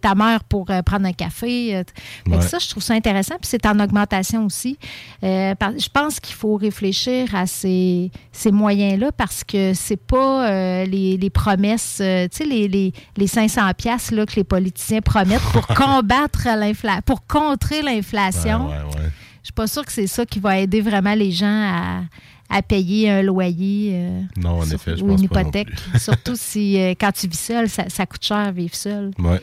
ta 0.00 0.14
mère 0.14 0.44
pour 0.44 0.70
euh, 0.70 0.80
prendre 0.82 1.04
un 1.06 1.12
café. 1.12 1.74
euh. 1.74 1.82
Fait 2.30 2.38
que 2.38 2.44
ça, 2.44 2.58
je 2.60 2.68
trouve 2.68 2.82
ça 2.84 2.94
intéressant. 2.94 3.34
Puis 3.34 3.48
c'est 3.50 3.66
en 3.66 3.80
augmentation 3.80 4.46
aussi. 4.46 4.78
Euh, 5.24 5.56
par- 5.56 5.76
je 5.76 5.88
pense 5.92 6.20
qu'il 6.20 6.36
faut 6.36 6.54
réfléchir 6.54 7.34
à 7.34 7.48
ces, 7.48 8.12
ces 8.30 8.52
moyens-là 8.52 9.10
parce 9.10 9.42
que 9.42 9.74
c'est 9.74 9.96
pas 10.00 10.84
les, 10.84 11.16
les 11.16 11.30
promesses, 11.30 11.94
tu 11.96 12.02
sais, 12.04 12.44
les, 12.44 12.68
les, 12.68 12.92
les 13.16 13.26
500 13.26 13.62
pièces 13.76 14.10
que 14.10 14.36
les 14.36 14.44
politiciens 14.44 15.00
promettent 15.00 15.42
pour 15.52 15.66
combattre 15.74 16.44
l'inflation, 16.56 17.02
pour 17.04 17.26
contrer 17.26 17.82
l'inflation. 17.82 18.68
Ouais, 18.68 18.76
ouais, 18.76 19.10
suis 19.44 19.52
pas 19.52 19.66
sûre 19.66 19.84
que 19.84 19.92
c'est 19.92 20.06
ça 20.06 20.24
qui 20.26 20.38
va 20.40 20.58
aider 20.58 20.80
vraiment 20.80 21.14
les 21.14 21.30
gens 21.32 21.46
à, 21.72 22.02
à 22.50 22.62
payer 22.62 23.10
un 23.10 23.22
loyer 23.22 23.90
euh, 23.94 24.20
Non, 24.36 24.60
en 24.60 24.62
sur- 24.64 24.74
effet, 24.74 24.96
je 24.96 25.02
ou 25.04 25.08
pense 25.08 25.20
une 25.22 25.28
pas 25.28 25.40
hypothèque. 25.42 25.68
Surtout 25.98 26.34
si 26.34 26.80
euh, 26.80 26.94
quand 26.98 27.12
tu 27.12 27.26
vis 27.28 27.38
seul, 27.38 27.68
ça, 27.68 27.88
ça 27.88 28.06
coûte 28.06 28.24
cher 28.24 28.52
vivre 28.52 28.74
seul. 28.74 29.10
Ouais. 29.18 29.40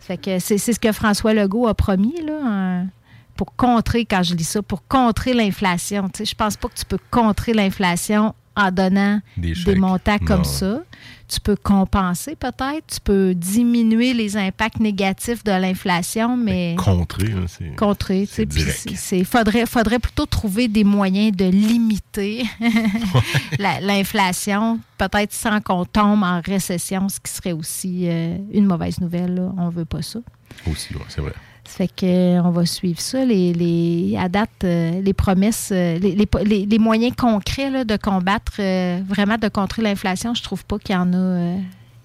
Fait 0.00 0.16
que 0.16 0.38
c'est 0.38 0.58
c'est 0.58 0.72
ce 0.72 0.80
que 0.80 0.92
François 0.92 1.32
Legault 1.34 1.66
a 1.68 1.74
promis 1.74 2.14
là, 2.26 2.40
hein, 2.44 2.86
pour 3.36 3.54
contrer, 3.56 4.04
quand 4.04 4.22
je 4.22 4.34
lis 4.34 4.44
ça, 4.44 4.62
pour 4.62 4.86
contrer 4.86 5.32
l'inflation. 5.34 6.08
Je 6.18 6.34
pense 6.34 6.56
pas 6.56 6.68
que 6.68 6.74
tu 6.78 6.84
peux 6.84 6.98
contrer 7.10 7.52
l'inflation 7.54 8.34
en 8.54 8.70
donnant 8.70 9.20
Des 9.38 9.54
montants 9.76 10.18
comme 10.18 10.38
Non. 10.38 10.44
ça. 10.44 10.82
Tu 11.32 11.40
peux 11.40 11.56
compenser 11.56 12.36
peut-être, 12.36 12.86
tu 12.94 13.00
peux 13.02 13.32
diminuer 13.34 14.12
les 14.12 14.36
impacts 14.36 14.80
négatifs 14.80 15.42
de 15.44 15.52
l'inflation, 15.52 16.36
mais 16.36 16.74
Contrer, 16.76 17.28
là, 17.28 17.40
c'est. 17.46 17.74
contrer. 17.76 18.26
tu 18.86 18.96
sais, 18.96 19.24
faudrait, 19.24 19.64
faudrait 19.64 19.98
plutôt 19.98 20.26
trouver 20.26 20.68
des 20.68 20.84
moyens 20.84 21.34
de 21.34 21.46
limiter 21.46 22.44
la- 23.58 23.80
l'inflation, 23.80 24.78
peut-être 24.98 25.32
sans 25.32 25.60
qu'on 25.60 25.84
tombe 25.84 26.22
en 26.22 26.40
récession, 26.44 27.08
ce 27.08 27.18
qui 27.20 27.32
serait 27.32 27.52
aussi 27.52 28.08
euh, 28.08 28.36
une 28.52 28.66
mauvaise 28.66 29.00
nouvelle. 29.00 29.34
là. 29.34 29.52
On 29.56 29.68
veut 29.70 29.84
pas 29.86 30.02
ça. 30.02 30.18
Aussi, 30.70 30.94
ouais, 30.94 31.00
c'est 31.08 31.20
vrai. 31.22 31.32
Ça 31.64 31.76
fait 31.76 31.88
que 31.88 32.06
euh, 32.06 32.42
va 32.50 32.66
suivre 32.66 33.00
ça. 33.00 33.24
Les, 33.24 33.52
les- 33.52 34.18
date, 34.28 34.50
euh, 34.64 35.00
les 35.00 35.12
promesses, 35.12 35.70
euh, 35.72 35.98
les, 35.98 36.78
moyens 36.78 37.14
concrets 37.16 37.84
de 37.84 37.96
combattre, 37.96 38.52
vraiment 39.06 39.38
de 39.38 39.48
contrer 39.48 39.82
l'inflation, 39.82 40.34
je 40.34 40.42
trouve 40.42 40.64
pas 40.64 40.78
qu'il 40.78 40.94
y 40.94 40.98
en 40.98 41.12
a. 41.12 41.54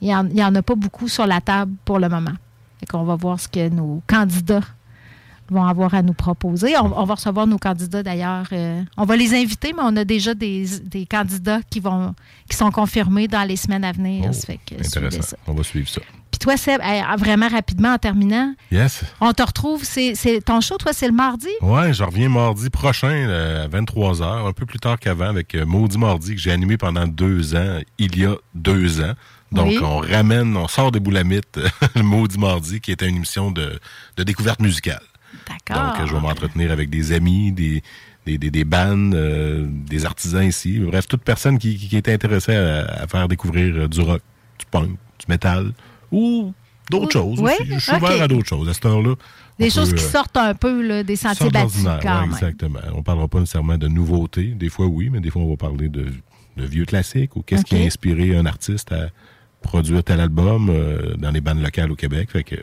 il 0.01 0.13
en, 0.15 0.27
en 0.29 0.55
a 0.55 0.61
pas 0.61 0.75
beaucoup 0.75 1.07
sur 1.07 1.25
la 1.25 1.41
table 1.41 1.73
pour 1.85 1.99
le 1.99 2.07
moment. 2.07 2.33
Fait 2.79 2.85
qu'on 2.85 3.03
va 3.03 3.15
voir 3.15 3.39
ce 3.39 3.47
que 3.47 3.69
nos 3.69 4.01
candidats 4.07 4.61
vont 5.49 5.63
avoir 5.65 5.93
à 5.93 6.01
nous 6.01 6.13
proposer. 6.13 6.77
On, 6.77 6.99
on 6.99 7.03
va 7.05 7.15
recevoir 7.15 7.47
nos 7.47 7.57
candidats 7.57 8.03
d'ailleurs. 8.03 8.45
euh, 8.51 8.81
on 8.97 9.05
va 9.05 9.15
les 9.15 9.33
inviter, 9.33 9.73
mais 9.73 9.83
on 9.83 9.95
a 9.97 10.03
déjà 10.05 10.33
des, 10.33 10.65
des 10.83 11.05
candidats 11.05 11.59
qui 11.69 11.79
vont 11.79 12.13
qui 12.49 12.55
sont 12.55 12.71
confirmés 12.71 13.27
dans 13.27 13.43
les 13.43 13.55
semaines 13.57 13.83
à 13.83 13.91
venir. 13.91 14.25
Oh, 14.29 14.33
Ça 14.33 14.47
fait 14.47 14.59
que 14.65 14.81
suivez 14.83 15.07
intéressant. 15.07 15.21
ça. 15.29 15.37
On 15.47 15.53
va 15.53 15.63
suivre 15.63 15.89
ça. 15.89 16.01
Puis 16.31 16.39
toi, 16.39 16.55
Seb, 16.57 16.81
hey, 16.83 17.01
vraiment 17.17 17.47
rapidement 17.47 17.93
en 17.93 17.97
terminant, 17.97 18.53
Yes. 18.71 19.01
on 19.21 19.31
te 19.33 19.41
retrouve, 19.41 19.83
c'est 19.83 20.13
ton 20.45 20.61
show, 20.61 20.77
toi, 20.77 20.91
c'est 20.93 21.07
le 21.07 21.13
mardi? 21.13 21.47
Ouais, 21.61 21.93
je 21.93 22.03
reviens 22.03 22.29
mardi 22.29 22.69
prochain 22.69 23.07
euh, 23.09 23.65
à 23.65 23.67
23h, 23.69 24.47
un 24.47 24.51
peu 24.53 24.65
plus 24.65 24.77
tard 24.79 24.99
qu'avant, 24.99 25.29
avec 25.29 25.55
euh, 25.55 25.65
Maudit 25.65 25.97
Mardi, 25.97 26.35
que 26.35 26.41
j'ai 26.41 26.51
animé 26.51 26.77
pendant 26.77 27.07
deux 27.07 27.55
ans, 27.55 27.79
il 27.97 28.17
y 28.19 28.25
a 28.25 28.35
deux 28.53 29.01
ans. 29.01 29.13
Donc, 29.51 29.67
Oui. 29.69 29.79
on 29.81 29.99
ramène, 29.99 30.55
on 30.57 30.67
sort 30.67 30.91
des 30.91 30.99
boulamites, 30.99 31.59
le 31.95 32.03
Maudit 32.03 32.37
Mardi, 32.37 32.81
qui 32.81 32.91
était 32.91 33.07
une 33.07 33.15
émission 33.15 33.49
de, 33.49 33.79
de 34.17 34.23
découverte 34.23 34.59
musicale. 34.59 35.01
D'accord. 35.47 35.91
Donc, 35.91 35.99
euh, 35.99 36.07
je 36.07 36.13
vais 36.13 36.21
m'entretenir 36.21 36.71
avec 36.71 36.89
des 36.89 37.11
amis, 37.11 37.51
des, 37.51 37.81
des, 38.25 38.37
des, 38.37 38.51
des 38.51 38.63
bands, 38.63 39.11
euh, 39.13 39.65
des 39.67 40.05
artisans 40.05 40.43
ici. 40.43 40.79
Bref, 40.79 41.07
toute 41.07 41.21
personne 41.21 41.57
qui, 41.57 41.77
qui, 41.77 41.95
est 41.95 42.09
intéressée 42.09 42.55
à, 42.55 42.85
à 42.85 43.07
faire 43.07 43.27
découvrir 43.27 43.75
euh, 43.75 43.87
du 43.87 44.01
rock, 44.01 44.21
du 44.59 44.65
punk, 44.65 44.89
du 44.89 45.25
métal 45.29 45.71
ou 46.11 46.53
d'autres 46.89 47.11
choses 47.11 47.39
Oui, 47.39 47.51
aussi. 47.59 47.73
Je 47.73 47.79
suis 47.79 47.95
ouvert 47.95 48.21
à 48.21 48.27
d'autres 48.27 48.47
choses 48.47 48.69
à 48.69 48.73
cette 48.73 48.85
heure-là. 48.85 49.15
Des 49.59 49.69
choses 49.69 49.89
peut, 49.89 49.97
qui 49.97 50.05
euh, 50.05 50.09
sortent 50.09 50.37
un 50.37 50.53
peu 50.53 50.81
là, 50.85 51.03
des 51.03 51.15
sentiers 51.15 51.49
battus 51.49 51.83
quand 51.83 51.97
ouais, 51.97 52.21
même. 52.21 52.31
Exactement. 52.31 52.79
On 52.93 53.01
parlera 53.01 53.27
pas 53.27 53.39
nécessairement 53.39 53.77
de 53.77 53.87
nouveautés. 53.87 54.47
Des 54.47 54.69
fois, 54.69 54.85
oui, 54.85 55.09
mais 55.09 55.19
des 55.19 55.31
fois, 55.31 55.41
on 55.41 55.49
va 55.49 55.57
parler 55.57 55.89
de, 55.89 56.05
de 56.57 56.65
vieux 56.65 56.85
classiques 56.85 57.35
ou 57.35 57.41
qu'est-ce 57.41 57.63
qui 57.63 57.75
a 57.75 57.79
inspiré 57.79 58.37
un 58.37 58.45
artiste 58.45 58.91
à 58.91 59.09
produire 59.61 60.03
tel 60.03 60.19
album 60.19 60.69
euh, 60.69 61.15
dans 61.17 61.31
les 61.31 61.41
bandes 61.41 61.61
locales 61.61 61.91
au 61.91 61.95
Québec. 61.95 62.29
Fait 62.31 62.43
que, 62.43 62.55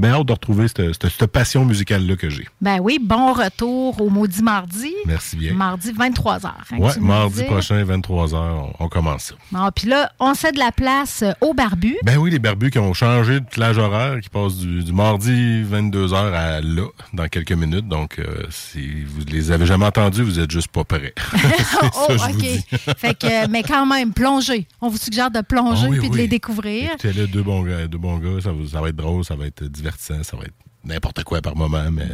ben, 0.00 0.12
hâte 0.14 0.26
de 0.26 0.32
retrouver 0.32 0.66
cette, 0.68 0.92
cette- 0.94 1.10
cette 1.12 1.26
passion 1.30 1.64
musicale-là 1.64 2.16
que 2.16 2.30
j'ai. 2.30 2.46
Ben 2.60 2.78
oui, 2.80 2.98
bon 3.00 3.32
retour 3.32 4.00
au 4.00 4.08
maudit 4.10 4.42
mardi. 4.42 4.92
Merci 5.06 5.36
bien. 5.36 5.52
Mardi 5.54 5.92
23h. 5.92 6.50
Ouais, 6.78 6.92
mardi 7.00 7.44
prochain, 7.44 7.84
23h, 7.84 8.34
on, 8.34 8.72
on 8.78 8.88
commence 8.88 9.22
ça. 9.24 9.34
Bon, 9.52 9.68
puis 9.74 9.88
là, 9.88 10.10
on 10.18 10.34
cède 10.34 10.56
la 10.56 10.72
place 10.72 11.22
euh, 11.22 11.32
au 11.40 11.54
barbu. 11.54 11.96
Ben 12.02 12.16
oui, 12.16 12.30
les 12.30 12.38
barbus 12.38 12.70
qui 12.70 12.78
ont 12.78 12.94
changé 12.94 13.40
de 13.40 13.44
plage 13.46 13.78
horaire, 13.78 14.20
qui 14.20 14.28
passent 14.28 14.56
du, 14.56 14.82
du 14.82 14.92
mardi 14.92 15.62
22h 15.62 16.32
à 16.32 16.60
là, 16.60 16.86
dans 17.12 17.28
quelques 17.28 17.52
minutes. 17.52 17.86
Donc, 17.88 18.18
euh, 18.18 18.44
si 18.50 19.04
vous 19.04 19.22
les 19.30 19.52
avez 19.52 19.66
jamais 19.66 19.86
entendus, 19.86 20.22
vous 20.22 20.38
êtes 20.40 20.50
juste 20.50 20.68
pas 20.68 20.84
prêts. 20.84 21.14
Oh, 22.08 22.16
ça, 22.16 22.28
OK. 22.30 22.96
fait 22.98 23.14
que, 23.18 23.48
mais 23.48 23.62
quand 23.62 23.84
même, 23.86 24.12
plonger. 24.12 24.66
On 24.80 24.88
vous 24.88 24.96
suggère 24.96 25.30
de 25.30 25.40
plonger 25.40 25.86
Ah 25.86 25.90
oui, 25.90 25.98
puis 25.98 26.08
de 26.08 26.14
oui. 26.14 26.20
les 26.22 26.28
découvrir. 26.28 26.90
Écoutez, 26.92 27.12
là, 27.12 27.26
deux 27.26 27.42
bons 27.42 27.62
gars, 27.62 27.86
deux 27.86 27.98
bons 27.98 28.18
gars 28.18 28.40
ça, 28.42 28.52
va- 28.52 28.66
ça 28.70 28.80
va 28.80 28.88
être 28.88 28.96
drôle, 28.96 29.24
ça 29.24 29.34
va 29.34 29.46
être 29.46 29.64
divertissant, 29.96 30.22
ça 30.22 30.36
va 30.36 30.44
être 30.44 30.54
n'importe 30.84 31.24
quoi 31.24 31.40
par 31.42 31.56
moment, 31.56 31.90
mais 31.90 32.06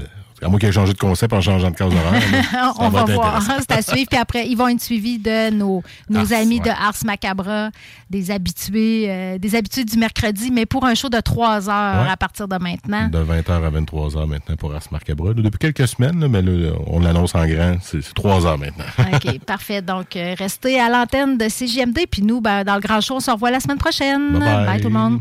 à 0.42 0.48
moi 0.48 0.58
qui 0.58 0.66
ai 0.66 0.72
changé 0.72 0.92
de 0.92 0.98
concept 0.98 1.32
en 1.32 1.40
changeant 1.40 1.70
de 1.70 1.76
case 1.76 1.92
horaire, 1.94 2.74
on 2.78 2.88
va, 2.90 3.04
voir. 3.04 3.42
C'est 3.60 3.72
à 3.72 3.80
suivre. 3.80 4.08
Puis 4.10 4.18
après, 4.18 4.46
ils 4.46 4.56
vont 4.56 4.68
être 4.68 4.82
suivis 4.82 5.18
de 5.18 5.50
nos, 5.50 5.82
nos 6.10 6.32
Ars, 6.32 6.40
amis 6.40 6.60
de. 6.60 6.68
Ars 6.68 6.96
Macabra, 7.04 7.70
des 8.10 8.30
habitués, 8.30 9.06
euh, 9.08 9.38
des 9.38 9.54
habitués 9.54 9.84
du 9.84 9.96
mercredi, 9.96 10.50
mais 10.50 10.66
pour 10.66 10.84
un 10.84 10.94
show 10.94 11.08
de 11.08 11.20
trois 11.20 11.70
heures 11.70 12.02
Ouais. 12.04 12.10
à 12.10 12.16
partir 12.16 12.48
de 12.48 12.56
maintenant. 12.56 13.08
De 13.08 13.18
20h 13.18 13.50
à 13.50 13.70
23h 13.70 14.26
maintenant 14.26 14.56
pour 14.56 14.74
Ars 14.74 14.82
Marcabra. 14.90 15.28
Là, 15.28 15.34
Depuis 15.34 15.58
quelques 15.58 15.88
semaines, 15.88 16.20
là, 16.20 16.28
mais 16.28 16.42
là, 16.42 16.72
on 16.86 17.00
l'annonce 17.00 17.34
en 17.34 17.46
grand, 17.46 17.76
c'est 17.80 18.02
c'est 18.02 18.14
3 18.14 18.46
heures 18.46 18.58
maintenant. 18.58 18.84
OK, 19.14 19.38
parfait. 19.40 19.80
Donc, 19.80 20.16
euh, 20.16 20.34
restez 20.38 20.78
à 20.78 20.90
l'antenne 20.90 21.38
de 21.38 21.48
CJMD. 21.48 22.06
Puis 22.10 22.22
nous, 22.22 22.40
ben, 22.40 22.64
dans 22.64 22.74
le 22.74 22.80
grand 22.80 23.00
show, 23.00 23.14
on 23.16 23.20
se 23.20 23.30
revoit 23.30 23.50
la 23.50 23.60
semaine 23.60 23.78
prochaine. 23.78 24.38
Bye 24.38 24.66
bye. 24.66 24.80
tout 24.80 24.88
le 24.88 24.94
monde. 24.94 25.20